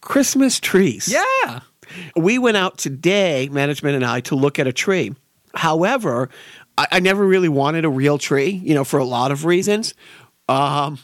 Christmas 0.00 0.58
trees. 0.58 1.08
Yeah. 1.08 1.60
We 2.16 2.38
went 2.38 2.56
out 2.56 2.78
today, 2.78 3.48
management 3.50 3.96
and 3.96 4.04
I, 4.04 4.20
to 4.20 4.34
look 4.34 4.58
at 4.58 4.66
a 4.66 4.72
tree. 4.72 5.14
However, 5.54 6.30
I, 6.78 6.86
I 6.92 7.00
never 7.00 7.26
really 7.26 7.48
wanted 7.48 7.84
a 7.84 7.88
real 7.90 8.18
tree, 8.18 8.50
you 8.50 8.74
know, 8.74 8.84
for 8.84 8.98
a 8.98 9.04
lot 9.04 9.30
of 9.30 9.44
reasons. 9.44 9.94
Um, 10.48 10.98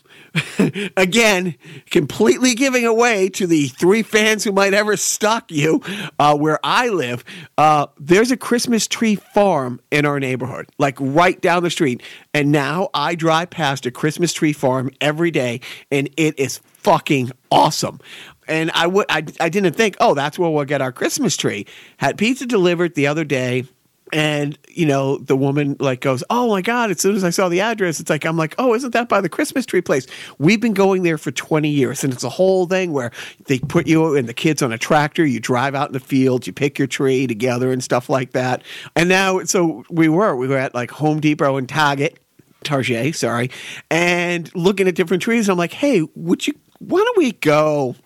again, 0.97 1.57
completely 1.91 2.55
giving 2.55 2.85
away 2.85 3.29
to 3.31 3.47
the 3.47 3.69
three 3.69 4.03
fans 4.03 4.45
who 4.45 4.53
might 4.53 4.73
ever 4.73 4.97
stalk 4.97 5.51
you 5.51 5.83
uh, 6.19 6.37
where 6.37 6.61
I 6.63 6.89
live. 6.89 7.25
Uh, 7.59 7.87
there's 7.99 8.31
a 8.31 8.37
Christmas 8.37 8.87
tree 8.87 9.17
farm 9.17 9.81
in 9.91 10.07
our 10.07 10.21
neighborhood, 10.21 10.69
like 10.79 10.97
right 11.01 11.41
down 11.41 11.63
the 11.65 11.71
street. 11.71 12.03
And 12.33 12.53
now 12.53 12.89
I 12.95 13.15
drive 13.15 13.51
past 13.51 13.85
a 13.85 13.91
Christmas 13.91 14.33
tree 14.33 14.53
farm 14.53 14.91
every 15.01 15.31
day, 15.31 15.61
and 15.91 16.09
it 16.17 16.39
is 16.39 16.59
fucking 16.59 17.33
awesome. 17.51 18.01
And 18.49 18.71
I 18.75 18.87
would 18.87 19.07
I, 19.09 19.25
I 19.41 19.49
didn't 19.49 19.75
think, 19.75 19.97
oh, 20.01 20.15
that's 20.15 20.39
where 20.39 20.51
we'll 20.51 20.65
get 20.65 20.81
our 20.83 20.93
Christmas 20.93 21.37
tree. 21.37 21.67
Had 21.97 22.17
pizza 22.17 22.47
delivered 22.47 22.95
the 22.95 23.07
other 23.07 23.25
day. 23.25 23.65
And 24.13 24.59
you 24.69 24.85
know 24.85 25.17
the 25.17 25.37
woman 25.37 25.77
like 25.81 26.03
goes, 26.03 26.23
oh 26.29 26.49
my 26.49 26.61
god! 26.61 26.91
As 26.91 27.01
soon 27.01 27.17
as 27.17 27.25
I 27.25 27.31
saw 27.31 27.49
the 27.49 27.63
address, 27.63 27.99
it's 27.99 28.11
like 28.11 28.27
I'm 28.27 28.37
like, 28.37 28.55
oh, 28.59 28.75
isn't 28.75 28.93
that 28.93 29.09
by 29.09 29.23
the 29.23 29.31
Christmas 29.31 29.65
tree 29.65 29.81
place? 29.81 30.07
We've 30.39 30.61
been 30.61 30.75
going 30.75 31.03
there 31.03 31.17
for 31.17 31.31
20 31.31 31.71
years, 31.71 32.05
and 32.05 32.13
it's 32.13 32.23
a 32.23 32.29
whole 32.29 32.67
thing 32.67 32.93
where 32.93 33.11
they 33.47 33.59
put 33.59 33.87
you 33.87 34.15
and 34.15 34.29
the 34.29 34.35
kids 34.35 34.61
on 34.61 34.71
a 34.71 34.77
tractor, 34.77 35.25
you 35.25 35.41
drive 35.41 35.75
out 35.75 35.89
in 35.89 35.93
the 35.95 36.01
field, 36.01 36.47
you 36.47 36.53
pick 36.53 36.79
your 36.79 36.89
tree 36.89 37.27
together 37.27 37.73
and 37.73 37.83
stuff 37.83 38.11
like 38.11 38.33
that. 38.33 38.63
And 38.95 39.09
now, 39.09 39.45
so 39.45 39.85
we 39.89 40.11
were 40.11 40.37
we 40.37 40.47
were 40.47 40.59
at 40.59 40.75
like 40.75 40.91
Home 40.91 41.19
Depot 41.19 41.57
and 41.57 41.67
Target, 41.67 42.19
Target, 42.65 43.17
sorry, 43.17 43.51
and 43.91 44.55
looking 44.55 44.89
at 44.89 44.95
different 44.95 45.23
trees. 45.23 45.49
I'm 45.49 45.57
like, 45.57 45.73
hey, 45.73 46.07
would 46.15 46.47
you? 46.47 46.53
Why 46.81 46.99
don't 46.99 47.17
we 47.17 47.33
go? 47.33 47.97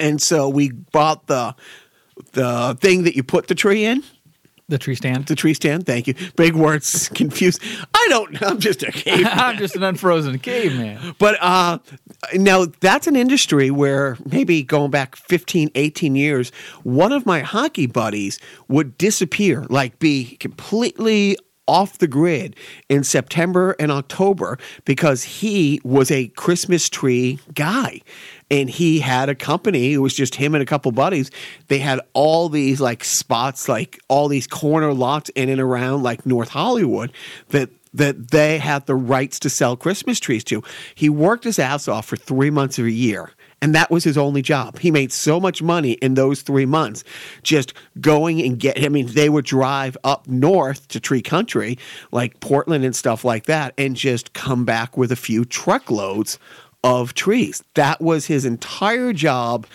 And 0.00 0.22
so 0.22 0.48
we 0.48 0.70
bought 0.70 1.26
the 1.26 1.54
the 2.32 2.78
thing 2.80 3.02
that 3.02 3.14
you 3.14 3.22
put 3.22 3.48
the 3.48 3.54
tree 3.54 3.84
in 3.84 4.02
The 4.68 4.78
tree 4.78 4.94
stand. 4.94 5.26
the 5.26 5.34
tree 5.34 5.54
stand. 5.54 5.84
Thank 5.86 6.06
you. 6.06 6.14
Big 6.36 6.54
words, 6.54 7.08
confused. 7.14 7.60
I 7.94 8.06
don't. 8.08 8.40
I'm 8.42 8.58
just 8.58 8.82
a 8.82 8.90
cave. 8.92 9.26
I'm 9.30 9.58
just 9.58 9.76
an 9.76 9.82
unfrozen 9.82 10.38
caveman. 10.38 11.14
but 11.18 11.36
uh, 11.40 11.78
now 12.34 12.66
that's 12.80 13.06
an 13.06 13.16
industry 13.16 13.70
where 13.70 14.16
maybe 14.24 14.62
going 14.62 14.90
back 14.90 15.16
15, 15.16 15.70
18 15.74 16.14
years, 16.14 16.50
one 16.84 17.12
of 17.12 17.26
my 17.26 17.40
hockey 17.40 17.86
buddies 17.86 18.38
would 18.68 18.96
disappear, 18.98 19.66
like 19.68 19.98
be 19.98 20.36
completely 20.38 21.36
off 21.66 21.98
the 21.98 22.06
grid 22.06 22.56
in 22.88 23.04
September 23.04 23.76
and 23.78 23.92
October 23.92 24.58
because 24.84 25.22
he 25.22 25.80
was 25.84 26.10
a 26.10 26.28
Christmas 26.28 26.88
tree 26.88 27.38
guy. 27.54 28.00
And 28.50 28.68
he 28.68 29.00
had 29.00 29.28
a 29.28 29.34
company. 29.34 29.94
It 29.94 29.98
was 29.98 30.14
just 30.14 30.34
him 30.34 30.54
and 30.54 30.62
a 30.62 30.66
couple 30.66 30.92
buddies. 30.92 31.30
They 31.68 31.78
had 31.78 32.00
all 32.12 32.48
these 32.48 32.80
like 32.80 33.04
spots, 33.04 33.68
like 33.68 33.98
all 34.08 34.28
these 34.28 34.46
corner 34.46 34.92
lots 34.92 35.30
in 35.30 35.48
and 35.48 35.60
around 35.60 36.02
like 36.02 36.26
North 36.26 36.50
Hollywood 36.50 37.12
that 37.48 37.70
that 37.94 38.30
they 38.30 38.58
had 38.58 38.86
the 38.86 38.94
rights 38.94 39.38
to 39.40 39.50
sell 39.50 39.76
Christmas 39.76 40.18
trees 40.18 40.44
to. 40.44 40.62
He 40.94 41.08
worked 41.08 41.44
his 41.44 41.58
ass 41.58 41.88
off 41.88 42.06
for 42.06 42.16
three 42.16 42.50
months 42.50 42.78
of 42.78 42.86
a 42.86 42.90
year. 42.90 43.32
And 43.62 43.74
that 43.76 43.90
was 43.90 44.02
his 44.02 44.18
only 44.18 44.42
job. 44.42 44.80
He 44.80 44.90
made 44.90 45.12
so 45.12 45.38
much 45.38 45.62
money 45.62 45.92
in 45.92 46.14
those 46.14 46.42
three 46.42 46.66
months 46.66 47.04
just 47.44 47.72
going 48.00 48.42
and 48.42 48.58
get, 48.58 48.84
I 48.84 48.88
mean, 48.88 49.06
they 49.06 49.28
would 49.28 49.44
drive 49.44 49.96
up 50.02 50.26
north 50.26 50.88
to 50.88 51.00
tree 51.00 51.22
country, 51.22 51.78
like 52.10 52.40
Portland 52.40 52.84
and 52.84 52.94
stuff 52.94 53.24
like 53.24 53.46
that, 53.46 53.72
and 53.78 53.94
just 53.94 54.32
come 54.32 54.64
back 54.64 54.96
with 54.96 55.12
a 55.12 55.16
few 55.16 55.44
truckloads 55.44 56.40
of 56.82 57.14
trees. 57.14 57.62
That 57.74 58.00
was 58.00 58.26
his 58.26 58.44
entire 58.44 59.12
job 59.12 59.66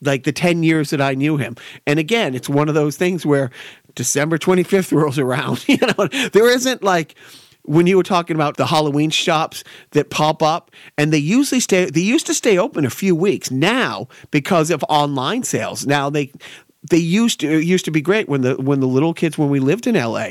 like 0.00 0.22
the 0.22 0.32
10 0.32 0.62
years 0.62 0.90
that 0.90 1.00
I 1.00 1.14
knew 1.14 1.36
him. 1.36 1.56
And 1.88 1.98
again, 1.98 2.36
it's 2.36 2.48
one 2.48 2.68
of 2.68 2.76
those 2.76 2.96
things 2.96 3.26
where 3.26 3.50
December 3.96 4.38
25th 4.38 4.92
rolls 4.96 5.18
around, 5.18 5.64
you 5.68 5.78
know, 5.78 6.06
there 6.06 6.48
isn't 6.48 6.84
like 6.84 7.16
when 7.68 7.86
you 7.86 7.96
were 7.96 8.02
talking 8.02 8.34
about 8.34 8.56
the 8.56 8.66
Halloween 8.66 9.10
shops 9.10 9.62
that 9.90 10.10
pop 10.10 10.42
up 10.42 10.70
and 10.96 11.12
they 11.12 11.18
usually 11.18 11.60
stay 11.60 11.84
they 11.86 12.00
used 12.00 12.26
to 12.26 12.34
stay 12.34 12.58
open 12.58 12.84
a 12.84 12.90
few 12.90 13.14
weeks. 13.14 13.50
Now, 13.50 14.08
because 14.30 14.70
of 14.70 14.84
online 14.88 15.42
sales, 15.42 15.86
now 15.86 16.10
they 16.10 16.32
they 16.90 16.98
used 16.98 17.40
to 17.40 17.60
used 17.60 17.84
to 17.84 17.90
be 17.90 18.00
great 18.00 18.28
when 18.28 18.40
the 18.40 18.56
when 18.56 18.80
the 18.80 18.88
little 18.88 19.14
kids 19.14 19.36
when 19.36 19.50
we 19.50 19.60
lived 19.60 19.86
in 19.86 19.94
LA 19.94 20.30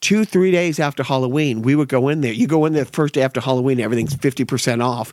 two, 0.00 0.24
three 0.24 0.50
days 0.50 0.78
after 0.78 1.02
Halloween, 1.02 1.62
we 1.62 1.74
would 1.74 1.88
go 1.88 2.08
in 2.08 2.20
there. 2.20 2.32
You 2.32 2.46
go 2.46 2.64
in 2.64 2.74
there 2.74 2.84
the 2.84 2.92
first 2.92 3.14
day 3.14 3.22
after 3.22 3.40
Halloween, 3.40 3.80
everything's 3.80 4.14
50% 4.14 4.84
off. 4.84 5.12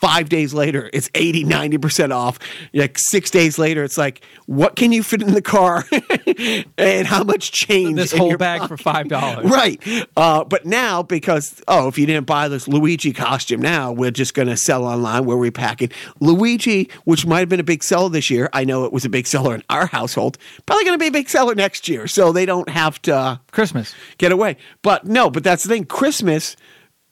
Five 0.00 0.28
days 0.28 0.52
later, 0.52 0.90
it's 0.92 1.08
80, 1.14 1.44
90% 1.44 2.14
off. 2.14 2.38
Like 2.74 2.98
six 2.98 3.30
days 3.30 3.58
later, 3.58 3.82
it's 3.82 3.96
like, 3.96 4.22
what 4.46 4.76
can 4.76 4.92
you 4.92 5.02
fit 5.02 5.22
in 5.22 5.32
the 5.32 5.42
car? 5.42 5.84
and 6.78 7.06
how 7.06 7.24
much 7.24 7.50
change? 7.50 7.96
This 7.96 8.12
whole 8.12 8.36
bag 8.36 8.60
pocket? 8.60 8.76
for 8.76 8.82
five 8.82 9.08
dollars. 9.08 9.50
Right. 9.56 9.80
Uh, 10.16 10.44
but 10.44 10.66
now, 10.66 11.02
because, 11.02 11.62
oh, 11.66 11.88
if 11.88 11.98
you 11.98 12.04
didn't 12.04 12.26
buy 12.26 12.48
this 12.48 12.68
Luigi 12.68 13.12
costume 13.12 13.62
now, 13.62 13.90
we're 13.90 14.10
just 14.10 14.34
going 14.34 14.48
to 14.48 14.56
sell 14.56 14.84
online 14.84 15.24
where 15.24 15.36
we 15.36 15.50
pack 15.50 15.80
it. 15.80 15.92
Luigi, 16.20 16.90
which 17.04 17.24
might 17.24 17.40
have 17.40 17.48
been 17.48 17.60
a 17.60 17.64
big 17.64 17.82
seller 17.82 18.10
this 18.10 18.28
year, 18.28 18.50
I 18.52 18.64
know 18.64 18.84
it 18.84 18.92
was 18.92 19.04
a 19.04 19.08
big 19.08 19.26
seller 19.26 19.54
in 19.54 19.62
our 19.70 19.86
household, 19.86 20.36
probably 20.66 20.84
going 20.84 20.98
to 20.98 21.02
be 21.02 21.08
a 21.08 21.12
big 21.12 21.28
seller 21.28 21.54
next 21.54 21.88
year. 21.88 22.06
So 22.06 22.32
they 22.32 22.44
don't 22.44 22.68
have 22.68 23.00
to 23.02 23.40
Christmas. 23.50 23.94
get 24.18 24.30
away. 24.30 24.56
But 24.82 25.06
no, 25.06 25.30
but 25.30 25.42
that's 25.42 25.62
the 25.62 25.68
thing. 25.70 25.84
Christmas, 25.86 26.56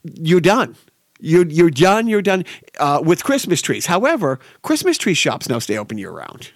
you're 0.02 0.40
done. 0.40 0.76
You're, 1.24 1.46
you're 1.46 1.70
done. 1.70 2.06
You're 2.06 2.22
done 2.22 2.44
uh, 2.78 3.00
with 3.04 3.24
Christmas 3.24 3.62
trees. 3.62 3.86
However, 3.86 4.38
Christmas 4.62 4.98
tree 4.98 5.14
shops 5.14 5.48
now 5.48 5.58
stay 5.58 5.78
open 5.78 5.98
year 5.98 6.10
round. 6.10 6.50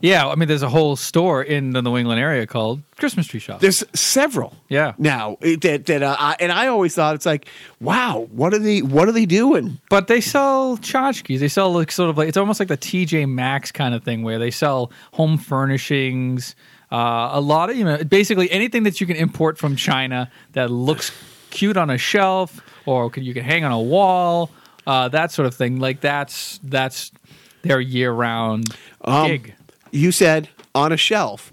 Yeah, 0.00 0.28
I 0.28 0.36
mean, 0.36 0.46
there's 0.46 0.62
a 0.62 0.68
whole 0.68 0.94
store 0.94 1.42
in 1.42 1.72
the 1.72 1.82
New 1.82 1.96
England 1.96 2.20
area 2.20 2.46
called 2.46 2.82
Christmas 2.98 3.26
Tree 3.26 3.40
Shop. 3.40 3.60
There's 3.60 3.82
several. 3.94 4.54
Yeah. 4.68 4.92
Now 4.96 5.38
that 5.40 5.86
that 5.86 6.02
uh, 6.02 6.16
I, 6.16 6.36
and 6.38 6.52
I 6.52 6.68
always 6.68 6.94
thought 6.94 7.16
it's 7.16 7.26
like, 7.26 7.48
wow, 7.80 8.28
what 8.30 8.54
are 8.54 8.60
they 8.60 8.80
what 8.80 9.08
are 9.08 9.12
they 9.12 9.26
doing? 9.26 9.80
But 9.90 10.06
they 10.06 10.20
sell 10.20 10.78
tchotchkes. 10.78 11.40
They 11.40 11.48
sell 11.48 11.72
like 11.72 11.90
sort 11.90 12.10
of 12.10 12.16
like 12.16 12.28
it's 12.28 12.36
almost 12.36 12.60
like 12.60 12.68
the 12.68 12.76
TJ 12.76 13.28
Maxx 13.28 13.72
kind 13.72 13.92
of 13.92 14.04
thing 14.04 14.22
where 14.22 14.38
they 14.38 14.52
sell 14.52 14.92
home 15.14 15.36
furnishings. 15.36 16.54
Uh, 16.92 17.30
a 17.32 17.40
lot 17.40 17.68
of 17.68 17.76
you 17.76 17.84
know 17.84 18.02
basically 18.04 18.48
anything 18.52 18.84
that 18.84 19.00
you 19.00 19.06
can 19.06 19.16
import 19.16 19.58
from 19.58 19.74
China 19.74 20.30
that 20.52 20.70
looks 20.70 21.10
cute 21.50 21.76
on 21.76 21.90
a 21.90 21.98
shelf 21.98 22.60
or 22.88 23.10
can, 23.10 23.22
you 23.22 23.34
can 23.34 23.44
hang 23.44 23.64
on 23.64 23.72
a 23.72 23.80
wall. 23.80 24.50
Uh, 24.86 25.08
that 25.08 25.30
sort 25.30 25.46
of 25.46 25.54
thing. 25.54 25.78
Like 25.78 26.00
that's 26.00 26.58
that's 26.62 27.12
their 27.62 27.80
year 27.80 28.10
round 28.10 28.74
Um, 29.02 29.28
gig. 29.28 29.54
You 29.90 30.12
said 30.12 30.48
on 30.74 30.92
a 30.92 30.96
shelf, 30.96 31.52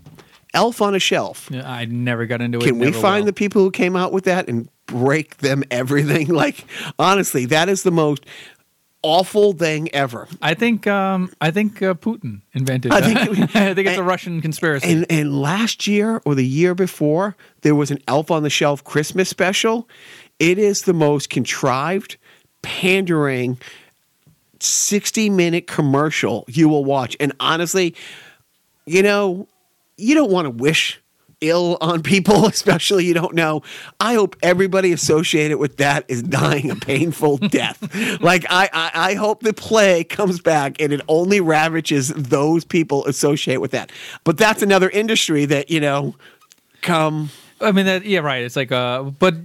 elf 0.53 0.81
on 0.81 0.95
a 0.95 0.99
shelf. 0.99 1.49
Yeah, 1.51 1.69
I 1.69 1.85
never 1.85 2.25
got 2.25 2.41
into 2.41 2.59
it. 2.59 2.63
Can 2.63 2.79
we 2.79 2.91
find 2.91 3.23
will. 3.23 3.27
the 3.27 3.33
people 3.33 3.61
who 3.61 3.71
came 3.71 3.95
out 3.95 4.13
with 4.13 4.23
that 4.25 4.47
and 4.47 4.69
break 4.85 5.37
them 5.37 5.63
everything? 5.69 6.27
Like 6.33 6.65
honestly, 6.97 7.45
that 7.47 7.67
is 7.67 7.83
the 7.83 7.91
most 7.91 8.25
awful 9.01 9.53
thing 9.53 9.93
ever. 9.93 10.27
I 10.41 10.53
think 10.53 10.87
um, 10.87 11.31
I 11.39 11.51
think 11.51 11.81
uh, 11.81 11.93
Putin 11.93 12.41
invented. 12.53 12.91
I 12.91 13.01
think- 13.01 13.55
I 13.55 13.73
think 13.73 13.87
it's 13.87 13.97
a 13.97 14.03
Russian 14.03 14.41
conspiracy. 14.41 14.91
And 14.91 15.05
and 15.09 15.41
last 15.41 15.87
year 15.87 16.21
or 16.25 16.35
the 16.35 16.45
year 16.45 16.73
before, 16.73 17.35
there 17.61 17.75
was 17.75 17.91
an 17.91 17.99
Elf 18.07 18.31
on 18.31 18.43
the 18.43 18.49
Shelf 18.49 18.83
Christmas 18.83 19.29
special. 19.29 19.87
It 20.39 20.57
is 20.57 20.81
the 20.81 20.93
most 20.93 21.29
contrived, 21.29 22.17
pandering, 22.61 23.57
sixty 24.59 25.29
minute 25.29 25.67
commercial 25.67 26.45
you 26.47 26.69
will 26.69 26.85
watch. 26.85 27.15
And 27.19 27.33
honestly, 27.39 27.95
you 28.85 29.03
know, 29.03 29.47
you 29.97 30.15
don't 30.15 30.31
want 30.31 30.45
to 30.45 30.49
wish 30.49 31.01
ill 31.41 31.77
on 31.81 32.01
people, 32.01 32.45
especially 32.47 33.05
you 33.05 33.13
don't 33.13 33.35
know. 33.35 33.61
I 33.99 34.15
hope 34.15 34.35
everybody 34.41 34.91
associated 34.91 35.57
with 35.57 35.77
that 35.77 36.05
is 36.07 36.23
dying 36.23 36.71
a 36.71 36.75
painful 36.75 37.37
death. 37.49 38.21
Like 38.21 38.45
I, 38.49 38.69
I, 38.73 38.91
I 39.11 39.13
hope 39.15 39.41
the 39.41 39.53
plague 39.53 40.09
comes 40.09 40.39
back 40.39 40.81
and 40.81 40.93
it 40.93 41.01
only 41.07 41.41
ravages 41.41 42.09
those 42.09 42.65
people 42.65 43.05
associated 43.05 43.61
with 43.61 43.71
that. 43.71 43.91
But 44.23 44.37
that's 44.37 44.61
another 44.61 44.89
industry 44.89 45.45
that 45.45 45.69
you 45.69 45.79
know 45.79 46.15
come. 46.81 47.29
I 47.61 47.71
mean, 47.71 47.85
that, 47.85 48.05
yeah, 48.05 48.19
right. 48.19 48.43
It's 48.43 48.57
like, 48.57 48.73
uh, 48.73 49.03
but 49.03 49.35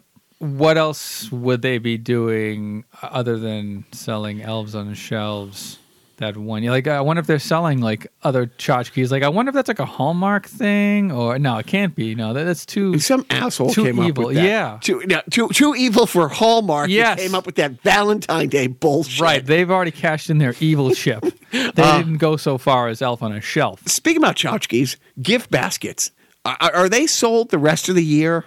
what 0.40 0.76
else 0.78 1.30
would 1.30 1.62
they 1.62 1.78
be 1.78 1.98
doing 1.98 2.84
uh, 3.02 3.08
other 3.12 3.38
than 3.38 3.84
selling 3.92 4.42
elves 4.42 4.74
on 4.74 4.92
shelves? 4.94 5.78
That 6.16 6.36
one, 6.36 6.62
like, 6.64 6.86
I 6.86 7.00
wonder 7.00 7.20
if 7.20 7.26
they're 7.26 7.38
selling 7.38 7.80
like 7.80 8.06
other 8.22 8.46
tchotchkes. 8.46 9.10
Like, 9.10 9.22
I 9.22 9.30
wonder 9.30 9.48
if 9.48 9.54
that's 9.54 9.68
like 9.68 9.78
a 9.78 9.86
Hallmark 9.86 10.46
thing, 10.46 11.10
or 11.10 11.38
no, 11.38 11.56
it 11.56 11.66
can't 11.66 11.94
be. 11.94 12.14
No, 12.14 12.34
that, 12.34 12.44
that's 12.44 12.66
too. 12.66 12.98
Some 12.98 13.24
asshole 13.30 13.70
Too 13.70 13.84
came 13.84 14.02
evil, 14.02 14.24
up 14.24 14.28
with 14.28 14.36
that. 14.36 14.44
yeah. 14.44 14.78
too, 14.82 15.02
no, 15.06 15.22
too, 15.30 15.48
too 15.48 15.74
evil 15.74 16.04
for 16.04 16.28
Hallmark. 16.28 16.90
Yes. 16.90 17.18
came 17.20 17.34
up 17.34 17.46
with 17.46 17.54
that 17.54 17.80
Valentine 17.82 18.50
Day 18.50 18.66
bullshit. 18.66 19.18
Right, 19.22 19.44
they've 19.44 19.70
already 19.70 19.92
cashed 19.92 20.28
in 20.28 20.36
their 20.36 20.54
evil 20.60 20.92
ship. 20.94 21.24
They 21.52 21.70
uh, 21.78 21.98
didn't 21.98 22.18
go 22.18 22.36
so 22.36 22.58
far 22.58 22.88
as 22.88 23.00
Elf 23.00 23.22
on 23.22 23.32
a 23.32 23.40
Shelf. 23.40 23.88
Speaking 23.88 24.22
about 24.22 24.36
tchotchkes, 24.36 24.96
gift 25.22 25.50
baskets. 25.50 26.10
Are, 26.44 26.56
are 26.60 26.88
they 26.90 27.06
sold 27.06 27.50
the 27.50 27.58
rest 27.58 27.88
of 27.88 27.94
the 27.94 28.04
year? 28.04 28.44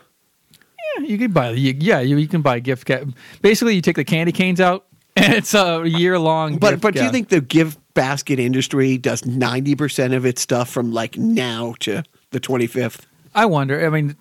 Yeah, 0.98 1.06
you 1.06 1.18
can 1.18 1.32
buy. 1.32 1.52
You, 1.52 1.76
yeah, 1.80 2.00
you, 2.02 2.18
you 2.18 2.28
can 2.28 2.42
buy 2.42 2.60
gift. 2.60 2.88
Ca- 2.88 3.06
Basically, 3.42 3.76
you 3.76 3.82
take 3.82 3.96
the 3.96 4.04
candy 4.04 4.32
canes 4.32 4.60
out, 4.62 4.86
and 5.16 5.34
it's 5.34 5.54
a 5.54 5.84
year 5.86 6.18
long. 6.20 6.58
But 6.58 6.82
but 6.82 6.94
do 6.94 7.04
you 7.04 7.12
think 7.12 7.30
the 7.30 7.42
gift 7.42 7.80
basket 7.94 8.40
industry 8.40 8.98
does 8.98 9.26
ninety 9.26 9.76
percent 9.76 10.14
of 10.14 10.26
its 10.26 10.42
stuff 10.42 10.70
from 10.70 10.92
like 10.92 11.18
now 11.18 11.76
to 11.80 12.04
the 12.32 12.40
twenty 12.40 12.68
fifth? 12.68 13.06
I 13.36 13.46
wonder. 13.46 13.86
I 13.86 13.90
mean, 13.90 14.16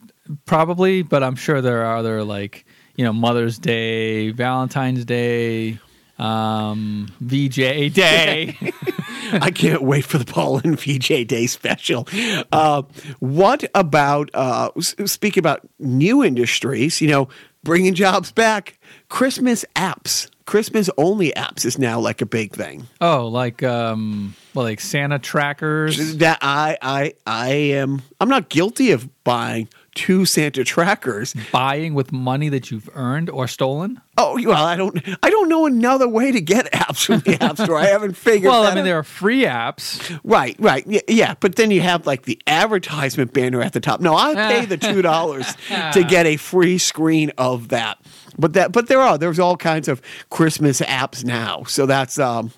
probably, 0.47 1.03
but 1.03 1.23
I'm 1.23 1.37
sure 1.37 1.61
there 1.61 1.85
are 1.85 1.97
other 1.97 2.25
like 2.25 2.65
you 2.97 3.05
know 3.05 3.13
Mother's 3.13 3.59
Day, 3.59 4.31
Valentine's 4.31 5.05
Day, 5.05 5.79
um, 6.23 7.09
VJ 7.21 7.93
Day. 7.93 8.57
I 9.33 9.51
can't 9.51 9.83
wait 9.83 10.05
for 10.05 10.19
the 10.19 10.25
Paul 10.25 10.61
Lynde 10.65 10.79
VJ 10.79 11.27
Day 11.27 11.47
special. 11.47 12.07
Uh, 12.53 12.83
what 13.21 13.65
about 13.75 14.31
uh, 14.35 14.71
s- 14.77 14.95
speaking 15.07 15.41
about 15.41 15.61
new 15.79 16.23
industries? 16.23 17.01
You 17.01 17.09
know, 17.09 17.29
bringing 17.65 17.95
jobs 17.95 18.31
back. 18.33 18.79
Christmas 19.09 19.65
apps, 19.77 20.29
Christmas 20.47 20.89
only 20.99 21.33
apps 21.33 21.65
is 21.65 21.79
now 21.79 21.99
like 22.01 22.21
a 22.23 22.27
big 22.27 22.53
thing. 22.53 22.87
oh, 23.01 23.29
like 23.29 23.63
um, 23.63 24.35
well, 24.55 24.65
like 24.65 24.81
Santa 24.81 25.19
trackers. 25.19 26.17
That 26.19 26.39
I 26.43 26.77
I 26.83 27.15
I 27.27 27.49
am. 27.51 28.03
I'm 28.21 28.29
not 28.29 28.49
guilty 28.49 28.93
of 28.93 29.09
buying 29.25 29.69
two 29.95 30.25
Santa 30.25 30.65
trackers. 30.65 31.35
Buying 31.53 31.95
with 31.95 32.13
money 32.13 32.49
that 32.49 32.71
you've 32.71 32.89
earned 32.95 33.29
or 33.31 33.47
stolen. 33.49 34.01
Oh 34.19 34.39
well, 34.45 34.65
I 34.65 34.77
don't. 34.77 34.99
I 35.23 35.31
don't 35.31 35.49
know 35.49 35.67
another 35.67 36.09
way 36.09 36.33
to 36.33 36.41
get 36.41 36.71
apps 36.73 37.05
from 37.07 37.21
the 37.21 37.43
app 37.43 37.57
store. 37.59 37.79
I 37.79 37.87
haven't 37.87 38.17
figured. 38.17 38.51
Out 38.51 38.61
Well, 38.61 38.63
I 38.65 38.71
mean, 38.71 38.79
out. 38.79 38.85
there 38.85 38.99
are 38.99 39.03
free 39.05 39.43
apps. 39.45 40.21
Right, 40.25 40.57
right, 40.59 40.85
yeah, 40.87 41.01
yeah. 41.09 41.35
But 41.41 41.57
then 41.57 41.71
you 41.71 41.81
have 41.81 42.07
like 42.07 42.23
the 42.23 42.41
advertisement 42.47 43.33
banner 43.33 43.61
at 43.63 43.73
the 43.73 43.81
top. 43.81 44.01
No, 44.01 44.15
I 44.15 44.35
pay 44.35 44.65
the 44.67 44.77
two 44.93 45.03
dollars 45.03 45.47
to 45.93 46.05
get 46.05 46.27
a 46.27 46.37
free 46.37 46.79
screen 46.79 47.31
of 47.39 47.69
that. 47.69 47.99
But 48.39 48.55
that, 48.55 48.73
but 48.73 48.89
there 48.89 49.01
are 49.01 49.19
there's 49.19 49.39
all 49.39 49.57
kinds 49.57 49.89
of 49.89 50.01
Christmas 50.31 50.81
apps 50.81 51.25
now. 51.25 51.65
So 51.65 51.87
that's 51.87 52.19
um, 52.19 52.51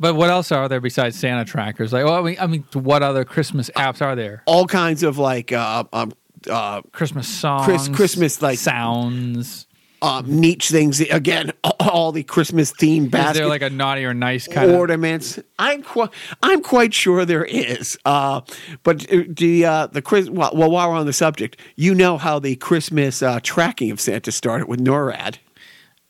But 0.00 0.14
what 0.14 0.30
else 0.30 0.50
are 0.52 0.68
there 0.68 0.80
besides 0.80 1.18
Santa 1.18 1.44
trackers? 1.44 1.92
Like, 1.92 2.04
well, 2.04 2.14
I 2.14 2.22
mean, 2.22 2.36
I 2.40 2.46
mean, 2.46 2.64
what 2.72 3.02
other 3.02 3.24
Christmas 3.24 3.70
apps 3.76 4.00
are 4.02 4.16
there? 4.16 4.42
all 4.46 4.66
kinds 4.66 5.02
of 5.02 5.18
like 5.18 5.52
uh, 5.52 5.84
um, 5.92 6.12
uh, 6.50 6.82
Christmas 6.92 7.28
songs, 7.28 7.88
Christmas, 7.88 8.40
like- 8.42 8.58
sounds. 8.58 9.66
um, 10.02 10.24
niche 10.40 10.68
things. 10.68 11.00
Again, 11.00 11.52
all 11.80 12.12
the 12.12 12.22
Christmas 12.22 12.72
themed 12.72 13.06
Is 13.06 13.10
baskets. 13.10 13.38
there 13.38 13.48
like 13.48 13.62
a 13.62 13.70
naughty 13.70 14.04
or 14.04 14.12
nice 14.14 14.46
kind 14.46 14.70
of? 14.70 14.76
ornaments. 14.76 15.38
I'm 15.58 15.82
quite, 15.82 16.10
I'm 16.42 16.62
quite 16.62 16.92
sure 16.92 17.24
there 17.24 17.44
is. 17.44 17.96
Uh, 18.04 18.42
but 18.82 19.10
uh, 19.12 19.22
the 19.28 19.64
uh, 19.64 19.86
the 19.86 20.02
Chris, 20.02 20.28
well, 20.28 20.54
while 20.54 20.70
we're 20.90 20.96
on 20.96 21.06
the 21.06 21.12
subject, 21.12 21.58
you 21.76 21.94
know 21.94 22.18
how 22.18 22.38
the 22.38 22.56
Christmas 22.56 23.22
uh, 23.22 23.40
tracking 23.42 23.90
of 23.90 24.00
Santa 24.00 24.30
started 24.32 24.68
with 24.68 24.80
NORAD. 24.80 25.38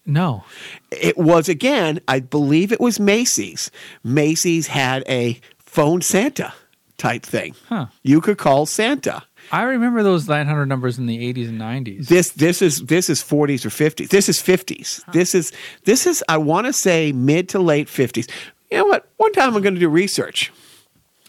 No. 0.07 0.45
It 0.91 1.17
was 1.17 1.49
again, 1.49 2.01
I 2.09 2.21
believe 2.21 2.73
it 2.73 2.81
was 2.81 3.01
Macy's. 3.01 3.71
Macy's 4.03 4.67
had 4.67 5.03
a 5.09 5.41
phone 5.59 6.03
Santa 6.03 6.53
type 6.99 7.23
thing. 7.23 7.55
Huh. 7.69 7.87
You 8.03 8.21
could 8.21 8.37
call 8.39 8.67
Santa. 8.67 9.23
I 9.55 9.63
remember 9.63 10.03
those 10.03 10.27
900 10.27 10.67
numbers 10.67 10.99
in 10.99 11.07
the 11.07 11.33
80s 11.33 11.49
and 11.49 11.61
90s. 11.61 12.09
This 12.09 12.31
this 12.31 12.61
is 12.61 12.81
this 12.81 13.09
is 13.09 13.23
40s 13.23 13.65
or 13.65 13.69
50s. 13.69 14.09
This 14.09 14.29
is 14.29 14.43
50s. 14.43 14.99
Uh-huh. 14.99 15.13
This 15.13 15.33
is 15.33 15.53
this 15.85 16.09
is 16.09 16.25
I 16.29 16.39
want 16.39 16.67
to 16.67 16.73
say 16.73 17.13
mid 17.13 17.49
to 17.51 17.61
late 17.61 17.87
50s. 17.87 18.29
You 18.73 18.79
know 18.79 18.87
what? 18.87 19.09
One 19.17 19.33
time 19.33 19.55
I'm 19.55 19.63
going 19.63 19.75
to 19.75 19.81
do 19.81 19.89
research. 19.89 20.53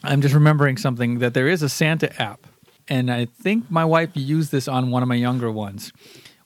I'm 0.02 0.22
just 0.22 0.34
remembering 0.34 0.78
something 0.78 1.20
that 1.20 1.36
there 1.36 1.48
is 1.48 1.62
a 1.62 1.70
Santa 1.70 2.20
app, 2.20 2.48
and 2.88 3.12
I 3.12 3.26
think 3.26 3.70
my 3.70 3.86
wife 3.86 4.10
used 4.16 4.52
this 4.52 4.68
on 4.68 4.90
one 4.90 5.04
of 5.04 5.08
my 5.08 5.14
younger 5.14 5.52
ones, 5.52 5.94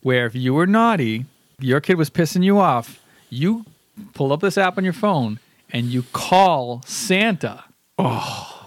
where 0.02 0.26
if 0.26 0.36
you 0.36 0.54
were 0.54 0.68
naughty, 0.68 1.28
your 1.62 1.80
kid 1.80 1.98
was 1.98 2.10
pissing 2.10 2.44
you 2.44 2.60
off, 2.60 3.02
you 3.30 3.66
pull 4.14 4.34
up 4.34 4.42
this 4.42 4.58
app 4.58 4.78
on 4.78 4.84
your 4.84 4.92
phone 4.92 5.40
and 5.72 5.86
you 5.86 6.04
call 6.12 6.82
Santa. 6.86 7.64
Oh. 7.98 8.59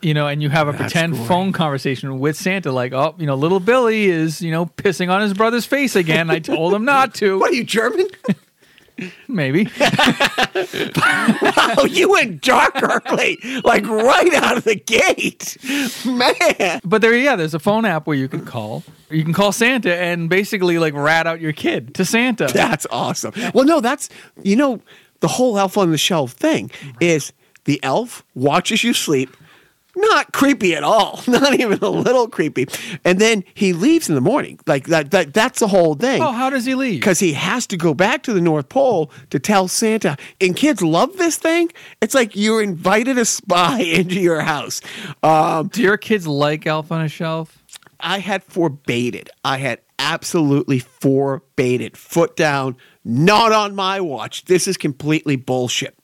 You 0.00 0.14
know, 0.14 0.28
and 0.28 0.40
you 0.40 0.48
have 0.48 0.68
a 0.68 0.72
That's 0.72 0.92
pretend 0.92 1.16
phone 1.26 1.52
conversation 1.52 2.20
with 2.20 2.36
Santa, 2.36 2.70
like, 2.70 2.92
oh, 2.92 3.16
you 3.18 3.26
know, 3.26 3.34
little 3.34 3.58
Billy 3.58 4.06
is, 4.06 4.40
you 4.40 4.52
know, 4.52 4.66
pissing 4.66 5.10
on 5.10 5.22
his 5.22 5.34
brother's 5.34 5.66
face 5.66 5.96
again. 5.96 6.30
I 6.30 6.38
told 6.38 6.72
him 6.72 6.84
not 6.84 7.14
to. 7.16 7.36
What 7.40 7.50
are 7.50 7.54
you 7.54 7.64
German? 7.64 8.06
Maybe. 9.28 9.68
wow, 9.80 11.84
you 11.88 12.10
went 12.10 12.42
dark 12.42 12.74
early, 12.82 13.38
like 13.64 13.86
right 13.86 14.34
out 14.34 14.56
of 14.56 14.64
the 14.64 14.74
gate, 14.74 15.56
man. 16.04 16.80
But 16.84 17.02
there, 17.02 17.16
yeah, 17.16 17.36
there's 17.36 17.54
a 17.54 17.60
phone 17.60 17.84
app 17.84 18.06
where 18.06 18.16
you 18.16 18.28
can 18.28 18.44
call. 18.44 18.82
You 19.10 19.22
can 19.22 19.32
call 19.32 19.52
Santa 19.52 19.94
and 19.94 20.28
basically 20.28 20.78
like 20.78 20.94
rat 20.94 21.26
out 21.26 21.40
your 21.40 21.52
kid 21.52 21.94
to 21.94 22.04
Santa. 22.04 22.48
That's 22.52 22.86
awesome. 22.90 23.32
Well, 23.54 23.64
no, 23.64 23.80
that's 23.80 24.08
you 24.42 24.56
know 24.56 24.80
the 25.20 25.28
whole 25.28 25.58
elf 25.58 25.78
on 25.78 25.90
the 25.90 25.98
shelf 25.98 26.32
thing 26.32 26.70
is 27.00 27.32
the 27.64 27.82
elf 27.82 28.24
watches 28.34 28.82
you 28.82 28.94
sleep. 28.94 29.36
Not 30.00 30.32
creepy 30.32 30.74
at 30.76 30.84
all. 30.84 31.20
Not 31.26 31.54
even 31.58 31.78
a 31.80 31.88
little 31.88 32.28
creepy. 32.28 32.66
And 33.04 33.18
then 33.18 33.42
he 33.54 33.72
leaves 33.72 34.08
in 34.08 34.14
the 34.14 34.20
morning. 34.20 34.60
Like 34.66 34.86
that. 34.86 35.10
that 35.10 35.34
that's 35.34 35.60
the 35.60 35.68
whole 35.68 35.94
thing. 35.94 36.22
Oh, 36.22 36.32
how 36.32 36.50
does 36.50 36.64
he 36.64 36.74
leave? 36.74 37.00
because 37.00 37.18
he 37.18 37.32
has 37.32 37.66
to 37.68 37.76
go 37.76 37.94
back 37.94 38.22
to 38.24 38.32
the 38.32 38.40
North 38.40 38.68
Pole 38.68 39.10
to 39.30 39.38
tell 39.38 39.66
Santa. 39.68 40.16
And 40.40 40.54
kids 40.54 40.82
love 40.82 41.16
this 41.16 41.36
thing. 41.36 41.70
It's 42.00 42.14
like 42.14 42.36
you 42.36 42.58
invited 42.58 43.18
a 43.18 43.24
spy 43.24 43.80
into 43.98 44.20
your 44.20 44.40
house. 44.40 44.80
Um, 45.22 45.68
Do 45.68 45.82
your 45.82 45.96
kids 45.96 46.26
like 46.26 46.66
Elf 46.66 46.92
on 46.92 47.00
a 47.02 47.08
Shelf? 47.08 47.58
I 48.00 48.20
had 48.20 48.44
forbade 48.44 49.16
it. 49.16 49.28
I 49.44 49.58
had 49.58 49.80
absolutely 49.98 50.78
forbade 50.78 51.80
it. 51.80 51.96
Foot 51.96 52.36
down, 52.36 52.76
not 53.04 53.50
on 53.50 53.74
my 53.74 54.00
watch. 54.00 54.44
This 54.44 54.68
is 54.68 54.76
completely 54.76 55.34
bullshit. 55.34 55.96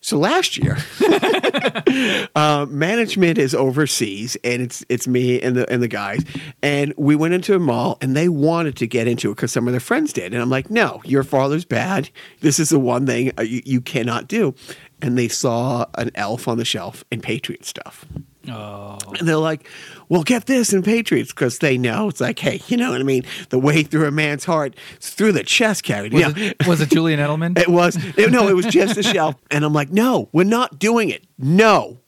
So 0.00 0.16
last 0.16 0.56
year, 0.56 0.76
uh, 2.36 2.66
management 2.68 3.36
is 3.36 3.52
overseas, 3.54 4.36
and 4.44 4.62
it's 4.62 4.84
it's 4.88 5.08
me 5.08 5.40
and 5.40 5.56
the 5.56 5.70
and 5.70 5.82
the 5.82 5.88
guys, 5.88 6.24
and 6.62 6.94
we 6.96 7.16
went 7.16 7.34
into 7.34 7.54
a 7.54 7.58
mall, 7.58 7.98
and 8.00 8.16
they 8.16 8.28
wanted 8.28 8.76
to 8.76 8.86
get 8.86 9.08
into 9.08 9.32
it 9.32 9.34
because 9.34 9.50
some 9.50 9.66
of 9.66 9.72
their 9.72 9.80
friends 9.80 10.12
did, 10.12 10.32
and 10.32 10.40
I'm 10.40 10.50
like, 10.50 10.70
no, 10.70 11.00
your 11.04 11.24
father's 11.24 11.64
bad. 11.64 12.10
This 12.40 12.60
is 12.60 12.68
the 12.68 12.78
one 12.78 13.06
thing 13.06 13.32
uh, 13.38 13.42
you, 13.42 13.60
you 13.64 13.80
cannot 13.80 14.28
do. 14.28 14.54
And 15.02 15.16
they 15.16 15.28
saw 15.28 15.86
an 15.94 16.10
elf 16.14 16.48
on 16.48 16.58
the 16.58 16.64
shelf 16.64 17.04
and 17.10 17.22
Patriot 17.22 17.64
stuff. 17.64 18.04
Oh, 18.50 18.98
And 19.18 19.26
they're 19.28 19.36
like, 19.36 19.68
well, 20.08 20.22
get 20.22 20.46
this 20.46 20.72
in 20.72 20.82
Patriots 20.82 21.30
because 21.32 21.58
they 21.58 21.76
know 21.78 22.08
it's 22.08 22.20
like, 22.20 22.38
hey, 22.38 22.60
you 22.68 22.76
know 22.76 22.90
what 22.92 23.00
I 23.00 23.04
mean? 23.04 23.24
The 23.50 23.58
way 23.58 23.82
through 23.82 24.06
a 24.06 24.10
man's 24.10 24.44
heart 24.44 24.74
is 25.00 25.10
through 25.10 25.32
the 25.32 25.42
chest 25.44 25.82
cavity. 25.84 26.16
was, 26.16 26.36
Yeah. 26.36 26.52
it, 26.58 26.66
was 26.66 26.80
it 26.80 26.88
Julian 26.90 27.20
Edelman? 27.20 27.58
It 27.60 27.68
was, 27.68 27.96
it- 28.16 28.30
no, 28.30 28.48
it 28.48 28.54
was 28.56 28.66
just 28.66 28.96
a 28.96 29.02
shelf. 29.02 29.36
And 29.50 29.64
I'm 29.64 29.72
like, 29.72 29.90
no, 29.90 30.28
we're 30.32 30.44
not 30.44 30.78
doing 30.78 31.10
it. 31.10 31.24
No. 31.38 31.98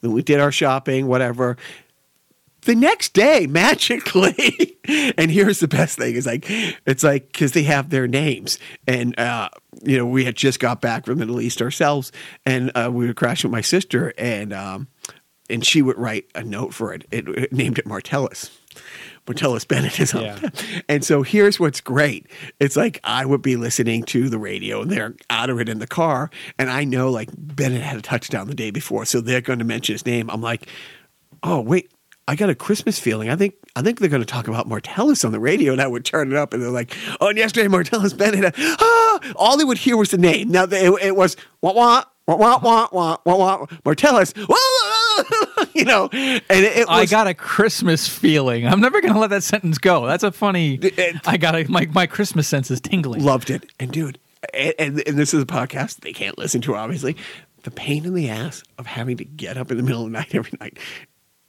Then 0.00 0.12
we 0.12 0.22
did 0.22 0.40
our 0.40 0.52
shopping, 0.52 1.06
whatever. 1.06 1.56
The 2.66 2.74
next 2.74 3.12
day, 3.12 3.46
magically, 3.50 4.78
and 5.18 5.30
here's 5.30 5.60
the 5.60 5.68
best 5.68 5.98
thing: 5.98 6.14
is 6.14 6.24
like 6.24 6.46
it's 6.48 7.02
like 7.04 7.26
because 7.26 7.52
they 7.52 7.62
have 7.64 7.90
their 7.90 8.06
names, 8.08 8.58
and 8.86 9.18
uh, 9.18 9.50
you 9.82 9.98
know 9.98 10.06
we 10.06 10.24
had 10.24 10.34
just 10.34 10.60
got 10.60 10.80
back 10.80 11.04
from 11.04 11.18
the 11.18 11.26
Middle 11.26 11.42
East 11.42 11.60
ourselves, 11.60 12.10
and 12.46 12.72
uh, 12.74 12.88
we 12.90 13.06
were 13.06 13.12
crashing 13.12 13.50
with 13.50 13.56
my 13.56 13.60
sister, 13.60 14.14
and 14.16 14.54
um, 14.54 14.88
and 15.50 15.64
she 15.64 15.82
would 15.82 15.98
write 15.98 16.26
a 16.34 16.42
note 16.42 16.74
for 16.74 16.92
it. 16.92 17.04
It, 17.10 17.28
it 17.28 17.52
named 17.52 17.78
it 17.78 17.86
Martellus. 17.86 18.50
Martellus 19.26 19.66
Benedism. 19.66 20.22
Yeah. 20.22 20.50
And 20.88 21.04
so 21.04 21.22
here's 21.22 21.58
what's 21.58 21.80
great. 21.80 22.26
It's 22.60 22.76
like 22.76 23.00
I 23.04 23.24
would 23.24 23.40
be 23.40 23.56
listening 23.56 24.02
to 24.04 24.28
the 24.28 24.38
radio 24.38 24.82
and 24.82 24.90
they're 24.90 25.14
out 25.30 25.48
of 25.48 25.60
it 25.60 25.68
in 25.68 25.78
the 25.78 25.86
car. 25.86 26.30
And 26.58 26.70
I 26.70 26.84
know 26.84 27.10
like 27.10 27.30
Bennett 27.36 27.82
had 27.82 27.96
a 27.96 28.02
touchdown 28.02 28.48
the 28.48 28.54
day 28.54 28.70
before. 28.70 29.06
So 29.06 29.20
they're 29.20 29.40
going 29.40 29.60
to 29.60 29.64
mention 29.64 29.94
his 29.94 30.04
name. 30.04 30.28
I'm 30.30 30.42
like, 30.42 30.68
oh, 31.42 31.60
wait, 31.60 31.90
I 32.26 32.36
got 32.36 32.48
a 32.48 32.54
Christmas 32.54 32.98
feeling. 32.98 33.28
I 33.28 33.36
think 33.36 33.54
I 33.76 33.82
think 33.82 34.00
they're 34.00 34.08
going 34.08 34.22
to 34.22 34.26
talk 34.26 34.48
about 34.48 34.68
Martellus 34.68 35.24
on 35.24 35.32
the 35.32 35.40
radio, 35.40 35.72
and 35.72 35.82
I 35.82 35.86
would 35.86 36.04
turn 36.04 36.32
it 36.32 36.38
up, 36.38 36.54
and 36.54 36.62
they're 36.62 36.70
like, 36.70 36.96
"Oh, 37.20 37.28
and 37.28 37.36
yesterday 37.36 37.68
Martellus 37.68 38.16
Bennett." 38.16 38.46
Uh, 38.46 38.76
ah! 38.80 39.32
All 39.36 39.56
they 39.56 39.64
would 39.64 39.78
hear 39.78 39.96
was 39.96 40.10
the 40.10 40.18
name. 40.18 40.50
Now 40.50 40.64
they, 40.64 40.86
it 40.86 41.16
was 41.16 41.36
wah 41.60 41.72
wah 41.72 42.04
wah 42.26 42.36
wah 42.36 42.58
wah 42.62 42.88
wah 42.92 43.16
wah, 43.24 43.36
wah 43.36 43.66
Martellus. 43.84 44.34
Whoa! 44.48 44.73
you 45.74 45.84
know, 45.84 46.08
and 46.12 46.42
it, 46.50 46.76
it 46.78 46.88
was. 46.88 46.88
I 46.88 47.06
got 47.06 47.26
a 47.26 47.34
Christmas 47.34 48.08
feeling. 48.08 48.66
I'm 48.66 48.80
never 48.80 49.00
gonna 49.00 49.18
let 49.18 49.30
that 49.30 49.42
sentence 49.42 49.78
go. 49.78 50.06
That's 50.06 50.22
a 50.24 50.32
funny. 50.32 50.78
I 51.26 51.36
got 51.36 51.54
a 51.54 51.64
my 51.70 51.86
my 51.92 52.06
Christmas 52.06 52.48
sense 52.48 52.70
is 52.70 52.80
tingling. 52.80 53.22
loved 53.24 53.50
it. 53.50 53.70
And 53.80 53.90
dude, 53.92 54.18
and, 54.52 54.74
and, 54.78 55.02
and 55.08 55.18
this 55.18 55.34
is 55.34 55.42
a 55.42 55.46
podcast 55.46 56.00
they 56.00 56.12
can't 56.12 56.38
listen 56.38 56.60
to, 56.62 56.74
obviously. 56.74 57.16
The 57.62 57.70
pain 57.70 58.04
in 58.04 58.14
the 58.14 58.28
ass 58.28 58.62
of 58.78 58.86
having 58.86 59.16
to 59.18 59.24
get 59.24 59.56
up 59.56 59.70
in 59.70 59.76
the 59.78 59.82
middle 59.82 60.04
of 60.04 60.12
the 60.12 60.18
night 60.18 60.34
every 60.34 60.52
night 60.60 60.78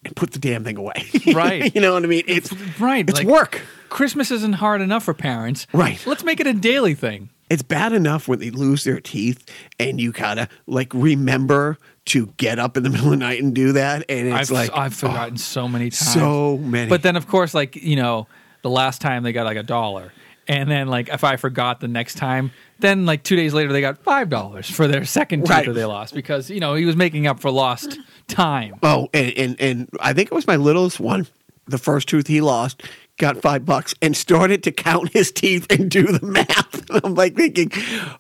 and 0.06 0.16
put 0.16 0.32
the 0.32 0.40
damn 0.40 0.64
thing 0.64 0.78
away. 0.78 0.94
Right. 1.34 1.76
you 1.76 1.82
know 1.82 1.94
what 1.94 2.04
I 2.04 2.08
mean? 2.08 2.24
It's 2.28 2.54
Right, 2.80 3.08
It's 3.10 3.18
like- 3.20 3.28
work. 3.28 3.62
Christmas 3.90 4.32
isn't 4.32 4.54
hard 4.54 4.82
enough 4.82 5.04
for 5.04 5.14
parents. 5.14 5.68
Right. 5.74 6.02
Let's 6.08 6.24
make 6.24 6.40
it 6.40 6.48
a 6.48 6.54
daily 6.54 6.94
thing. 6.96 7.30
It's 7.50 7.62
bad 7.62 7.94
enough 7.94 8.28
when 8.28 8.40
they 8.40 8.50
lose 8.50 8.84
their 8.84 9.00
teeth 9.00 9.46
and 9.80 10.00
you 10.02 10.12
gotta 10.12 10.48
like 10.68 10.92
remember 10.94 11.78
to 12.06 12.28
get 12.38 12.60
up 12.60 12.76
in 12.78 12.84
the 12.84 12.90
middle 12.92 13.06
of 13.08 13.12
the 13.12 13.18
night 13.18 13.42
and 13.42 13.54
do 13.54 13.74
that. 13.74 14.06
And 14.10 14.28
it's 14.30 14.50
I've 14.50 14.52
like 14.52 14.72
I've 14.76 14.94
forgotten 14.94 15.36
oh, 15.36 15.38
so 15.38 15.68
many 15.68 15.86
times. 15.86 16.14
so 16.14 16.58
many. 16.58 16.90
But 16.90 17.04
then 17.04 17.16
of 17.16 17.28
course, 17.28 17.54
like 17.54 17.76
you 17.76 17.96
know, 17.96 18.28
the 18.64 18.70
last 18.70 19.02
time 19.02 19.24
they 19.24 19.32
got 19.32 19.46
like 19.46 19.58
a 19.58 19.64
dollar, 19.64 20.12
and 20.48 20.70
then 20.70 20.88
like 20.88 21.10
if 21.10 21.24
I 21.24 21.36
forgot 21.36 21.80
the 21.80 21.88
next 21.88 22.16
time, 22.16 22.52
then 22.80 23.06
like 23.06 23.24
two 23.24 23.36
days 23.36 23.54
later 23.54 23.72
they 23.72 23.82
got 23.82 24.00
five 24.00 24.30
dollars 24.30 24.70
for 24.70 24.88
their 24.88 25.06
second 25.06 25.42
tooth 25.42 25.50
Right. 25.50 25.66
that 25.68 25.74
they 25.74 25.86
lost 25.86 26.14
because 26.16 26.50
you 26.50 26.60
know 26.60 26.74
he 26.74 26.86
was 26.86 26.96
making 26.96 27.28
up 27.28 27.40
for 27.40 27.52
lost 27.52 28.00
time. 28.28 28.76
Oh, 28.82 29.08
and, 29.14 29.34
and 29.38 29.62
and 29.62 29.90
I 30.00 30.14
think 30.14 30.32
it 30.32 30.36
was 30.36 30.48
my 30.48 30.56
littlest 30.56 31.00
one, 31.00 31.28
the 31.68 31.78
first 31.78 32.08
tooth 32.10 32.26
he 32.28 32.42
lost, 32.42 32.82
got 33.18 33.42
five 33.42 33.66
bucks 33.66 33.96
and 34.02 34.16
started 34.16 34.64
to 34.64 34.72
count 34.72 35.12
his 35.14 35.32
teeth 35.32 35.66
and 35.70 35.90
do 35.90 36.04
the 36.04 36.26
math. 36.26 36.84
I'm 37.04 37.16
like 37.16 37.36
thinking, 37.36 37.72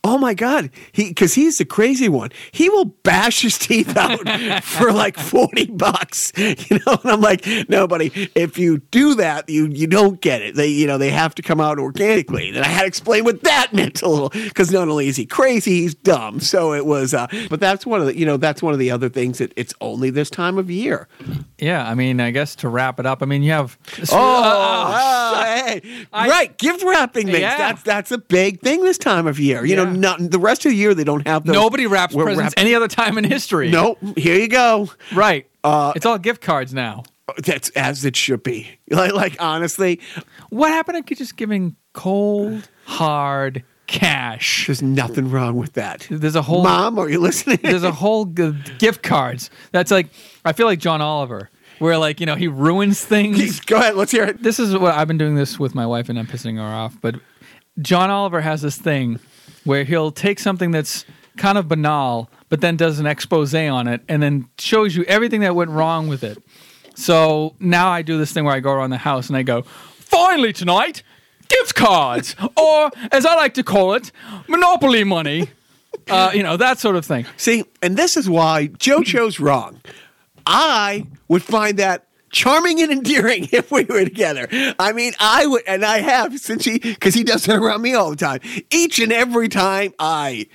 oh 0.04 0.18
my 0.18 0.34
god, 0.34 0.70
he 0.92 1.10
because 1.10 1.34
he's 1.34 1.58
the 1.58 1.66
crazy 1.66 2.10
one. 2.10 2.30
He 2.52 2.70
will 2.70 2.86
bash 2.86 3.42
his 3.42 3.58
teeth 3.58 3.96
out 3.98 4.28
for 4.64 4.92
like 4.92 5.18
forty 5.18 5.66
bucks, 5.66 6.32
you 6.38 6.80
know. 6.86 7.00
And 7.04 7.12
I'm 7.12 7.22
like, 7.22 7.46
no, 7.70 7.88
buddy, 7.88 8.30
if 8.36 8.58
you 8.58 8.80
do 8.92 9.16
that, 9.16 9.50
you 9.50 9.68
you 9.68 9.88
don't 9.88 10.22
get 10.22 10.42
it. 10.42 10.56
They 10.56 10.68
you 10.68 10.88
know 10.88 10.98
they 10.98 11.12
have 11.12 11.36
to 11.36 11.42
come 11.42 11.60
out 11.60 11.80
organically. 11.80 12.50
And 12.50 12.60
I 12.60 12.68
had 12.68 12.82
to 12.82 12.88
explain 12.88 13.24
what 13.24 13.44
that 13.44 13.74
meant 13.74 14.02
a 14.02 14.10
little 14.10 14.30
because 14.30 14.72
not 14.72 14.88
only 14.88 15.08
is 15.08 15.18
he 15.18 15.26
crazy, 15.26 15.82
he's 15.82 15.96
dumb. 15.96 16.40
So 16.40 16.74
it 16.74 16.86
was, 16.86 17.14
uh, 17.14 17.28
but 17.50 17.60
that's 17.60 17.86
one 17.86 18.00
of 18.00 18.08
the 18.08 18.18
you 18.18 18.26
know 18.26 18.38
that's 18.38 18.62
one 18.64 18.74
of 18.74 18.80
the 18.80 18.92
other 18.92 19.10
things 19.10 19.40
that 19.40 19.54
it's 19.56 19.74
only 19.82 20.10
this 20.10 20.30
time 20.30 20.58
of 20.58 20.72
year. 20.72 21.08
Yeah, 21.58 21.88
I 21.88 21.96
mean, 21.96 22.20
I 22.20 22.32
guess 22.32 22.56
to 22.58 22.70
wrap 22.70 23.00
it 23.00 23.06
up, 23.06 23.22
I 23.22 23.26
mean, 23.26 23.44
you 23.44 23.52
have 23.52 23.78
Oh, 24.12 24.85
ah, 24.88 25.64
hey. 25.68 26.06
I- 26.14 26.28
right. 26.30 26.58
Gift 26.58 26.84
wrapping 26.84 27.28
things. 27.28 27.40
Yeah. 27.40 27.58
That's 27.58 27.84
that's 27.84 28.12
a 28.12 28.18
big 28.18 28.62
thing 28.62 28.82
this 28.84 28.98
time 28.98 29.28
of 29.28 29.40
year. 29.40 29.66
You 29.66 29.76
know, 29.76 29.86
not 29.86 30.20
the 30.20 30.40
rest 30.40 30.66
of 30.66 30.72
the 30.72 30.76
year 30.78 30.94
they 30.94 31.04
don't 31.04 31.26
have 31.28 31.46
those. 31.46 31.54
nobody 31.56 31.88
wraps 31.88 32.16
presents 32.16 32.54
any 32.58 32.74
other 32.76 32.88
time 32.88 33.18
in 33.18 33.24
history. 33.24 33.70
Nope. 33.72 33.98
Here 34.18 34.38
you 34.40 34.48
go. 34.48 34.90
right? 35.14 35.48
Uh, 35.64 35.94
it's 35.96 36.06
all 36.06 36.18
gift 36.18 36.42
cards 36.42 36.74
now. 36.74 37.04
That's 37.44 37.70
as 37.72 38.06
it 38.06 38.16
should 38.16 38.44
be. 38.44 38.70
Like, 38.92 39.14
like 39.14 39.36
honestly, 39.40 40.00
What 40.50 40.70
happened 40.72 41.08
to 41.08 41.16
just 41.16 41.36
giving 41.38 41.76
cold, 41.94 42.70
hard 42.86 43.64
cash? 43.88 44.68
there's 44.68 44.82
nothing 44.84 45.32
wrong 45.32 45.56
with 45.56 45.74
that. 45.74 46.06
There's 46.10 46.36
a 46.36 46.42
whole 46.44 46.64
Mom, 46.64 47.00
are 47.00 47.10
you 47.10 47.20
listening? 47.20 47.58
there's 47.64 47.84
a 47.84 47.92
whole 47.92 48.26
g- 48.40 48.54
gift 48.78 49.02
cards. 49.02 49.50
That's 49.72 49.90
like 49.90 50.08
I 50.46 50.54
feel 50.54 50.68
like 50.68 50.78
John 50.80 51.02
Oliver, 51.02 51.50
where 51.80 51.98
like 51.98 52.20
you 52.20 52.26
know 52.26 52.36
he 52.36 52.48
ruins 52.48 53.04
things. 53.04 53.60
go 53.62 53.78
ahead. 53.78 53.96
Let's 53.96 54.12
hear 54.12 54.26
it. 54.26 54.44
This 54.44 54.60
is 54.60 54.76
what 54.78 54.96
I've 54.96 55.08
been 55.08 55.18
doing 55.18 55.36
this 55.36 55.60
with 55.60 55.76
my 55.76 55.86
wife, 55.86 56.10
and 56.10 56.18
I'm 56.18 56.28
pissing 56.28 56.58
her 56.58 56.64
off. 56.64 56.98
But 57.02 57.16
John 57.80 58.10
Oliver 58.10 58.42
has 58.42 58.62
this 58.62 58.78
thing 58.78 59.20
where 59.64 59.84
he'll 59.84 60.12
take 60.12 60.40
something 60.40 60.72
that's 60.72 61.06
kind 61.38 61.58
of 61.58 61.68
banal, 61.68 62.30
but 62.50 62.62
then 62.62 62.78
does 62.78 63.00
an 63.00 63.06
expose 63.06 63.54
on 63.54 63.88
it, 63.88 64.02
and 64.08 64.22
then 64.22 64.48
shows 64.58 64.96
you 64.96 65.04
everything 65.06 65.42
that 65.42 65.56
went 65.56 65.72
wrong 65.72 66.08
with 66.08 66.24
it. 66.24 66.38
So 66.96 67.56
now 67.60 67.90
I 67.90 68.02
do 68.02 68.18
this 68.18 68.32
thing 68.32 68.46
where 68.46 68.56
I 68.56 68.62
go 68.62 68.72
around 68.72 68.92
the 68.92 68.98
house 68.98 69.28
and 69.28 69.36
I 69.36 69.44
go, 69.44 69.64
finally 69.64 70.54
tonight, 70.54 71.04
gift 71.50 71.76
cards, 71.76 72.36
or 72.58 72.90
as 73.12 73.26
I 73.26 73.36
like 73.36 73.54
to 73.56 73.64
call 73.64 73.94
it, 73.94 74.12
monopoly 74.48 75.04
money. 75.04 75.50
Uh, 76.10 76.30
you 76.36 76.44
know 76.44 76.56
that 76.58 76.78
sort 76.78 76.98
of 76.98 77.06
thing. 77.06 77.26
See, 77.38 77.64
and 77.82 77.98
this 77.98 78.16
is 78.18 78.30
why 78.30 78.68
Joe 78.68 79.02
chose 79.02 79.40
wrong. 79.40 79.82
I 80.46 81.08
would 81.28 81.44
find 81.44 81.78
that 81.78 82.08
charming 82.32 82.82
and 82.82 82.92
endearing 82.92 83.48
if 83.52 83.72
we 83.72 83.86
were 83.86 84.04
together. 84.04 84.48
I 84.78 84.92
mean, 84.92 85.14
I 85.20 85.48
would, 85.48 85.64
and 85.68 85.84
I 85.86 86.00
have 86.00 86.40
since 86.40 86.66
he, 86.66 86.80
because 86.80 87.14
he 87.14 87.24
does 87.24 87.48
it 87.48 87.56
around 87.56 87.82
me 87.82 87.94
all 87.94 88.10
the 88.10 88.16
time. 88.16 88.42
Each 88.70 89.00
and 89.00 89.12
every 89.12 89.50
time 89.50 89.94
I 89.98 90.48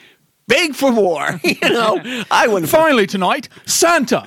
beg 0.47 0.75
for 0.75 0.93
more, 0.93 1.41
you 1.45 1.57
know, 1.69 2.01
I 2.31 2.47
wouldn't. 2.47 2.71
Finally 2.81 3.07
tonight, 3.07 3.49
Santa. 3.67 4.27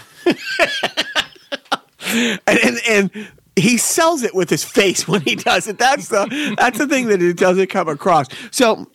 and, 2.08 2.40
and 2.48 2.80
and 2.90 3.32
he 3.56 3.78
sells 3.78 4.24
it 4.24 4.34
with 4.34 4.50
his 4.50 4.64
face 4.64 5.08
when 5.08 5.22
he 5.22 5.36
does 5.36 5.68
it. 5.68 5.78
That's 5.78 6.08
the 6.10 6.56
that's 6.58 6.80
the 6.80 6.88
thing 6.88 7.08
that 7.08 7.22
it 7.22 7.38
doesn't 7.38 7.68
come 7.68 7.88
across. 7.88 8.28
So. 8.52 8.90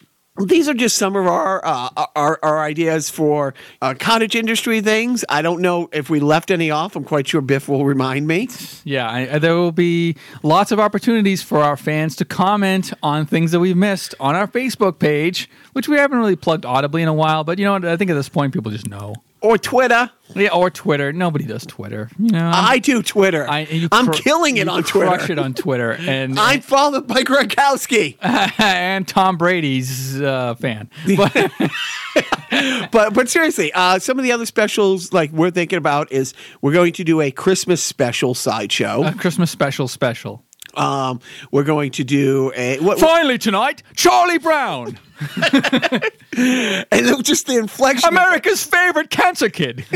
These 0.45 0.69
are 0.69 0.75
just 0.75 0.97
some 0.97 1.17
of 1.17 1.27
our 1.27 1.65
uh, 1.65 2.07
our, 2.15 2.39
our 2.43 2.61
ideas 2.61 3.11
for 3.11 3.55
uh, 3.83 3.95
cottage 3.99 4.37
industry 4.37 4.81
things. 4.81 5.25
I 5.29 5.43
don't 5.43 5.61
know 5.61 5.89
if 5.93 6.09
we 6.11 6.21
left 6.21 6.51
any 6.51 6.71
off. 6.71 6.95
I'm 6.95 7.05
quite 7.05 7.27
sure 7.27 7.41
Biff 7.41 7.69
will 7.69 7.85
remind 7.85 8.27
me. 8.27 8.49
Yeah, 8.85 9.11
I, 9.11 9.39
there 9.39 9.55
will 9.57 9.73
be 9.73 10.17
lots 10.43 10.71
of 10.71 10.79
opportunities 10.79 11.43
for 11.43 11.59
our 11.59 11.77
fans 11.77 12.15
to 12.17 12.25
comment 12.25 12.93
on 13.03 13.27
things 13.27 13.51
that 13.51 13.61
we've 13.61 13.77
missed 13.77 14.15
on 14.21 14.37
our 14.37 14.47
Facebook 14.47 14.99
page, 14.99 15.51
which 15.73 15.89
we 15.89 15.97
haven't 15.97 16.19
really 16.19 16.37
plugged 16.37 16.65
audibly 16.65 17.03
in 17.03 17.09
a 17.09 17.15
while. 17.15 17.45
But 17.45 17.59
you 17.59 17.65
know? 17.65 17.75
I 17.75 17.97
think 17.97 18.11
at 18.11 18.15
this 18.15 18.29
point, 18.29 18.53
people 18.55 18.71
just 18.71 18.89
know. 18.89 19.15
Or 19.41 19.57
Twitter. 19.57 20.11
Yeah, 20.35 20.51
or 20.53 20.69
Twitter. 20.69 21.13
Nobody 21.13 21.45
does 21.47 21.65
Twitter. 21.65 22.11
You 22.19 22.31
know, 22.33 22.51
I 22.53 22.79
do 22.81 23.03
Twitter. 23.03 23.49
I- 23.49 23.61
you 23.61 23.89
I'm 23.93 24.07
cr- 24.07 24.13
killing 24.13 24.57
it 24.59 24.69
on 24.69 24.83
Crush 24.83 25.19
Twitter. 25.21 25.33
it 25.33 25.39
on 25.39 25.55
Twitter, 25.55 25.93
and 25.93 26.39
I'm 26.41 26.61
followed 26.61 27.07
by 27.07 27.23
Gronkowski. 27.23 28.17
and 28.61 29.07
Tom 29.09 29.37
Brady's 29.39 30.21
uh, 30.21 30.55
fan. 30.57 30.91
But 31.17 31.33
but 32.91 33.15
but 33.15 33.29
seriously, 33.29 33.73
uh, 33.73 33.99
some 33.99 34.19
of 34.19 34.25
the 34.25 34.33
other 34.33 34.47
specials 34.47 35.13
like 35.13 35.31
we're 35.33 35.51
thinking 35.51 35.79
about 35.79 36.11
is 36.13 36.35
we're 36.61 36.73
going 36.73 36.93
to 36.95 37.05
do 37.05 37.21
a 37.21 37.31
Christmas 37.31 37.83
special 37.83 38.35
sideshow. 38.35 39.05
a 39.05 39.15
Christmas 39.15 39.51
special, 39.51 39.89
special. 39.89 40.45
Um, 40.75 41.21
we're 41.51 41.65
going 41.65 41.91
to 41.93 42.05
do 42.05 42.53
a 42.55 42.79
what, 42.79 42.99
Finally 42.99 43.39
tonight, 43.39 43.83
Charlie 43.97 44.39
Brown, 44.39 44.99
and 46.37 47.25
just 47.25 47.47
the 47.47 47.57
inflection. 47.59 48.09
America's 48.09 48.63
favorite 48.65 49.11
cancer 49.11 49.49
kid. 49.49 49.85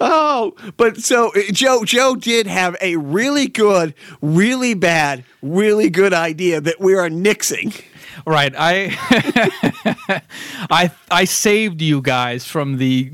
Oh, 0.00 0.54
but 0.76 0.98
so 0.98 1.30
uh, 1.34 1.40
Joe 1.52 1.84
Joe 1.84 2.16
did 2.16 2.46
have 2.46 2.76
a 2.80 2.96
really 2.96 3.48
good, 3.48 3.94
really 4.20 4.74
bad, 4.74 5.24
really 5.40 5.88
good 5.90 6.12
idea 6.12 6.60
that 6.60 6.80
we 6.80 6.94
are 6.94 7.08
nixing. 7.08 7.82
Right. 8.26 8.54
I 8.56 10.22
I 10.70 10.90
I 11.10 11.24
saved 11.24 11.80
you 11.80 12.02
guys 12.02 12.44
from 12.44 12.76
the 12.76 13.12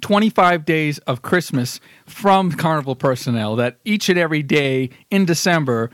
25 0.00 0.64
days 0.64 0.98
of 0.98 1.22
Christmas 1.22 1.80
from 2.06 2.52
Carnival 2.52 2.94
personnel 2.94 3.56
that 3.56 3.78
each 3.84 4.08
and 4.08 4.18
every 4.18 4.42
day 4.42 4.90
in 5.10 5.24
December 5.24 5.90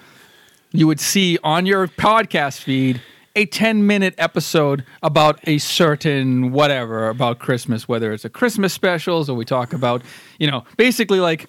you 0.73 0.87
would 0.87 1.01
see 1.01 1.39
on 1.45 1.67
your 1.67 1.87
podcast 1.87 2.61
feed 2.61 3.01
a 3.37 3.47
10 3.47 3.87
minute 3.87 4.15
episode 4.19 4.85
about 5.03 5.41
a 5.45 5.59
certain 5.59 6.53
whatever 6.53 7.09
about 7.09 7.39
Christmas, 7.39 7.89
whether 7.89 8.13
it's 8.13 8.25
a 8.25 8.29
Christmas 8.29 8.73
specials 8.73 9.29
or 9.29 9.37
we 9.37 9.45
talk 9.45 9.73
about, 9.73 10.03
you 10.39 10.51
know, 10.51 10.65
basically 10.77 11.21
like 11.21 11.49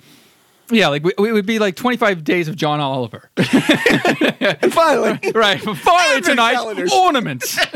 yeah, 0.70 0.88
like 0.88 1.04
we, 1.04 1.14
it 1.18 1.32
would 1.32 1.46
be 1.46 1.60
like 1.60 1.76
25 1.76 2.24
days 2.24 2.48
of 2.48 2.56
John 2.56 2.80
Oliver. 2.80 3.30
And 4.62 4.72
finally, 4.72 5.20
right. 5.34 5.60
Finally 5.60 6.22
tonight, 6.22 6.54
calendars. 6.54 6.94
ornaments. 6.94 7.58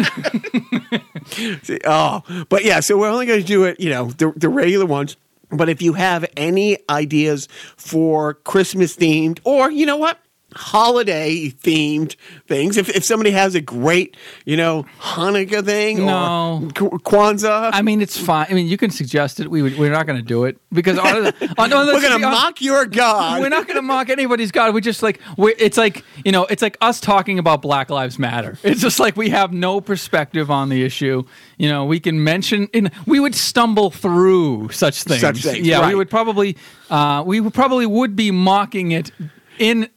oh, 1.86 2.46
but 2.50 2.64
yeah, 2.64 2.80
so 2.80 2.98
we're 2.98 3.10
only 3.10 3.26
going 3.26 3.40
to 3.40 3.46
do 3.46 3.64
it, 3.64 3.80
you 3.80 3.90
know, 3.90 4.12
the 4.12 4.32
the 4.36 4.50
regular 4.50 4.86
ones. 4.86 5.16
But 5.50 5.70
if 5.70 5.82
you 5.82 5.94
have 5.94 6.26
any 6.38 6.78
ideas 6.90 7.48
for 7.76 8.36
Christmas 8.36 8.96
themed, 8.96 9.40
or 9.44 9.72
you 9.72 9.86
know 9.86 9.98
what, 9.98 10.20
holiday 10.56 11.50
themed 11.50 12.16
things. 12.48 12.78
If 12.78 12.90
if 12.90 13.04
somebody 13.04 13.32
has 13.32 13.56
a 13.56 13.62
great, 13.62 14.18
you 14.46 14.58
know, 14.58 14.86
Hanukkah 15.00 15.64
thing 15.64 16.06
No. 16.06 16.70
or 16.82 17.00
Kwanzaa, 17.00 17.72
I 17.74 17.82
mean, 17.82 18.02
it's 18.02 18.18
fine. 18.18 18.48
I 18.50 18.54
mean, 18.54 18.68
you 18.68 18.78
can 18.78 18.92
suggest 18.92 19.40
it. 19.40 19.50
We 19.50 19.62
would, 19.62 19.78
we're 19.78 19.92
not 19.92 20.06
going 20.06 20.18
to 20.18 20.26
do 20.26 20.46
it 20.46 20.58
because 20.72 20.98
on, 20.98 21.28
on, 21.58 21.74
on, 21.74 21.88
we're 21.88 22.02
gonna 22.02 22.20
mock 22.20 22.62
your 22.62 22.86
God. 22.86 23.42
We're 23.42 23.50
not 23.50 23.68
going 23.68 23.78
to 23.78 23.82
mock 23.82 24.10
anybody's 24.10 24.52
God. 24.52 24.74
We 24.74 24.82
just 24.82 25.04
like 25.04 25.20
it's 25.38 25.78
like 25.78 26.04
you 26.26 26.32
know, 26.32 26.46
it's 26.46 26.62
like 26.62 26.78
us 26.82 27.00
talking 27.00 27.40
about 27.40 27.62
Black 27.62 27.90
Lives 27.90 28.20
Matter. 28.20 28.58
It's 28.64 28.82
just 28.82 29.00
like 29.00 29.16
we 29.16 29.30
have 29.30 29.52
no 29.54 29.82
perspective 29.82 30.52
on 30.52 30.70
the 30.70 30.84
issue. 30.84 31.24
You 31.58 31.70
know, 31.70 31.86
we 31.86 32.00
can 32.00 32.24
mention, 32.24 32.68
in, 32.74 32.92
we 33.06 33.20
would 33.20 33.36
stumble 33.36 33.92
through 33.92 34.70
such 34.70 35.04
things. 35.04 35.22
Such 35.22 35.42
things, 35.42 35.68
yeah. 35.68 35.80
right. 35.80 35.90
We 35.90 35.96
would 35.96 36.10
probably, 36.10 36.58
uh, 36.90 37.24
we 37.26 37.42
would 37.42 37.54
probably 37.54 37.86
would 37.86 38.16
be 38.16 38.32
mocking 38.32 38.92
it 38.92 39.12
in. 39.58 39.90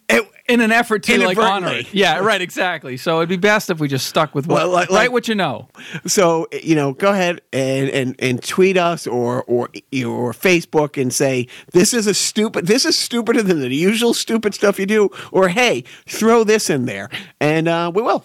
In 0.48 0.60
an 0.60 0.72
effort 0.72 1.02
to 1.04 1.24
like 1.24 1.38
honor 1.38 1.68
it, 1.72 1.92
yeah, 1.94 2.18
right, 2.18 2.40
exactly. 2.40 2.96
So 2.96 3.18
it'd 3.18 3.28
be 3.28 3.36
best 3.36 3.70
if 3.70 3.78
we 3.78 3.88
just 3.88 4.06
stuck 4.06 4.34
with 4.34 4.46
what, 4.46 4.56
Well, 4.56 4.70
like- 4.70 4.90
like- 4.90 5.12
what 5.12 5.28
you 5.28 5.34
know. 5.34 5.68
So 6.06 6.48
you 6.62 6.74
know, 6.74 6.92
go 6.94 7.10
ahead 7.12 7.40
and, 7.52 7.88
and, 7.90 8.16
and 8.18 8.42
tweet 8.42 8.76
us 8.76 9.06
or 9.06 9.44
or 9.44 9.68
or 10.04 10.32
Facebook 10.32 11.00
and 11.00 11.12
say 11.12 11.46
this 11.72 11.94
is 11.94 12.06
a 12.06 12.14
stupid. 12.14 12.66
This 12.66 12.84
is 12.84 12.98
stupider 12.98 13.42
than 13.42 13.60
the 13.60 13.68
usual 13.74 14.14
stupid 14.14 14.54
stuff 14.54 14.78
you 14.78 14.86
do. 14.86 15.10
Or 15.30 15.48
hey, 15.48 15.84
throw 16.06 16.44
this 16.44 16.68
in 16.70 16.86
there, 16.86 17.08
and 17.40 17.68
uh, 17.68 17.90
we 17.94 18.02
will. 18.02 18.24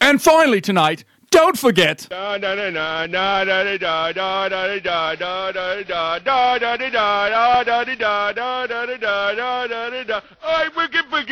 And 0.00 0.22
finally 0.22 0.60
tonight, 0.60 1.04
don't 1.30 1.58
forget. 1.58 2.08
I 2.10 2.38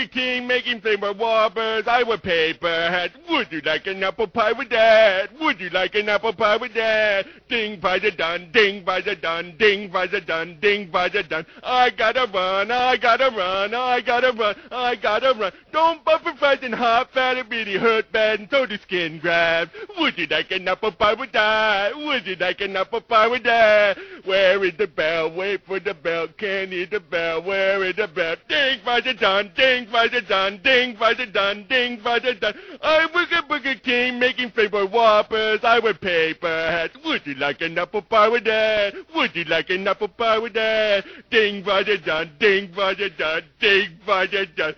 King 0.07 0.47
making 0.47 0.81
flavor 0.81 1.13
whoppers. 1.13 1.87
I 1.87 2.03
wear 2.03 2.19
paper 2.19 2.69
hats. 2.69 3.15
Would 3.29 3.51
you 3.51 3.61
like 3.63 3.87
an 3.87 4.03
apple 4.03 4.27
pie 4.27 4.53
with 4.53 4.71
that? 4.71 5.39
Would 5.41 5.61
you 5.61 5.71
like 5.71 5.95
an 5.95 6.09
apple 6.09 6.33
pie 6.33 6.57
with 6.57 6.75
that? 6.75 7.27
Ding, 7.49 7.81
pies 7.81 8.05
are 8.05 8.11
done. 8.11 8.51
Ding, 8.53 8.85
pies 8.85 9.07
are 9.07 9.15
done. 9.15 9.55
Ding, 9.59 9.91
pies 9.91 10.13
are 10.13 10.21
done. 10.21 10.59
Ding, 10.61 10.89
pies 10.91 11.15
are 11.15 11.23
done. 11.23 11.47
I 11.63 11.91
gotta 11.91 12.31
run. 12.33 12.71
I 12.71 12.97
gotta 12.97 13.31
run. 13.37 13.75
I 13.75 14.01
gotta 14.01 14.33
run. 14.33 14.57
I 14.71 14.97
gotta 14.97 15.35
run. 15.39 15.53
Don't 15.73 16.05
buffer 16.05 16.35
fries 16.39 16.59
and 16.63 16.75
hot 16.75 17.13
fat 17.13 17.37
really 17.51 17.77
hurt 17.77 18.11
bad 18.13 18.41
and 18.41 18.49
so 18.51 18.67
the 18.67 18.79
skin 18.79 19.19
grabs. 19.19 19.71
Would 19.99 20.19
you 20.19 20.27
like 20.27 20.51
an 20.51 20.69
apple 20.69 20.93
pie 20.93 21.15
with 21.15 21.33
that? 21.33 21.97
Would 21.97 22.27
you 22.27 22.37
like 22.37 22.61
an 22.61 22.77
apple 22.77 23.01
pie 23.01 23.29
with 23.29 23.45
that? 23.45 23.97
Where 24.25 24.65
is 24.65 24.75
the 24.77 24.87
bell? 24.87 25.33
Wait 25.35 25.65
for 25.67 25.81
the 25.81 25.95
bell. 25.95 26.29
Can't 26.39 26.71
hear 26.71 26.87
the 26.87 27.01
bell. 27.01 27.43
Where 27.43 27.85
is 27.85 27.97
the 27.97 28.09
bell? 28.09 28.37
Ding, 28.49 28.81
are 28.87 29.01
done. 29.01 29.53
Ding, 29.57 29.89
are 29.95 30.09
done. 30.09 30.61
Ding, 30.63 30.97
are 31.01 31.15
done. 31.15 31.67
Ding, 31.69 32.01
are 32.05 32.21
done. 32.21 32.55
I 32.83 33.07
work 33.15 33.33
at 33.33 33.49
Burger 33.49 33.75
King 33.77 34.19
making 34.19 34.51
flavor 34.51 34.87
whoppers. 34.87 35.61
I 35.63 35.79
wear 35.79 35.95
paper 35.95 36.47
hats. 36.47 36.97
Would 37.05 37.27
you 37.27 37.35
like 37.35 37.61
an 37.61 37.79
apple 37.79 38.03
pie 38.03 38.29
with 38.29 38.45
that? 38.45 38.95
Would 39.15 39.35
you 39.35 39.45
like 39.45 39.71
an 39.71 39.87
apple 39.89 40.09
pie 40.09 40.39
with 40.39 40.55
that? 40.55 41.05
Ding, 41.31 41.67
are 41.69 41.85
done. 41.85 42.33
Ding, 42.39 42.73
are 42.79 42.95
done. 42.95 43.45
Ding, 43.61 43.99
are 44.07 44.27
done. 44.27 44.75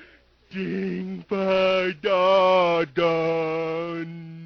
Ding, 0.51 1.25
are 1.31 2.87
done. 2.87 4.38